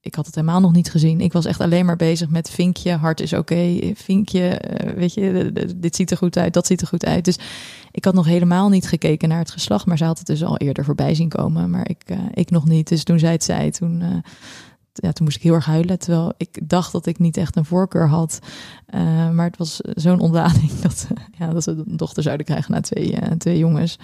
ik 0.07 0.14
had 0.14 0.27
het 0.27 0.35
helemaal 0.35 0.61
nog 0.61 0.73
niet 0.73 0.90
gezien. 0.90 1.21
Ik 1.21 1.33
was 1.33 1.45
echt 1.45 1.61
alleen 1.61 1.87
maar 1.87 1.97
bezig 1.97 2.29
met 2.29 2.51
vinkje, 2.51 2.92
hart 2.92 3.21
is 3.21 3.33
oké, 3.33 3.79
vinkje, 3.95 4.61
weet 4.97 5.14
je, 5.14 5.53
dit 5.77 5.97
ziet 5.97 6.11
er 6.11 6.16
goed 6.16 6.38
uit, 6.38 6.55
dat 6.55 6.66
ziet 6.66 6.81
er 6.81 6.87
goed 6.87 7.05
uit. 7.05 7.25
Dus 7.25 7.38
ik 7.90 8.05
had 8.05 8.14
nog 8.14 8.27
helemaal 8.27 8.69
niet 8.69 8.88
gekeken 8.88 9.29
naar 9.29 9.38
het 9.38 9.51
geslacht, 9.51 9.87
maar 9.87 9.99
ze 9.99 10.05
had 10.05 10.19
het 10.19 10.27
dus 10.27 10.45
al 10.45 10.57
eerder 10.57 10.85
voorbij 10.85 11.14
zien 11.14 11.29
komen, 11.29 11.71
maar 11.71 11.88
ik, 11.88 12.03
ik 12.35 12.51
nog 12.51 12.64
niet. 12.64 12.88
Dus 12.88 13.05
toen 13.05 13.19
zij 13.19 13.33
het 13.33 13.45
zei, 13.45 13.71
toen 13.71 14.23
ja, 15.02 15.12
toen 15.12 15.24
moest 15.24 15.37
ik 15.37 15.42
heel 15.42 15.54
erg 15.54 15.64
huilen. 15.64 15.98
Terwijl 15.98 16.32
ik 16.37 16.59
dacht 16.62 16.92
dat 16.92 17.06
ik 17.06 17.18
niet 17.18 17.37
echt 17.37 17.56
een 17.56 17.64
voorkeur 17.64 18.09
had. 18.09 18.38
Uh, 18.94 19.30
maar 19.30 19.46
het 19.46 19.56
was 19.56 19.80
zo'n 19.82 20.20
ontlading 20.20 20.70
dat, 20.80 21.06
ja, 21.38 21.52
dat 21.52 21.62
ze 21.62 21.70
een 21.70 21.96
dochter 21.96 22.22
zouden 22.22 22.46
krijgen 22.46 22.72
na 22.72 22.80
twee, 22.80 23.12
uh, 23.12 23.30
twee 23.38 23.59
jongens. 23.59 23.98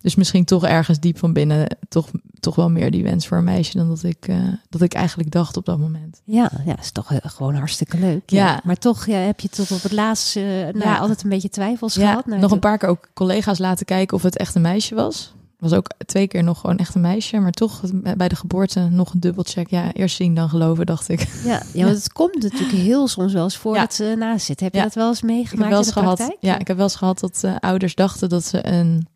Dus 0.00 0.14
misschien 0.14 0.44
toch 0.44 0.64
ergens 0.64 1.00
diep 1.00 1.18
van 1.18 1.32
binnen 1.32 1.76
toch, 1.88 2.10
toch 2.40 2.54
wel 2.54 2.70
meer 2.70 2.90
die 2.90 3.02
wens 3.02 3.26
voor 3.26 3.38
een 3.38 3.44
meisje 3.44 3.76
dan 3.76 3.88
dat 3.88 4.02
ik, 4.02 4.32
dat 4.68 4.80
ik 4.80 4.94
eigenlijk 4.94 5.30
dacht 5.30 5.56
op 5.56 5.64
dat 5.64 5.78
moment. 5.78 6.20
Ja, 6.24 6.50
ja 6.64 6.78
is 6.78 6.90
toch 6.90 7.12
gewoon 7.22 7.54
hartstikke 7.54 7.98
leuk. 7.98 8.30
Ja. 8.30 8.46
ja. 8.46 8.60
Maar 8.64 8.76
toch 8.76 9.06
ja, 9.06 9.16
heb 9.16 9.40
je 9.40 9.48
tot 9.48 9.70
op 9.70 9.82
het 9.82 9.92
laatst 9.92 10.34
nou, 10.34 10.78
ja. 10.78 10.96
altijd 10.96 11.22
een 11.22 11.28
beetje 11.28 11.48
twijfels 11.48 11.94
gehad. 11.94 12.26
nog 12.26 12.50
een 12.50 12.58
paar 12.58 12.78
keer 12.78 12.88
ook 12.88 13.08
collega's 13.14 13.58
laten 13.58 13.86
kijken 13.86 14.16
of 14.16 14.22
het 14.22 14.36
echt 14.36 14.54
een 14.54 14.62
meisje 14.62 14.94
was 14.94 15.34
was 15.64 15.72
ook 15.72 15.90
twee 16.06 16.26
keer 16.26 16.42
nog 16.42 16.60
gewoon 16.60 16.76
echt 16.76 16.94
een 16.94 17.00
meisje, 17.00 17.38
maar 17.38 17.52
toch 17.52 17.80
bij 18.16 18.28
de 18.28 18.36
geboorte 18.36 18.80
nog 18.80 19.12
een 19.12 19.20
dubbelcheck. 19.20 19.70
Ja, 19.70 19.92
eerst 19.92 20.16
zien 20.16 20.34
dan 20.34 20.48
geloven, 20.48 20.86
dacht 20.86 21.08
ik. 21.08 21.28
Ja, 21.44 21.62
ja 21.72 21.84
want 21.88 21.96
het 21.96 22.12
komt 22.12 22.42
natuurlijk 22.42 22.72
heel 22.72 23.08
soms 23.08 23.32
wel 23.32 23.44
eens 23.44 23.56
voor 23.56 23.74
dat 23.74 23.94
ze 23.94 24.14
naast 24.18 24.46
zit. 24.46 24.60
Heb 24.60 24.74
je 24.74 24.82
dat 24.82 24.94
wel 24.94 25.08
eens 25.08 25.22
meegemaakt 25.22 25.70
wel 25.70 25.78
eens 25.78 25.88
in 25.88 25.94
de 25.94 26.00
gehad, 26.00 26.16
praktijk? 26.16 26.38
Ja, 26.40 26.58
ik 26.58 26.66
heb 26.66 26.76
wel 26.76 26.86
eens 26.86 26.96
gehad 26.96 27.20
dat 27.20 27.42
uh, 27.44 27.56
ouders 27.60 27.94
dachten 27.94 28.28
dat 28.28 28.44
ze 28.44 28.66
een 28.66 29.06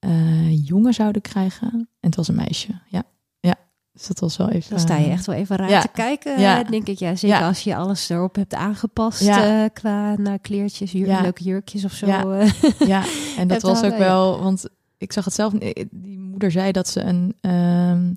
uh, 0.00 0.66
jongen 0.66 0.94
zouden 0.94 1.22
krijgen. 1.22 1.68
En 1.72 1.88
het 2.00 2.16
was 2.16 2.28
een 2.28 2.34
meisje. 2.34 2.80
Ja, 2.88 3.02
ja. 3.40 3.54
Dus 3.92 4.06
dat 4.06 4.18
was 4.18 4.36
wel 4.36 4.48
even. 4.48 4.70
Dan 4.70 4.80
sta 4.80 4.96
je 4.96 5.10
echt 5.10 5.26
wel 5.26 5.36
even 5.36 5.56
raar 5.56 5.80
te 5.80 5.88
kijken, 5.88 6.40
ja. 6.40 6.62
denk 6.62 6.88
ik. 6.88 6.98
Ja, 6.98 7.14
zeker 7.14 7.42
als 7.42 7.60
je 7.60 7.76
alles 7.76 8.08
erop 8.08 8.34
hebt 8.34 8.54
aangepast 8.54 9.22
uh, 9.22 9.64
qua 9.72 10.16
nou, 10.16 10.38
kleertjes, 10.38 10.92
jur 10.92 11.20
leuke 11.22 11.42
jurkjes 11.42 11.84
of 11.84 11.92
zo. 11.92 12.06
Ja, 12.06 12.46
ja. 12.78 13.02
en 13.36 13.48
dat 13.54 13.62
was 13.62 13.82
ook 13.82 13.98
wel, 13.98 14.42
want 14.42 14.68
ik 14.98 15.12
zag 15.12 15.24
het 15.24 15.34
zelf. 15.34 15.52
Die 15.90 16.18
moeder 16.18 16.50
zei 16.50 16.72
dat 16.72 16.88
ze 16.88 17.00
een 17.00 17.34
uh, 17.40 18.12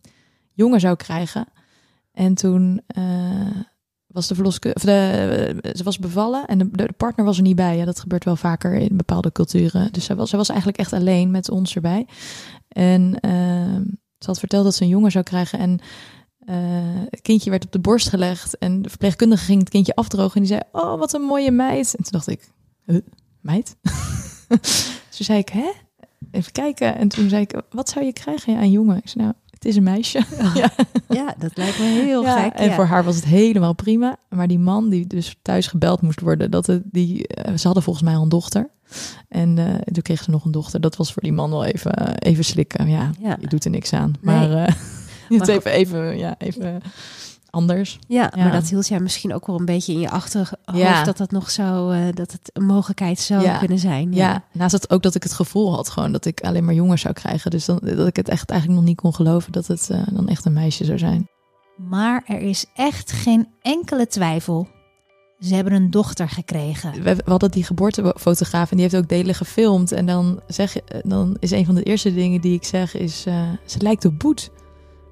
jongen 0.53 0.79
zou 0.79 0.95
krijgen. 0.95 1.45
En 2.11 2.33
toen 2.33 2.81
uh, 2.97 3.61
was 4.07 4.27
de 4.27 4.35
verloskundige, 4.35 5.73
ze 5.73 5.83
was 5.83 5.99
bevallen 5.99 6.45
en 6.45 6.69
de, 6.71 6.89
partner 6.97 7.25
was 7.25 7.37
er 7.37 7.43
niet 7.43 7.55
bij. 7.55 7.77
Ja, 7.77 7.85
dat 7.85 7.99
gebeurt 7.99 8.23
wel 8.23 8.35
vaker 8.35 8.73
in 8.73 8.97
bepaalde 8.97 9.31
culturen. 9.31 9.91
Dus 9.91 10.05
zij 10.05 10.15
was, 10.15 10.31
was 10.31 10.49
eigenlijk 10.49 10.79
echt 10.79 10.93
alleen 10.93 11.31
met 11.31 11.49
ons 11.49 11.75
erbij. 11.75 12.07
En 12.67 13.01
uh, 13.01 13.95
ze 14.17 14.25
had 14.25 14.39
verteld 14.39 14.63
dat 14.63 14.75
ze 14.75 14.83
een 14.83 14.89
jongen 14.89 15.11
zou 15.11 15.23
krijgen. 15.23 15.59
En 15.59 15.79
het 17.09 17.21
kindje 17.21 17.49
werd 17.49 17.65
op 17.65 17.71
de 17.71 17.79
borst 17.79 18.09
gelegd. 18.09 18.57
En 18.57 18.81
de 18.81 18.89
verpleegkundige 18.89 19.45
ging 19.45 19.59
het 19.59 19.69
kindje 19.69 19.95
afdrogen. 19.95 20.35
En 20.35 20.41
die 20.41 20.51
zei: 20.51 20.61
Oh, 20.71 20.99
wat 20.99 21.13
een 21.13 21.21
mooie 21.21 21.51
meid. 21.51 21.95
En 21.95 22.03
toen 22.03 22.11
dacht 22.11 22.27
ik: 22.27 22.51
huh, 22.85 23.01
Meid? 23.41 23.75
toen 25.15 25.25
zei 25.25 25.39
ik: 25.39 25.49
Hè? 25.49 25.71
Even 26.37 26.51
kijken. 26.51 26.97
En 26.97 27.07
toen 27.07 27.29
zei 27.29 27.41
ik, 27.41 27.61
wat 27.69 27.89
zou 27.89 28.05
je 28.05 28.13
krijgen 28.13 28.53
ja, 28.53 28.65
jongen? 28.65 28.97
Ik 28.97 29.09
zei, 29.09 29.23
nou, 29.23 29.35
het 29.49 29.65
is 29.65 29.75
een 29.75 29.83
meisje. 29.83 30.21
ja. 30.53 30.71
ja, 31.09 31.35
dat 31.37 31.57
lijkt 31.57 31.79
me 31.79 31.85
heel 31.85 32.23
gek. 32.23 32.53
En 32.53 32.73
voor 32.73 32.85
haar 32.85 33.03
was 33.03 33.15
het 33.15 33.25
helemaal 33.25 33.73
prima. 33.73 34.17
Maar 34.29 34.47
die 34.47 34.59
man 34.59 34.89
die 34.89 35.07
dus 35.07 35.35
thuis 35.41 35.67
gebeld 35.67 36.01
moest 36.01 36.19
worden, 36.19 36.51
dat 36.51 36.67
het, 36.67 36.81
die, 36.85 37.15
uh, 37.17 37.57
ze 37.57 37.65
hadden 37.65 37.83
volgens 37.83 38.05
mij 38.05 38.15
al 38.15 38.21
een 38.21 38.29
dochter. 38.29 38.69
En 39.29 39.57
uh, 39.57 39.75
toen 39.75 40.03
kreeg 40.03 40.23
ze 40.23 40.31
nog 40.31 40.45
een 40.45 40.51
dochter. 40.51 40.81
Dat 40.81 40.95
was 40.95 41.13
voor 41.13 41.21
die 41.21 41.33
man 41.33 41.49
wel 41.49 41.65
even, 41.65 42.17
even 42.17 42.43
slikken. 42.43 42.89
Ja, 42.89 43.11
je 43.39 43.47
doet 43.47 43.65
er 43.65 43.71
niks 43.71 43.93
aan. 43.93 44.13
Maar, 44.21 44.49
uh, 44.49 44.67
maar 45.37 45.47
even, 45.49 45.71
even, 45.71 46.17
ja, 46.17 46.35
even 46.37 46.81
anders. 47.57 47.99
Ja, 48.07 48.31
maar 48.35 48.51
dat 48.51 48.69
hield 48.69 48.87
jij 48.87 48.99
misschien 48.99 49.33
ook 49.33 49.47
wel 49.47 49.59
een 49.59 49.65
beetje 49.65 49.93
in 49.93 49.99
je 49.99 50.09
achterhoofd 50.09 51.05
dat 51.05 51.17
dat 51.17 51.31
nog 51.31 51.51
zou, 51.51 51.97
uh, 51.97 52.05
dat 52.13 52.31
het 52.31 52.49
een 52.53 52.65
mogelijkheid 52.65 53.19
zou 53.19 53.57
kunnen 53.57 53.79
zijn. 53.79 54.13
Ja. 54.13 54.43
naast 54.53 54.71
het 54.71 54.89
ook 54.89 55.03
dat 55.03 55.15
ik 55.15 55.23
het 55.23 55.33
gevoel 55.33 55.75
had 55.75 55.89
gewoon 55.89 56.11
dat 56.11 56.25
ik 56.25 56.41
alleen 56.41 56.65
maar 56.65 56.73
jongens 56.73 57.01
zou 57.01 57.13
krijgen. 57.13 57.51
Dus 57.51 57.65
dan, 57.65 57.79
dat 57.81 58.07
ik 58.07 58.15
het 58.15 58.29
echt 58.29 58.49
eigenlijk 58.49 58.79
nog 58.79 58.89
niet 58.89 59.01
kon 59.01 59.13
geloven 59.13 59.51
dat 59.51 59.67
het 59.67 59.89
uh, 59.91 60.01
dan 60.11 60.27
echt 60.27 60.45
een 60.45 60.53
meisje 60.53 60.85
zou 60.85 60.97
zijn. 60.97 61.29
Maar 61.77 62.23
er 62.25 62.41
is 62.41 62.65
echt 62.75 63.11
geen 63.11 63.47
enkele 63.61 64.07
twijfel. 64.07 64.67
Ze 65.39 65.55
hebben 65.55 65.73
een 65.73 65.91
dochter 65.91 66.29
gekregen. 66.29 67.03
We, 67.03 67.17
hadden 67.25 67.51
die 67.51 67.63
geboortefotograaf 67.63 68.71
en 68.71 68.77
die 68.77 68.85
heeft 68.85 69.03
ook 69.03 69.09
delen 69.09 69.35
gefilmd. 69.35 69.91
En 69.91 70.05
dan, 70.05 70.39
zeg, 70.47 70.75
dan 71.01 71.37
is 71.39 71.51
een 71.51 71.65
van 71.65 71.75
de 71.75 71.83
eerste 71.83 72.13
dingen 72.13 72.41
die 72.41 72.53
ik 72.53 72.63
zeg 72.63 72.95
is... 72.95 73.25
Uh, 73.27 73.49
ze 73.65 73.81
lijkt 73.81 74.05
op 74.05 74.19
Boet. 74.19 74.49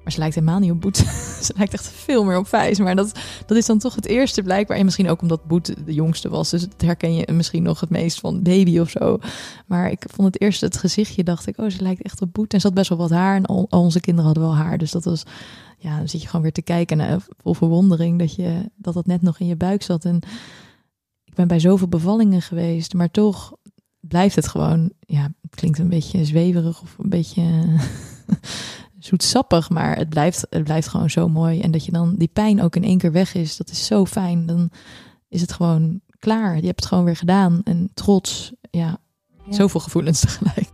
Maar 0.06 0.14
ze 0.14 0.20
lijkt 0.20 0.34
helemaal 0.36 0.58
niet 0.58 0.70
op 0.70 0.80
Boet. 0.80 0.96
ze 1.46 1.52
lijkt 1.56 1.72
echt 1.72 1.88
veel 1.88 2.24
meer 2.24 2.38
op 2.38 2.46
Vijs. 2.46 2.78
Maar 2.78 2.96
dat, 2.96 3.18
dat 3.46 3.56
is 3.56 3.66
dan 3.66 3.78
toch 3.78 3.94
het 3.94 4.06
eerste 4.06 4.42
blijkbaar. 4.42 4.76
En 4.76 4.84
misschien 4.84 5.08
ook 5.08 5.22
omdat 5.22 5.44
Boet 5.44 5.74
de 5.86 5.94
jongste 5.94 6.28
was. 6.28 6.50
Dus 6.50 6.62
het 6.62 6.82
herken 6.82 7.14
je 7.14 7.32
misschien 7.32 7.62
nog 7.62 7.80
het 7.80 7.90
meest 7.90 8.20
van 8.20 8.42
baby 8.42 8.78
of 8.78 8.90
zo. 8.90 9.18
Maar 9.66 9.90
ik 9.90 10.04
vond 10.12 10.32
het 10.32 10.42
eerste 10.42 10.64
het 10.64 10.76
gezichtje. 10.76 11.24
Dacht 11.24 11.46
ik, 11.46 11.58
oh, 11.58 11.70
ze 11.70 11.82
lijkt 11.82 12.02
echt 12.02 12.22
op 12.22 12.32
Boet. 12.32 12.52
En 12.52 12.60
ze 12.60 12.66
had 12.66 12.76
best 12.76 12.88
wel 12.88 12.98
wat 12.98 13.10
haar. 13.10 13.36
En 13.36 13.46
al, 13.46 13.66
onze 13.70 14.00
kinderen 14.00 14.26
hadden 14.26 14.44
wel 14.44 14.56
haar. 14.56 14.78
Dus 14.78 14.90
dat 14.90 15.04
was, 15.04 15.22
ja, 15.78 15.96
dan 15.96 16.08
zit 16.08 16.20
je 16.20 16.26
gewoon 16.26 16.42
weer 16.42 16.52
te 16.52 16.62
kijken. 16.62 16.96
naar 16.96 17.20
vol 17.42 17.54
verwondering 17.54 18.18
dat, 18.18 18.34
je, 18.34 18.70
dat 18.76 18.94
dat 18.94 19.06
net 19.06 19.22
nog 19.22 19.38
in 19.38 19.46
je 19.46 19.56
buik 19.56 19.82
zat. 19.82 20.04
En 20.04 20.20
ik 21.24 21.34
ben 21.34 21.48
bij 21.48 21.60
zoveel 21.60 21.88
bevallingen 21.88 22.42
geweest. 22.42 22.94
Maar 22.94 23.10
toch 23.10 23.52
blijft 24.00 24.36
het 24.36 24.48
gewoon, 24.48 24.92
ja, 25.00 25.32
het 25.42 25.54
klinkt 25.54 25.78
een 25.78 25.88
beetje 25.88 26.24
zweverig 26.24 26.82
of 26.82 26.96
een 26.98 27.08
beetje 27.08 27.42
zoetsappig, 29.06 29.70
maar 29.70 29.96
het 29.96 30.08
blijft, 30.08 30.46
het 30.50 30.64
blijft 30.64 30.88
gewoon 30.88 31.10
zo 31.10 31.28
mooi. 31.28 31.60
En 31.60 31.70
dat 31.70 31.84
je 31.84 31.92
dan 31.92 32.14
die 32.16 32.30
pijn 32.32 32.62
ook 32.62 32.76
in 32.76 32.84
één 32.84 32.98
keer 32.98 33.12
weg 33.12 33.34
is, 33.34 33.56
dat 33.56 33.70
is 33.70 33.86
zo 33.86 34.04
fijn. 34.04 34.46
Dan 34.46 34.70
is 35.28 35.40
het 35.40 35.52
gewoon 35.52 36.00
klaar. 36.18 36.56
Je 36.56 36.66
hebt 36.66 36.80
het 36.80 36.88
gewoon 36.88 37.04
weer 37.04 37.16
gedaan. 37.16 37.60
En 37.64 37.90
trots, 37.94 38.52
ja, 38.70 38.98
zoveel 39.48 39.80
gevoelens 39.80 40.20
tegelijk. 40.20 40.70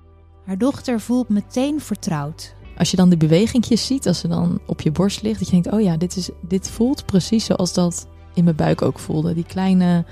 Haar 0.46 0.58
dochter 0.58 1.00
voelt 1.00 1.28
meteen 1.28 1.80
vertrouwd. 1.80 2.54
Als 2.76 2.90
je 2.90 2.96
dan 2.96 3.08
die 3.08 3.18
bewegingjes 3.18 3.86
ziet, 3.86 4.06
als 4.06 4.18
ze 4.18 4.28
dan 4.28 4.60
op 4.66 4.80
je 4.80 4.92
borst 4.92 5.22
ligt, 5.22 5.38
dat 5.38 5.48
je 5.48 5.60
denkt, 5.60 5.72
oh 5.72 5.82
ja, 5.82 5.96
dit, 5.96 6.16
is, 6.16 6.30
dit 6.48 6.70
voelt 6.70 7.06
precies 7.06 7.44
zoals 7.44 7.72
dat 7.72 8.08
in 8.34 8.44
mijn 8.44 8.56
buik 8.56 8.82
ook 8.82 8.98
voelde. 8.98 9.34
Die 9.34 9.44
kleine 9.44 10.04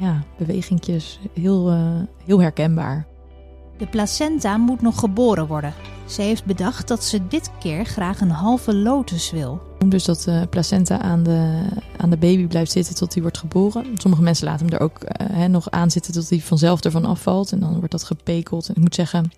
ja, 0.00 0.24
bewegingjes, 0.38 1.20
heel, 1.34 1.72
uh, 1.72 2.00
heel 2.24 2.40
herkenbaar. 2.40 3.06
De 3.78 3.86
placenta 3.86 4.56
moet 4.56 4.82
nog 4.82 4.98
geboren 4.98 5.46
worden. 5.46 5.74
Ze 6.08 6.22
heeft 6.22 6.44
bedacht 6.44 6.88
dat 6.88 7.04
ze 7.04 7.26
dit 7.26 7.50
keer 7.58 7.84
graag 7.84 8.20
een 8.20 8.30
halve 8.30 8.74
lotus 8.74 9.30
wil. 9.30 9.60
Dus 9.86 10.04
dat 10.04 10.22
de 10.22 10.46
placenta 10.50 11.00
aan 11.00 11.22
de, 11.22 11.66
aan 11.96 12.10
de 12.10 12.16
baby 12.16 12.46
blijft 12.46 12.72
zitten 12.72 12.94
tot 12.94 13.12
die 13.12 13.22
wordt 13.22 13.38
geboren. 13.38 13.86
Sommige 13.96 14.22
mensen 14.22 14.46
laten 14.46 14.66
hem 14.66 14.74
er 14.74 14.80
ook 14.80 14.98
uh, 15.30 15.44
nog 15.44 15.70
aan 15.70 15.90
zitten 15.90 16.12
tot 16.12 16.30
hij 16.30 16.40
vanzelf 16.40 16.80
ervan 16.80 17.04
afvalt. 17.04 17.52
En 17.52 17.60
dan 17.60 17.74
wordt 17.74 17.90
dat 17.90 18.04
gepekeld. 18.04 18.68
En 18.68 18.74
ik 18.74 18.80
moet 18.80 18.94
zeggen, 18.94 19.30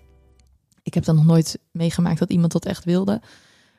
ik 0.83 0.93
heb 0.93 1.03
dan 1.03 1.15
nog 1.15 1.25
nooit 1.25 1.59
meegemaakt 1.71 2.19
dat 2.19 2.29
iemand 2.29 2.51
dat 2.51 2.65
echt 2.65 2.85
wilde. 2.85 3.21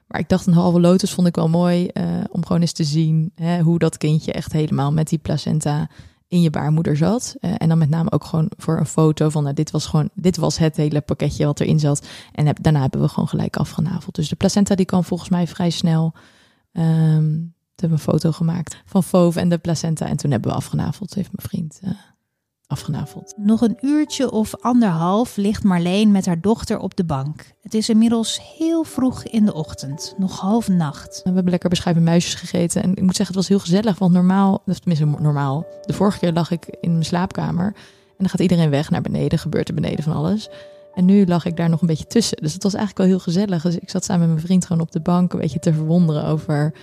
Maar 0.07 0.21
ik 0.21 0.29
dacht 0.29 0.47
een 0.47 0.53
halve 0.53 0.81
lotus 0.81 1.13
vond 1.13 1.27
ik 1.27 1.37
wel 1.37 1.49
mooi 1.49 1.91
uh, 1.93 2.05
om 2.31 2.47
gewoon 2.47 2.61
eens 2.61 2.73
te 2.73 2.85
zien 2.85 3.33
hè, 3.35 3.61
hoe 3.61 3.79
dat 3.79 3.97
kindje 3.97 4.33
echt 4.33 4.53
helemaal 4.53 4.93
met 4.93 5.09
die 5.09 5.19
placenta 5.19 5.89
in 6.31 6.41
je 6.41 6.51
baarmoeder 6.51 6.97
zat. 6.97 7.37
Uh, 7.41 7.55
en 7.59 7.69
dan 7.69 7.79
met 7.79 7.91
name 7.91 8.13
ook 8.13 8.25
gewoon 8.25 8.51
voor 8.57 8.79
een 8.79 8.87
foto 8.87 9.29
van, 9.29 9.43
nou, 9.43 9.55
dit 9.55 9.71
was 9.71 9.87
gewoon, 9.87 10.11
dit 10.15 10.37
was 10.37 10.59
het 10.59 10.77
hele 10.77 11.01
pakketje 11.01 11.45
wat 11.45 11.61
erin 11.61 11.79
zat. 11.79 12.07
En 12.33 12.55
daarna 12.61 12.81
hebben 12.81 13.01
we 13.01 13.09
gewoon 13.09 13.29
gelijk 13.29 13.57
afgenaveld. 13.57 14.15
Dus 14.15 14.29
de 14.29 14.37
placenta 14.37 14.75
die 14.75 14.87
kwam 14.87 15.05
volgens 15.05 15.29
mij 15.29 15.47
vrij 15.47 15.71
snel. 15.71 16.13
Um, 16.73 17.55
we 17.75 17.87
hebben 17.87 17.99
een 17.99 18.13
foto 18.13 18.33
gemaakt 18.33 18.83
van 18.85 19.03
Fove 19.03 19.41
en 19.41 19.49
de 19.49 19.59
placenta. 19.59 20.07
En 20.07 20.17
toen 20.17 20.31
hebben 20.31 20.51
we 20.51 20.57
afgenaveld, 20.57 21.15
heeft 21.15 21.33
mijn 21.33 21.49
vriend 21.49 21.81
uh, 21.85 21.91
afgenaveld. 22.71 23.35
Nog 23.37 23.61
een 23.61 23.79
uurtje 23.81 24.31
of 24.31 24.55
anderhalf 24.61 25.37
ligt 25.37 25.65
Marleen 25.65 26.11
met 26.11 26.27
haar 26.27 26.41
dochter 26.41 26.79
op 26.79 26.97
de 26.97 27.05
bank. 27.05 27.45
Het 27.61 27.75
is 27.75 27.89
inmiddels 27.89 28.41
heel 28.59 28.85
vroeg 28.85 29.25
in 29.25 29.45
de 29.45 29.55
ochtend, 29.55 30.15
nog 30.19 30.41
half 30.41 30.69
nacht. 30.69 31.21
We 31.25 31.31
hebben 31.31 31.51
lekker 31.51 31.69
beschuiven 31.69 32.05
muisjes 32.05 32.35
gegeten. 32.35 32.83
En 32.83 32.91
ik 32.91 33.03
moet 33.03 33.17
zeggen, 33.17 33.27
het 33.27 33.35
was 33.35 33.49
heel 33.49 33.59
gezellig, 33.59 33.99
want 33.99 34.13
normaal, 34.13 34.63
of 34.67 34.79
tenminste 34.79 35.23
normaal, 35.23 35.67
de 35.85 35.93
vorige 35.93 36.19
keer 36.19 36.33
lag 36.33 36.51
ik 36.51 36.77
in 36.81 36.91
mijn 36.91 37.05
slaapkamer. 37.05 37.67
En 37.67 38.17
dan 38.27 38.29
gaat 38.29 38.41
iedereen 38.41 38.71
weg 38.71 38.91
naar 38.91 39.03
beneden, 39.03 39.39
gebeurt 39.39 39.69
er 39.69 39.75
beneden 39.75 40.05
van 40.05 40.13
alles. 40.13 40.49
En 40.95 41.05
nu 41.05 41.27
lag 41.27 41.45
ik 41.45 41.57
daar 41.57 41.69
nog 41.69 41.81
een 41.81 41.87
beetje 41.87 42.07
tussen. 42.07 42.37
Dus 42.37 42.53
het 42.53 42.63
was 42.63 42.75
eigenlijk 42.75 43.09
wel 43.09 43.17
heel 43.17 43.25
gezellig. 43.25 43.63
Dus 43.63 43.79
ik 43.79 43.91
zat 43.91 44.05
samen 44.05 44.21
met 44.21 44.31
mijn 44.31 44.47
vriend 44.47 44.67
gewoon 44.67 44.83
op 44.83 44.93
de 44.93 45.01
bank 45.01 45.33
een 45.33 45.41
beetje 45.41 45.59
te 45.59 45.73
verwonderen 45.73 46.25
over 46.25 46.75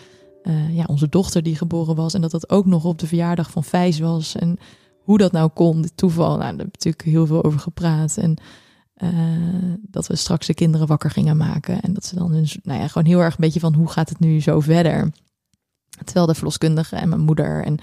uh, 0.44 0.76
ja, 0.76 0.84
onze 0.88 1.10
dochter 1.10 1.44
die 1.44 1.56
geboren 1.56 1.96
was. 1.96 2.14
En 2.14 2.22
dat 2.22 2.32
dat 2.32 2.50
ook 2.50 2.66
nog 2.66 2.86
op 2.86 3.00
de 3.00 3.08
verjaardag 3.08 3.52
van 3.52 3.64
Vijs 3.64 4.00
was. 4.00 4.36
En 4.36 4.58
hoe 5.08 5.18
dat 5.18 5.32
nou 5.32 5.50
kon, 5.50 5.82
dit 5.82 5.98
toeval. 5.98 6.38
Nou, 6.38 6.40
daar 6.40 6.48
heb 6.48 6.68
ik 6.68 6.74
natuurlijk 6.74 7.04
heel 7.04 7.26
veel 7.26 7.44
over 7.44 7.60
gepraat. 7.60 8.18
En 8.18 8.38
uh, 8.98 9.74
dat 9.82 10.08
we 10.08 10.16
straks 10.16 10.48
de 10.48 10.54
kinderen 10.54 10.88
wakker 10.88 11.12
gingen 11.12 11.38
maken. 11.38 11.82
En 11.82 11.94
dat 11.94 12.06
ze 12.06 12.16
dan 12.16 12.32
hun, 12.32 12.48
nou 12.64 12.80
ja, 12.80 12.88
gewoon 12.88 13.08
heel 13.08 13.20
erg 13.20 13.34
een 13.34 13.40
beetje 13.40 13.60
van 13.60 13.74
hoe 13.74 13.90
gaat 13.90 14.10
het 14.10 14.20
nu 14.20 14.42
zo 14.42 14.60
verder. 14.60 15.12
Terwijl 16.04 16.26
de 16.26 16.36
verloskundige 16.36 16.96
en 16.96 17.10
mijn 17.10 17.22
moeder 17.22 17.64
en 17.64 17.78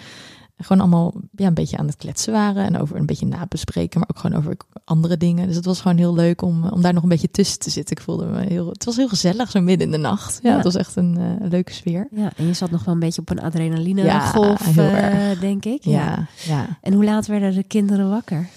gewoon 0.64 0.83
allemaal 0.83 1.14
ja, 1.37 1.46
een 1.46 1.55
beetje 1.55 1.77
aan 1.77 1.87
het 1.87 1.96
kletsen 1.96 2.33
waren. 2.33 2.64
En 2.64 2.81
over 2.81 2.96
een 2.96 3.07
beetje 3.07 3.27
nabespreken, 3.27 4.00
maar 4.00 4.09
ook 4.11 4.18
gewoon 4.18 4.38
over 4.38 4.57
andere 4.85 5.16
dingen. 5.16 5.46
Dus 5.46 5.57
het 5.57 5.64
was 5.64 5.81
gewoon 5.81 5.96
heel 5.96 6.14
leuk 6.14 6.42
om, 6.42 6.64
om 6.64 6.83
daar 6.83 6.92
nog 6.92 7.03
een 7.03 7.09
beetje 7.09 7.31
tussen 7.31 7.59
te 7.59 7.70
zitten. 7.70 7.96
Ik 7.96 8.03
voelde 8.03 8.27
me 8.27 8.40
heel, 8.40 8.68
het 8.68 8.85
was 8.85 8.96
heel 8.96 9.09
gezellig, 9.09 9.50
zo 9.50 9.61
midden 9.61 9.87
in 9.87 9.92
de 9.92 9.98
nacht. 9.98 10.38
Ja, 10.42 10.55
het 10.55 10.64
was 10.64 10.74
echt 10.74 10.96
een 10.96 11.18
uh, 11.18 11.48
leuke 11.48 11.72
sfeer. 11.72 12.09
Ja, 12.11 12.33
en 12.37 12.46
je 12.46 12.55
zat 12.55 12.70
nog 12.70 12.85
wel 12.85 12.94
een 12.94 13.00
beetje 13.00 13.20
op 13.20 13.31
een 13.31 13.40
adrenaline 13.40 14.03
ja, 14.03 14.20
golf, 14.20 14.77
uh, 14.77 15.40
denk 15.40 15.64
ik. 15.64 15.85
Ja, 15.85 16.00
ja, 16.00 16.27
ja. 16.46 16.79
En 16.81 16.92
hoe 16.92 17.05
laat 17.05 17.27
werden 17.27 17.55
de 17.55 17.62
kinderen 17.62 18.11
wakker? 18.11 18.48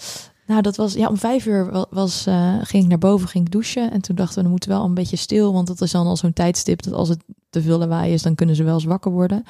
Nou, 0.47 0.61
dat 0.61 0.75
was 0.75 0.93
ja, 0.93 1.07
om 1.07 1.17
vijf 1.17 1.45
uur 1.45 1.85
was, 1.89 2.27
uh, 2.27 2.53
ging 2.61 2.83
ik 2.83 2.89
naar 2.89 2.97
boven, 2.97 3.27
ging 3.27 3.45
ik 3.45 3.51
douchen. 3.51 3.91
En 3.91 4.01
toen 4.01 4.15
dachten 4.15 4.37
we, 4.37 4.43
we 4.43 4.49
moeten 4.49 4.69
wel 4.69 4.83
een 4.83 4.93
beetje 4.93 5.17
stil. 5.17 5.53
Want 5.53 5.67
dat 5.67 5.81
is 5.81 5.91
dan 5.91 6.07
al 6.07 6.17
zo'n 6.17 6.33
tijdstip 6.33 6.81
dat 6.83 6.93
als 6.93 7.09
het 7.09 7.23
te 7.49 7.61
veel 7.61 7.77
lawaai 7.77 8.13
is, 8.13 8.21
dan 8.21 8.35
kunnen 8.35 8.55
ze 8.55 8.63
wel 8.63 8.73
eens 8.73 8.83
wakker 8.83 9.11
worden. 9.11 9.43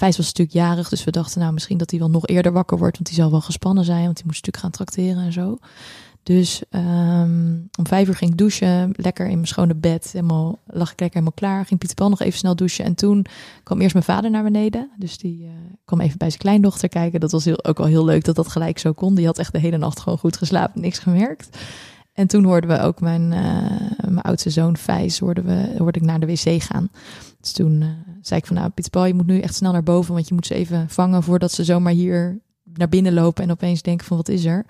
En 0.00 0.08
was 0.16 0.16
natuurlijk 0.16 0.52
jarig, 0.52 0.88
dus 0.88 1.04
we 1.04 1.10
dachten 1.10 1.40
nou 1.40 1.52
misschien 1.52 1.78
dat 1.78 1.90
hij 1.90 2.00
wel 2.00 2.10
nog 2.10 2.26
eerder 2.26 2.52
wakker 2.52 2.78
wordt, 2.78 2.96
want 2.96 3.08
die 3.08 3.18
zal 3.18 3.30
wel 3.30 3.40
gespannen 3.40 3.84
zijn, 3.84 4.04
want 4.04 4.16
die 4.16 4.26
moest 4.26 4.46
natuurlijk 4.46 4.64
gaan 4.64 4.86
trakteren 4.86 5.24
en 5.24 5.32
zo. 5.32 5.58
Dus 6.22 6.62
um, 6.70 7.68
om 7.78 7.86
vijf 7.86 8.08
uur 8.08 8.14
ging 8.14 8.30
ik 8.30 8.38
douchen, 8.38 8.92
lekker 8.96 9.26
in 9.26 9.34
mijn 9.34 9.46
schone 9.46 9.74
bed, 9.74 10.12
helemaal, 10.12 10.58
lag 10.66 10.92
ik 10.92 11.00
lekker 11.00 11.20
helemaal 11.20 11.32
klaar. 11.32 11.66
Ging 11.66 11.78
Pieter 11.80 11.96
Pan 11.96 12.10
nog 12.10 12.20
even 12.20 12.38
snel 12.38 12.56
douchen 12.56 12.84
en 12.84 12.94
toen 12.94 13.26
kwam 13.62 13.80
eerst 13.80 13.92
mijn 13.92 14.04
vader 14.04 14.30
naar 14.30 14.42
beneden. 14.42 14.90
Dus 14.96 15.18
die 15.18 15.44
uh, 15.44 15.50
kwam 15.84 16.00
even 16.00 16.18
bij 16.18 16.28
zijn 16.28 16.40
kleindochter 16.40 16.88
kijken. 16.88 17.20
Dat 17.20 17.32
was 17.32 17.44
heel, 17.44 17.64
ook 17.64 17.78
wel 17.78 17.86
heel 17.86 18.04
leuk 18.04 18.24
dat 18.24 18.36
dat 18.36 18.48
gelijk 18.48 18.78
zo 18.78 18.92
kon. 18.92 19.14
Die 19.14 19.26
had 19.26 19.38
echt 19.38 19.52
de 19.52 19.58
hele 19.58 19.76
nacht 19.76 20.00
gewoon 20.00 20.18
goed 20.18 20.36
geslapen, 20.36 20.80
niks 20.80 20.98
gemerkt. 20.98 21.58
En 22.12 22.26
toen 22.26 22.44
hoorden 22.44 22.70
we 22.70 22.80
ook 22.80 23.00
mijn, 23.00 23.32
uh, 23.32 24.10
mijn 24.10 24.20
oudste 24.20 24.50
zoon 24.50 24.76
Vijs, 24.76 25.18
hoorden 25.18 25.44
we, 25.44 25.74
hoorde 25.78 25.98
ik 25.98 26.04
naar 26.04 26.20
de 26.20 26.26
wc 26.26 26.62
gaan. 26.62 26.88
Dus 27.42 27.52
toen 27.52 27.80
uh, 27.80 27.88
zei 28.20 28.40
ik 28.40 28.46
van 28.46 28.56
nou 28.56 28.70
Pieter 28.70 28.92
Paul, 28.92 29.06
je 29.06 29.14
moet 29.14 29.26
nu 29.26 29.40
echt 29.40 29.54
snel 29.54 29.72
naar 29.72 29.82
boven, 29.82 30.14
want 30.14 30.28
je 30.28 30.34
moet 30.34 30.46
ze 30.46 30.54
even 30.54 30.88
vangen 30.88 31.22
voordat 31.22 31.52
ze 31.52 31.64
zomaar 31.64 31.92
hier 31.92 32.40
naar 32.74 32.88
binnen 32.88 33.12
lopen 33.12 33.44
en 33.44 33.50
opeens 33.50 33.82
denken 33.82 34.06
van 34.06 34.16
wat 34.16 34.28
is 34.28 34.44
er. 34.44 34.66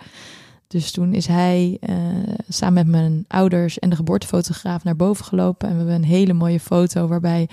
Dus 0.66 0.90
toen 0.90 1.14
is 1.14 1.26
hij 1.26 1.78
uh, 1.80 1.96
samen 2.48 2.74
met 2.74 2.86
mijn 2.86 3.24
ouders 3.28 3.78
en 3.78 3.90
de 3.90 3.96
geboortefotograaf 3.96 4.84
naar 4.84 4.96
boven 4.96 5.24
gelopen. 5.24 5.68
En 5.68 5.74
we 5.74 5.78
hebben 5.78 5.96
een 5.96 6.08
hele 6.08 6.32
mooie 6.32 6.60
foto 6.60 7.06
waarbij 7.06 7.48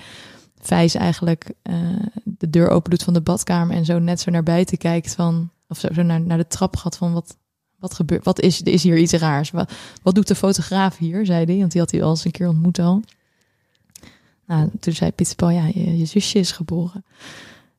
Vijs 0.60 0.94
eigenlijk 0.94 1.52
uh, 1.62 1.76
de 2.24 2.50
deur 2.50 2.68
open 2.68 2.90
doet 2.90 3.02
van 3.02 3.12
de 3.12 3.20
badkamer 3.20 3.76
en 3.76 3.84
zo 3.84 3.98
net 3.98 4.20
zo 4.20 4.30
naar 4.30 4.42
buiten 4.42 4.78
kijkt 4.78 5.14
van, 5.14 5.50
of 5.68 5.78
zo, 5.78 5.88
zo 5.92 6.02
naar, 6.02 6.20
naar 6.20 6.38
de 6.38 6.46
trap 6.46 6.76
gaat 6.76 6.96
van 6.96 7.12
wat, 7.12 7.36
wat 7.78 7.94
gebeurt, 7.94 8.24
wat 8.24 8.40
is, 8.40 8.62
is 8.62 8.82
hier 8.82 8.98
iets 8.98 9.12
raars? 9.12 9.50
Wat, 9.50 9.72
wat 10.02 10.14
doet 10.14 10.28
de 10.28 10.34
fotograaf 10.34 10.96
hier, 10.96 11.26
zei 11.26 11.44
hij, 11.44 11.58
want 11.58 11.72
die 11.72 11.80
had 11.80 11.90
hij 11.90 12.02
al 12.02 12.10
eens 12.10 12.24
een 12.24 12.30
keer 12.30 12.48
ontmoet 12.48 12.78
al. 12.78 13.02
Nou, 14.50 14.68
toen 14.80 14.92
zei 14.92 15.10
Pieter 15.10 15.36
Paul, 15.36 15.50
ja, 15.50 15.66
je, 15.74 15.98
je, 15.98 16.04
zusje 16.04 16.38
is 16.38 16.52
geboren. 16.52 17.04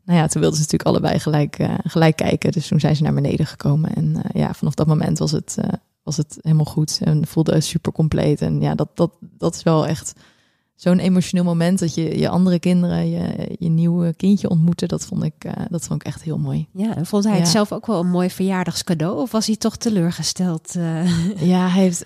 Nou 0.04 0.20
ja, 0.20 0.28
toen 0.28 0.42
wilden 0.42 0.60
ze 0.60 0.64
natuurlijk 0.64 0.90
allebei 0.90 1.20
gelijk, 1.20 1.60
uh, 1.60 1.74
gelijk 1.84 2.16
kijken. 2.16 2.52
Dus 2.52 2.68
toen 2.68 2.80
zijn 2.80 2.96
ze 2.96 3.04
naar 3.04 3.14
beneden 3.14 3.46
gekomen. 3.46 3.96
En 3.96 4.06
uh, 4.16 4.22
ja, 4.34 4.54
vanaf 4.54 4.74
dat 4.74 4.88
moment 4.88 5.18
was 5.18 5.32
het, 5.32 5.56
uh, 5.60 5.66
was 6.04 6.18
het 6.18 6.38
helemaal 6.42 6.66
goed. 6.66 7.00
En 7.04 7.28
voelde 7.28 7.62
super 7.62 7.92
compleet. 7.92 8.42
En 8.42 8.62
ja, 8.62 8.76
dat, 8.76 8.90
dat, 8.94 9.12
dat 9.20 9.56
is 9.56 9.64
wel 9.64 9.88
echt 9.88 10.14
zo'n 10.76 11.00
emotioneel 11.00 11.44
moment. 11.44 11.80
Dat 11.80 11.96
je 11.96 12.20
je 12.20 12.30
andere 12.30 12.60
kinderen, 12.60 13.10
je, 13.10 13.56
je 13.60 13.70
nieuwe 13.70 14.14
kindje 14.14 14.50
ontmoeten. 14.50 14.88
Dat 14.88 15.06
vond 15.06 15.24
ik, 15.24 15.34
dat 15.70 15.86
vond 15.88 16.02
ik 16.02 16.08
echt 16.08 16.22
heel 16.22 16.38
mooi. 16.38 16.68
Ja, 16.74 16.96
en 16.96 17.06
vond 17.06 17.24
hij 17.24 17.38
het 17.38 17.48
zelf 17.48 17.72
ook 17.72 17.86
wel 17.86 18.00
een 18.00 18.10
mooi 18.10 18.30
verjaardagscadeau? 18.30 19.22
Of 19.22 19.32
was 19.32 19.48
hij 19.48 19.56
toch 19.56 19.78
teleurgesteld? 19.78 20.74
Ja, 21.36 21.68
hij 21.68 21.82
heeft 21.82 22.06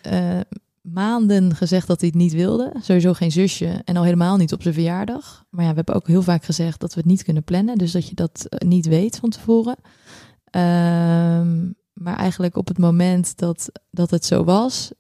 maanden 0.94 1.56
gezegd 1.56 1.88
dat 1.88 2.00
hij 2.00 2.10
het 2.10 2.18
niet 2.18 2.34
wilde. 2.34 2.74
Sowieso 2.82 3.14
geen 3.14 3.32
zusje 3.32 3.82
en 3.86 3.98
al 3.98 4.04
helemaal 4.04 4.38
niet 4.38 4.54
op 4.54 4.62
zijn 4.62 4.74
verjaardag. 4.74 5.46
Maar 5.50 5.64
ja, 5.64 5.70
we 5.70 5.76
hebben 5.76 5.96
ook 5.96 6.08
heel 6.08 6.22
vaak 6.22 6.44
gezegd 6.44 6.80
dat 6.80 6.94
we 6.94 7.00
het 7.00 7.10
niet 7.10 7.24
kunnen 7.24 7.44
plannen. 7.44 7.78
Dus 7.78 7.92
dat 7.92 8.08
je 8.08 8.16
dat 8.16 8.46
eh, 8.46 8.68
niet 8.68 8.86
weet 8.86 9.18
van 9.18 9.30
tevoren. 9.30 9.76
Um, 10.52 11.76
maar 11.94 12.16
eigenlijk 12.16 12.58
op 12.58 12.68
het 12.68 12.78
moment 12.78 13.38
dat, 13.38 13.70
dat 13.92 14.12
het 14.12 14.26
zo 14.26 14.44
was, 14.44 14.92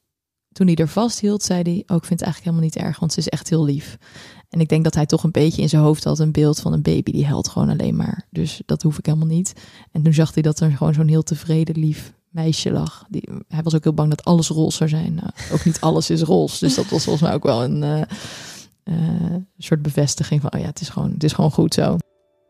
toen 0.52 0.68
hij 0.68 0.76
er 0.76 0.88
vasthield, 0.88 1.44
zei 1.44 1.62
hij: 1.62 1.84
Oh, 1.88 1.98
ik 1.98 2.06
vind 2.06 2.20
het 2.20 2.22
eigenlijk 2.22 2.44
helemaal 2.44 2.64
niet 2.64 2.76
erg, 2.76 3.00
want 3.00 3.14
ze 3.14 3.20
is 3.20 3.30
echt 3.30 3.50
heel 3.50 3.66
lief. 3.66 3.98
En 4.50 4.60
ik 4.60 4.70
denk 4.70 4.84
dat 4.84 4.96
hij 4.96 5.06
toch 5.06 5.24
een 5.24 5.32
beetje 5.32 5.62
in 5.62 5.70
zijn 5.70 5.82
hoofd 5.82 6.04
had 6.04 6.20
een 6.20 6.32
beeld 6.32 6.60
van 6.60 6.74
een 6.74 6.82
baby 6.82 7.12
die 7.12 7.26
helpt 7.26 7.50
gewoon 7.50 7.70
alleen 7.70 7.96
maar. 7.96 8.28
Dus 8.30 8.62
dat 8.66 8.82
hoef 8.82 8.98
ik 8.98 9.06
helemaal 9.06 9.28
niet. 9.28 9.54
En 9.92 10.04
toen 10.04 10.14
zag 10.14 10.34
hij 10.34 10.44
dat 10.44 10.60
er 10.60 10.72
gewoon 10.72 10.94
zo'n 10.94 11.08
heel 11.08 11.24
tevreden, 11.24 11.80
lief 11.80 12.14
meisje 12.36 12.72
lag. 12.72 13.06
Die, 13.10 13.30
hij 13.48 13.64
was 13.64 13.76
ook 13.76 13.84
heel 13.84 13.94
bang 13.94 14.10
dat 14.10 14.24
alles 14.24 14.50
roze 14.50 14.78
zou 14.78 14.90
zijn. 14.90 15.14
Nou, 15.14 15.30
ook 15.52 15.66
niet 15.66 15.82
alles 15.82 16.10
is 16.10 16.22
roze. 16.22 16.66
Dus 16.66 16.76
dat 16.76 16.90
was 16.90 17.04
volgens 17.04 17.24
mij 17.26 17.34
ook 17.34 17.44
wel 17.44 17.64
een 17.64 17.84
uh, 17.84 18.02
uh, 18.84 19.36
soort 19.58 19.82
bevestiging 19.82 20.42
van, 20.42 20.54
oh 20.54 20.60
ja, 20.60 20.66
het 20.66 20.82
is, 20.82 20.90
gewoon, 20.90 21.12
het 21.12 21.24
is 21.24 21.34
gewoon 21.34 21.52
goed 21.52 21.74
zo. 21.74 21.98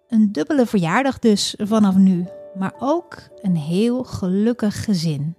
Een 0.08 0.32
dubbele 0.32 0.66
verjaardag 0.66 1.20
dus 1.20 1.56
vanaf 1.58 1.96
nu. 1.96 2.28
Maar 2.58 2.74
ook 2.80 3.18
een 3.42 3.56
heel 3.56 4.04
gelukkig 4.04 4.84
gezin. 4.84 5.36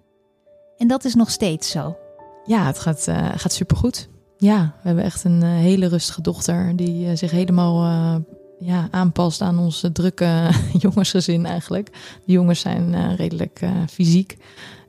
En 0.77 0.89
dat 0.89 1.05
is 1.05 1.15
nog 1.15 1.31
steeds 1.31 1.71
zo. 1.71 1.97
Ja, 2.45 2.67
het 2.67 2.79
gaat, 2.79 3.07
uh, 3.09 3.29
gaat 3.35 3.53
supergoed. 3.53 4.09
Ja, 4.37 4.75
we 4.83 4.87
hebben 4.87 5.05
echt 5.05 5.25
een 5.25 5.43
hele 5.43 5.87
rustige 5.87 6.21
dochter 6.21 6.77
die 6.77 7.17
zich 7.17 7.31
helemaal 7.31 8.21
ja, 8.59 8.88
aanpast 8.90 9.40
aan 9.40 9.59
ons 9.59 9.85
drukke 9.92 10.51
jongensgezin 10.79 11.47
eigenlijk. 11.47 11.90
De 12.25 12.33
jongens 12.33 12.61
zijn 12.61 12.92
uh, 12.92 13.16
redelijk 13.16 13.61
uh, 13.62 13.71
fysiek, 13.90 14.37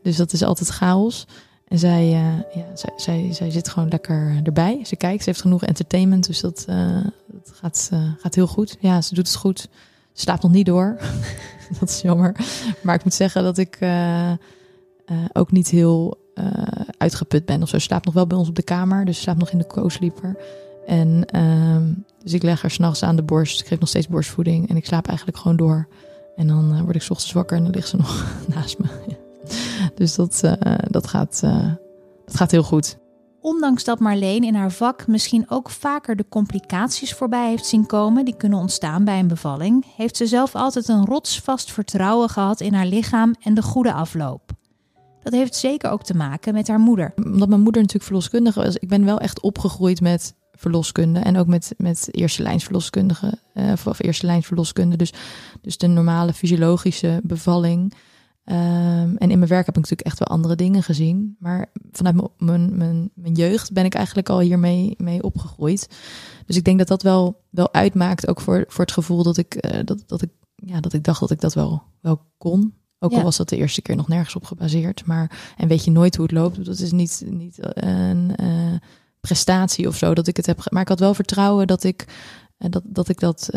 dus 0.03 0.15
dat 0.15 0.33
is 0.33 0.43
altijd 0.43 0.69
chaos. 0.69 1.27
En 1.67 1.79
zij, 1.79 2.03
uh, 2.03 2.39
ja, 2.55 2.75
zij, 2.75 2.93
zij, 2.97 3.29
zij 3.31 3.51
zit 3.51 3.69
gewoon 3.69 3.89
lekker 3.89 4.41
erbij. 4.43 4.79
Ze 4.83 4.95
kijkt, 4.95 5.23
ze 5.23 5.29
heeft 5.29 5.41
genoeg 5.41 5.63
entertainment, 5.63 6.27
dus 6.27 6.39
dat, 6.39 6.65
dat 7.27 7.51
gaat, 7.53 7.91
gaat 8.17 8.35
heel 8.35 8.47
goed. 8.47 8.77
Ja, 8.79 9.01
ze 9.01 9.13
doet 9.13 9.27
het 9.27 9.35
goed. 9.35 9.59
Ze 10.13 10.21
slaapt 10.21 10.43
nog 10.43 10.51
niet 10.51 10.65
door. 10.65 10.97
dat 11.79 11.89
is 11.89 12.01
jammer. 12.01 12.35
Maar 12.81 12.95
ik 12.95 13.03
moet 13.03 13.13
zeggen 13.13 13.43
dat 13.43 13.57
ik 13.57 13.79
ook 15.33 15.51
niet 15.51 15.69
heel 15.69 16.17
uitgeput 16.97 17.45
ben 17.45 17.61
of 17.61 17.69
zo. 17.69 17.77
Ze 17.77 17.83
slaapt 17.83 18.05
nog 18.05 18.13
wel 18.13 18.27
bij 18.27 18.37
ons 18.37 18.49
op 18.49 18.55
de 18.55 18.63
kamer, 18.63 19.05
dus 19.05 19.15
ze 19.15 19.21
slaapt 19.21 19.39
nog 19.39 19.49
in 19.49 19.57
de 19.57 19.67
co-sleeper. 19.67 20.37
En 20.87 21.27
uh, 21.35 21.77
dus 22.27 22.35
ik 22.35 22.43
leg 22.43 22.61
haar 22.61 22.71
s'nachts 22.71 23.03
aan 23.03 23.15
de 23.15 23.23
borst. 23.23 23.59
Ik 23.59 23.67
geef 23.67 23.79
nog 23.79 23.89
steeds 23.89 24.07
borstvoeding. 24.07 24.69
En 24.69 24.75
ik 24.75 24.85
slaap 24.85 25.07
eigenlijk 25.07 25.37
gewoon 25.37 25.57
door. 25.57 25.87
En 26.35 26.47
dan 26.47 26.73
uh, 26.73 26.81
word 26.81 26.95
ik 26.95 27.01
s 27.01 27.09
ochtends 27.09 27.33
wakker 27.33 27.57
en 27.57 27.63
dan 27.63 27.71
ligt 27.71 27.87
ze 27.87 27.97
nog 27.97 28.25
naast 28.55 28.79
me. 28.79 28.87
Dus 29.95 30.15
dat, 30.15 30.41
uh, 30.45 30.73
dat, 30.87 31.07
gaat, 31.07 31.41
uh, 31.43 31.73
dat 32.25 32.35
gaat 32.35 32.51
heel 32.51 32.63
goed. 32.63 32.97
Ondanks 33.41 33.83
dat 33.83 33.99
Marleen 33.99 34.43
in 34.43 34.55
haar 34.55 34.71
vak 34.71 35.07
misschien 35.07 35.45
ook 35.49 35.69
vaker 35.69 36.15
de 36.15 36.25
complicaties 36.29 37.13
voorbij 37.13 37.49
heeft 37.49 37.65
zien 37.65 37.85
komen 37.85 38.25
die 38.25 38.35
kunnen 38.35 38.59
ontstaan 38.59 39.03
bij 39.03 39.19
een 39.19 39.27
bevalling, 39.27 39.85
heeft 39.95 40.17
ze 40.17 40.25
zelf 40.25 40.55
altijd 40.55 40.87
een 40.87 41.05
rotsvast 41.05 41.71
vertrouwen 41.71 42.29
gehad 42.29 42.61
in 42.61 42.73
haar 42.73 42.85
lichaam 42.85 43.35
en 43.41 43.53
de 43.53 43.61
goede 43.61 43.93
afloop. 43.93 44.51
Dat 45.23 45.33
heeft 45.33 45.55
zeker 45.55 45.89
ook 45.89 46.03
te 46.03 46.15
maken 46.15 46.53
met 46.53 46.67
haar 46.67 46.79
moeder. 46.79 47.13
Omdat 47.15 47.49
mijn 47.49 47.61
moeder 47.61 47.81
natuurlijk 47.81 48.09
verloskundige 48.09 48.63
was. 48.63 48.75
Ik 48.75 48.89
ben 48.89 49.05
wel 49.05 49.19
echt 49.19 49.41
opgegroeid 49.41 50.01
met 50.01 50.35
verloskunde 50.57 51.19
en 51.19 51.37
ook 51.37 51.47
met, 51.47 51.73
met 51.77 52.07
eerste 52.11 52.41
lijns 52.41 52.63
verloskundige 52.63 53.39
uh, 53.53 53.73
of 53.85 54.03
eerste 54.03 54.25
lijns 54.25 54.45
verloskunde. 54.45 54.95
Dus, 54.95 55.13
dus 55.61 55.77
de 55.77 55.87
normale 55.87 56.33
fysiologische 56.33 57.19
bevalling. 57.23 57.93
Um, 58.49 59.17
en 59.17 59.31
in 59.31 59.37
mijn 59.37 59.49
werk 59.49 59.65
heb 59.65 59.75
ik 59.75 59.81
natuurlijk 59.81 60.07
echt 60.07 60.19
wel 60.19 60.27
andere 60.27 60.55
dingen 60.55 60.83
gezien. 60.83 61.35
Maar 61.39 61.71
vanuit 61.91 62.15
mijn, 62.37 62.77
mijn, 62.77 63.09
mijn 63.13 63.33
jeugd 63.33 63.73
ben 63.73 63.85
ik 63.85 63.93
eigenlijk 63.93 64.29
al 64.29 64.39
hiermee 64.39 64.93
mee 64.97 65.23
opgegroeid. 65.23 65.89
Dus 66.45 66.55
ik 66.55 66.63
denk 66.63 66.77
dat 66.77 66.87
dat 66.87 67.01
wel, 67.01 67.41
wel 67.49 67.73
uitmaakt, 67.73 68.27
ook 68.27 68.41
voor, 68.41 68.65
voor 68.67 68.83
het 68.83 68.93
gevoel 68.93 69.23
dat 69.23 69.37
ik, 69.37 69.65
uh, 69.65 69.79
dat, 69.85 70.03
dat, 70.05 70.21
ik, 70.21 70.29
ja, 70.55 70.79
dat 70.79 70.93
ik 70.93 71.03
dacht 71.03 71.19
dat 71.19 71.31
ik 71.31 71.41
dat 71.41 71.53
wel, 71.53 71.83
wel 72.01 72.21
kon. 72.37 72.73
Ook 72.99 73.13
al 73.13 73.23
was 73.23 73.37
dat 73.37 73.49
de 73.49 73.57
eerste 73.57 73.81
keer 73.81 73.95
nog 73.95 74.07
nergens 74.07 74.35
op 74.35 74.45
gebaseerd. 74.45 75.05
Maar, 75.05 75.53
en 75.57 75.67
weet 75.67 75.83
je 75.83 75.91
nooit 75.91 76.15
hoe 76.15 76.25
het 76.25 76.33
loopt. 76.33 76.65
Dat 76.65 76.79
is 76.79 76.91
niet, 76.91 77.23
niet 77.29 77.57
een 77.59 78.33
uh, 78.43 78.73
prestatie 79.27 79.87
of 79.87 79.97
zo 79.97 80.13
dat 80.13 80.27
ik 80.27 80.37
het 80.37 80.45
heb. 80.45 80.71
Maar 80.71 80.81
ik 80.81 80.87
had 80.87 80.99
wel 80.99 81.13
vertrouwen 81.13 81.67
dat 81.67 81.83
ik, 81.83 82.05
uh, 82.59 82.69
dat, 82.69 82.83
dat, 82.85 83.09
ik 83.09 83.19
dat, 83.19 83.49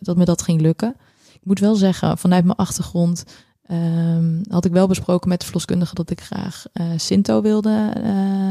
dat 0.00 0.16
me 0.16 0.24
dat 0.24 0.42
ging 0.42 0.60
lukken. 0.60 0.94
Ik 1.32 1.44
moet 1.44 1.58
wel 1.58 1.74
zeggen, 1.74 2.18
vanuit 2.18 2.44
mijn 2.44 2.56
achtergrond 2.56 3.24
Um, 3.70 4.42
had 4.48 4.64
ik 4.64 4.72
wel 4.72 4.86
besproken 4.86 5.28
met 5.28 5.38
de 5.38 5.44
verloskundige 5.44 5.94
dat 5.94 6.10
ik 6.10 6.20
graag 6.20 6.64
uh, 6.72 6.86
Sinto 6.96 7.42
wilde 7.42 7.92
uh, 7.96 8.04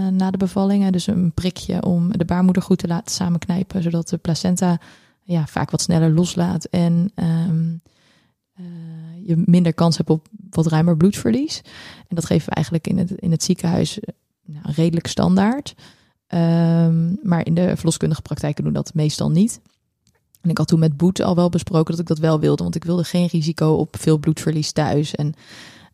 na 0.07 0.31
de 0.31 0.37
bevalling. 0.37 0.91
Dus 0.91 1.07
een 1.07 1.31
prikje 1.33 1.83
om 1.83 2.17
de 2.17 2.25
baarmoeder 2.25 2.63
goed 2.63 2.77
te 2.77 2.87
laten 2.87 3.11
samenknijpen, 3.11 3.83
zodat 3.83 4.09
de 4.09 4.17
placenta 4.17 4.79
ja, 5.21 5.47
vaak 5.47 5.71
wat 5.71 5.81
sneller 5.81 6.11
loslaat 6.11 6.65
en 6.65 7.11
uh, 7.15 7.25
je 9.23 9.43
minder 9.45 9.73
kans 9.73 9.97
hebt 9.97 10.09
op 10.09 10.27
wat 10.49 10.67
ruimer 10.67 10.97
bloedverlies. 10.97 11.61
En 12.07 12.15
dat 12.15 12.25
geven 12.25 12.49
we 12.49 12.55
eigenlijk 12.55 12.87
in 12.87 12.97
het, 12.97 13.11
in 13.11 13.31
het 13.31 13.43
ziekenhuis 13.43 13.99
nou, 14.45 14.65
redelijk 14.75 15.07
standaard. 15.07 15.75
Um, 16.27 17.19
maar 17.23 17.45
in 17.45 17.53
de 17.53 17.75
verloskundige 17.75 18.21
praktijken 18.21 18.63
doen 18.63 18.73
dat 18.73 18.93
meestal 18.93 19.31
niet. 19.31 19.59
En 20.41 20.49
ik 20.49 20.57
had 20.57 20.67
toen 20.67 20.79
met 20.79 20.97
Boet 20.97 21.21
al 21.21 21.35
wel 21.35 21.49
besproken 21.49 21.91
dat 21.91 21.99
ik 21.99 22.07
dat 22.07 22.19
wel 22.19 22.39
wilde, 22.39 22.63
want 22.63 22.75
ik 22.75 22.83
wilde 22.83 23.03
geen 23.03 23.27
risico 23.27 23.73
op 23.73 23.95
veel 23.99 24.17
bloedverlies 24.17 24.71
thuis. 24.71 25.15
En 25.15 25.33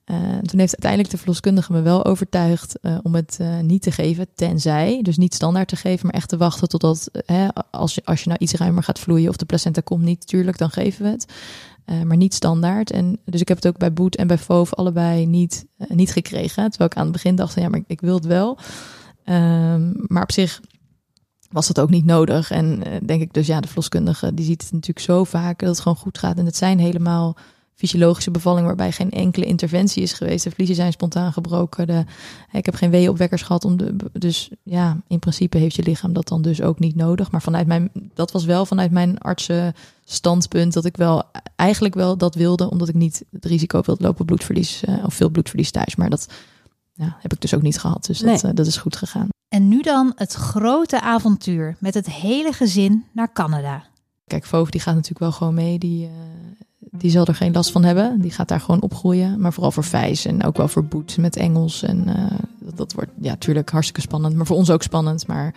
uh, 0.06 0.18
toen 0.18 0.60
heeft 0.60 0.72
uiteindelijk 0.72 1.10
de 1.10 1.18
verloskundige 1.18 1.72
me 1.72 1.82
wel 1.82 2.06
overtuigd 2.06 2.80
uh, 2.82 2.98
om 3.04 3.16
het 3.16 3.38
uh, 3.42 3.60
niet 3.60 3.82
te 3.82 3.92
geven, 3.92 4.28
tenzij, 4.36 5.00
dus 5.02 5.18
niet 5.18 5.34
standaard 5.34 5.68
te 5.68 5.76
geven, 5.76 6.06
maar 6.06 6.16
echt 6.16 6.30
te 6.30 6.38
wachten 6.38 6.68
totdat, 6.68 7.10
hè, 7.26 7.48
als, 7.72 7.96
je, 7.96 8.02
als 8.06 8.22
je 8.22 8.28
nou 8.28 8.40
iets 8.42 8.54
ruimer 8.54 8.84
gaat 8.84 9.00
vloeien 9.00 9.30
of 9.30 9.36
de 9.36 9.46
placenta 9.46 9.82
komt 9.82 10.04
niet, 10.04 10.20
natuurlijk, 10.20 10.58
dan 10.58 10.70
geven 10.70 11.04
we 11.04 11.10
het. 11.10 11.26
maar 12.06 12.18
niet 12.18 12.34
standaard. 12.34 12.92
En 12.92 13.20
dus 13.26 13.42
ik 13.42 13.48
heb 13.48 13.58
het 13.58 13.68
ook 13.68 13.78
bij 13.78 13.94
Boet 13.94 14.16
en 14.16 14.28
bij 14.28 14.38
Foof 14.38 14.74
allebei 14.74 15.26
niet, 15.26 15.66
niet 15.88 16.12
gekregen. 16.12 16.70
Terwijl 16.70 16.90
ik 16.90 16.98
aan 16.98 17.04
het 17.04 17.12
begin 17.12 17.36
dacht, 17.36 17.56
ja, 17.56 17.70
maar 17.70 17.80
ik, 17.80 17.86
ik 17.88 18.02
wil 18.02 18.16
het 18.16 18.26
wel. 18.26 18.58
Um, 19.26 19.94
maar 20.08 20.24
op 20.24 20.32
zich 20.32 20.62
was 21.52 21.68
dat 21.68 21.80
ook 21.80 21.90
niet 21.90 22.06
nodig. 22.06 22.52
En 22.52 22.82
uh, 22.88 22.94
denk 23.06 23.22
ik 23.22 23.34
dus, 23.34 23.48
ja, 23.48 23.60
de 23.60 23.68
verloskundige 23.68 24.34
die 24.34 24.46
ziet 24.46 24.62
het 24.62 24.72
natuurlijk 24.72 25.06
zo 25.06 25.24
vaak 25.24 25.60
dat 25.60 25.70
het 25.70 25.80
gewoon 25.80 25.98
goed 25.98 26.18
gaat. 26.18 26.38
En 26.38 26.46
het 26.46 26.58
zijn 26.58 26.80
helemaal 26.80 27.36
fysiologische 27.76 28.32
bevallingen 28.32 28.68
waarbij 28.68 28.92
geen 28.92 29.12
enkele 29.12 29.46
interventie 29.46 30.04
is 30.04 30.14
geweest. 30.14 30.44
De 30.44 30.52
vliezen 30.52 30.76
zijn 30.76 30.92
spontaan 30.92 31.34
gebroken. 31.34 31.88
De, 31.88 32.06
ik 32.52 32.66
heb 32.66 32.76
geen 32.76 32.90
weeopwekkers 32.90 33.42
gehad. 33.42 33.66
Om 33.66 33.78
de, 33.78 33.96
dus 34.14 34.50
ja, 34.64 34.98
in 35.08 35.20
principe 35.20 35.58
heeft 35.58 35.76
je 35.76 35.84
lichaam 35.84 36.14
dat 36.14 36.28
dan 36.28 36.42
dus 36.42 36.62
ook 36.62 36.80
niet 36.80 36.96
nodig. 36.96 37.32
Maar 37.32 37.42
vanuit 37.42 37.68
mijn, 37.68 37.90
dat 38.14 38.32
was 38.32 38.46
wel 38.46 38.66
vanuit 38.66 38.92
mijn 38.92 39.18
artsen 39.18 39.74
standpunt 40.04 40.74
dat 40.74 40.86
ik 40.86 40.98
wel 40.98 41.24
eigenlijk 41.56 41.94
wel 41.94 42.18
dat 42.18 42.36
wilde, 42.36 42.70
omdat 42.70 42.88
ik 42.88 42.96
niet 42.96 43.26
het 43.32 43.46
risico 43.46 43.82
wilde 43.86 44.04
lopen 44.04 44.26
bloedverlies 44.26 44.84
uh, 44.84 45.04
of 45.06 45.14
veel 45.14 45.30
bloedverlies 45.30 45.72
thuis. 45.72 45.96
Maar 45.96 46.10
dat 46.10 46.28
ja, 47.02 47.16
heb 47.20 47.34
ik 47.34 47.42
dus 47.42 47.54
ook 47.54 47.62
niet 47.62 47.80
gehad. 47.80 48.06
Dus 48.06 48.20
dat, 48.20 48.44
uh, 48.44 48.52
dat 48.54 48.68
is 48.68 48.78
goed 48.78 48.96
gegaan. 48.96 49.30
En 49.50 49.68
nu 49.68 49.82
dan 49.82 50.12
het 50.16 50.34
grote 50.34 51.02
avontuur 51.02 51.76
met 51.80 51.94
het 51.94 52.10
hele 52.10 52.54
gezin 52.54 53.06
naar 53.12 53.34
Canada. 53.34 53.84
Kijk, 54.28 54.46
Voof 54.46 54.70
die 54.70 54.82
gaat 54.82 54.94
natuurlijk 54.94 55.20
wel 55.20 55.32
gewoon 55.32 55.54
mee. 55.54 55.80
Die, 55.80 56.06
uh, 56.06 56.12
die 56.80 57.12
zal 57.12 57.26
er 57.26 57.36
geen 57.36 57.54
last 57.54 57.72
van 57.72 57.84
hebben. 57.84 58.22
Die 58.22 58.32
gaat 58.32 58.48
daar 58.48 58.60
gewoon 58.60 58.82
opgroeien. 58.82 59.40
Maar 59.40 59.54
vooral 59.54 59.72
voor 59.72 59.84
Vijs 59.84 60.26
en 60.26 60.44
ook 60.44 60.58
wel 60.58 60.68
voor 60.68 60.86
Boet 60.86 61.18
met 61.18 61.36
Engels. 61.36 61.84
En 61.84 62.08
uh, 62.08 62.26
dat, 62.60 62.78
dat, 62.78 62.94
wordt 62.94 63.12
ja, 63.22 63.30
natuurlijk 63.30 63.70
hartstikke 63.70 64.02
spannend. 64.02 64.36
Maar 64.36 64.46
voor 64.46 64.56
ons 64.56 64.70
ook 64.70 64.84
spannend. 64.84 65.28
Maar 65.28 65.54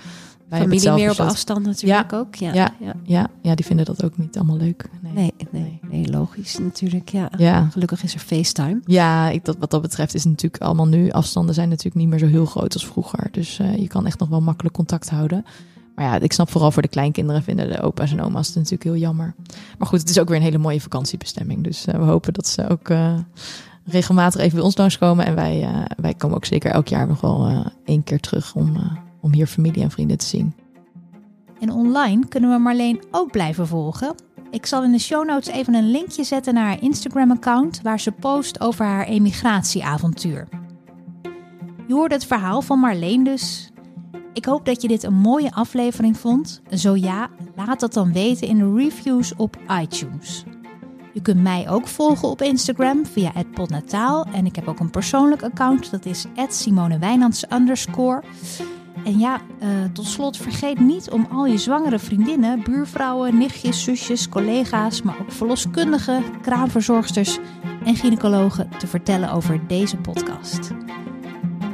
wij 0.49 0.61
Familie 0.61 0.93
meer 0.93 1.11
op 1.11 1.19
afstand 1.19 1.67
natuurlijk 1.67 2.11
ja, 2.11 2.19
ook. 2.19 2.35
Ja, 2.35 2.73
ja, 3.05 3.29
ja. 3.43 3.55
Die 3.55 3.65
vinden 3.65 3.85
dat 3.85 4.05
ook 4.05 4.19
niet 4.19 4.37
allemaal 4.37 4.57
leuk. 4.57 4.91
Nee, 5.01 5.13
nee, 5.13 5.33
nee, 5.51 5.81
nee 5.91 6.11
logisch 6.11 6.59
natuurlijk. 6.59 7.09
Ja. 7.09 7.31
ja. 7.37 7.69
Gelukkig 7.71 8.03
is 8.03 8.15
er 8.15 8.21
FaceTime. 8.21 8.81
Ja, 8.85 9.29
ik, 9.29 9.45
dat, 9.45 9.57
wat 9.59 9.71
dat 9.71 9.83
betreft 9.83 10.15
is 10.15 10.25
natuurlijk 10.25 10.63
allemaal 10.63 10.87
nu. 10.87 11.11
Afstanden 11.11 11.55
zijn 11.55 11.69
natuurlijk 11.69 11.97
niet 11.97 12.09
meer 12.09 12.19
zo 12.19 12.27
heel 12.27 12.47
groot 12.47 12.75
als 12.75 12.87
vroeger. 12.87 13.29
Dus 13.31 13.59
uh, 13.59 13.77
je 13.77 13.87
kan 13.87 14.07
echt 14.07 14.19
nog 14.19 14.29
wel 14.29 14.41
makkelijk 14.41 14.75
contact 14.75 15.11
houden. 15.11 15.45
Maar 15.95 16.05
ja, 16.05 16.21
ik 16.21 16.33
snap 16.33 16.51
vooral 16.51 16.71
voor 16.71 16.83
de 16.83 16.89
kleinkinderen 16.89 17.43
vinden 17.43 17.69
de 17.69 17.81
opa's 17.81 18.13
en 18.13 18.23
oma's 18.23 18.47
het 18.47 18.57
natuurlijk 18.57 18.83
heel 18.83 18.97
jammer. 18.97 19.35
Maar 19.79 19.89
goed, 19.89 20.01
het 20.01 20.11
is 20.11 20.19
ook 20.19 20.29
weer 20.29 20.37
een 20.37 20.43
hele 20.43 20.59
mooie 20.59 20.81
vakantiebestemming. 20.81 21.65
Dus 21.65 21.87
uh, 21.87 21.95
we 21.95 22.05
hopen 22.05 22.33
dat 22.33 22.47
ze 22.47 22.69
ook 22.69 22.89
uh, 22.89 23.15
regelmatig 23.85 24.41
even 24.41 24.57
bij 24.57 24.65
ons 24.65 24.77
langskomen. 24.77 25.27
En 25.27 25.35
wij, 25.35 25.69
wij 25.97 26.15
komen 26.15 26.37
ook 26.37 26.45
zeker 26.45 26.71
elk 26.71 26.89
jaar 26.89 27.07
nog 27.07 27.21
wel 27.21 27.73
één 27.85 28.03
keer 28.03 28.21
terug 28.21 28.55
om, 28.55 28.77
om 29.25 29.33
hier 29.33 29.47
familie 29.47 29.83
en 29.83 29.91
vrienden 29.91 30.19
te 30.19 30.27
zien. 30.27 30.55
En 31.61 31.71
online 31.71 32.29
kunnen 32.29 32.51
we 32.51 32.59
Marleen 32.59 33.03
ook 33.11 33.31
blijven 33.31 33.67
volgen. 33.67 34.15
Ik 34.51 34.67
zal 34.67 34.85
in 34.85 34.93
de 34.93 34.99
show 34.99 35.27
notes 35.27 35.55
even 35.55 35.75
een 35.75 35.91
linkje 35.91 36.25
zetten 36.25 36.55
naar 36.55 36.65
haar 36.65 36.83
Instagram-account 36.83 37.81
waar 37.83 38.01
ze 38.01 38.13
post 38.13 38.61
over 38.61 38.85
haar 38.85 39.07
emigratieavontuur. 39.07 40.49
Je 41.87 41.95
hoorde 41.95 42.15
het 42.15 42.27
verhaal 42.27 42.63
van 42.63 42.79
Marleen 42.79 43.25
dus. 43.25 43.71
Ik 44.33 44.45
hoop 44.45 44.65
dat 44.65 44.83
je 44.83 44.89
dit 44.89 45.03
een 45.03 45.15
mooie 45.15 45.53
aflevering 45.53 46.17
vond. 46.17 46.63
Zo 46.71 46.97
ja, 46.97 47.29
laat 47.57 47.81
dat 47.81 47.93
dan 47.93 48.13
weten 48.13 48.49
in 48.49 48.59
de 48.59 48.75
reviews 48.75 49.35
op 49.37 49.57
iTunes. 49.81 50.45
Je 51.13 51.23
kunt 51.23 51.43
mij 51.43 51.69
ook 51.69 51.89
volgen 51.89 52.29
op 52.29 52.43
Instagram 52.43 53.07
via 53.07 53.33
@podnataal 53.55 54.27
en 54.33 54.47
ik 54.47 54.57
heb 54.57 54.69
ook 54.69 54.81
een 54.81 54.91
persoonlijk 54.91 55.43
account 55.43 55.91
dat 55.91 56.07
is 56.07 56.25
@simonewijnands 56.49 57.49
En 59.05 59.19
ja, 59.19 59.41
uh, 59.63 59.69
tot 59.93 60.07
slot 60.07 60.37
vergeet 60.37 60.81
niet 60.81 61.11
om 61.11 61.27
al 61.33 61.47
je 61.47 61.59
zwangere 61.59 61.99
vriendinnen, 61.99 62.63
buurvrouwen, 62.63 63.39
nichtjes, 63.39 63.85
zusjes, 63.85 64.29
collega's, 64.29 65.03
maar 65.03 65.17
ook 65.21 65.33
verloskundigen, 65.33 66.41
kraamverzorgsters 66.41 67.39
en 67.85 67.97
gynaecologen 67.97 68.69
te 68.79 68.87
vertellen 68.87 69.33
over 69.33 69.67
deze 69.67 69.97
podcast. 69.97 70.71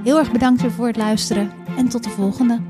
Heel 0.03 0.18
erg 0.18 0.33
bedankt 0.33 0.62
weer 0.62 0.73
voor 0.73 0.87
het 0.87 0.97
luisteren 0.97 1.51
en 1.77 1.89
tot 1.89 2.05
de 2.05 2.11
volgende. 2.11 2.61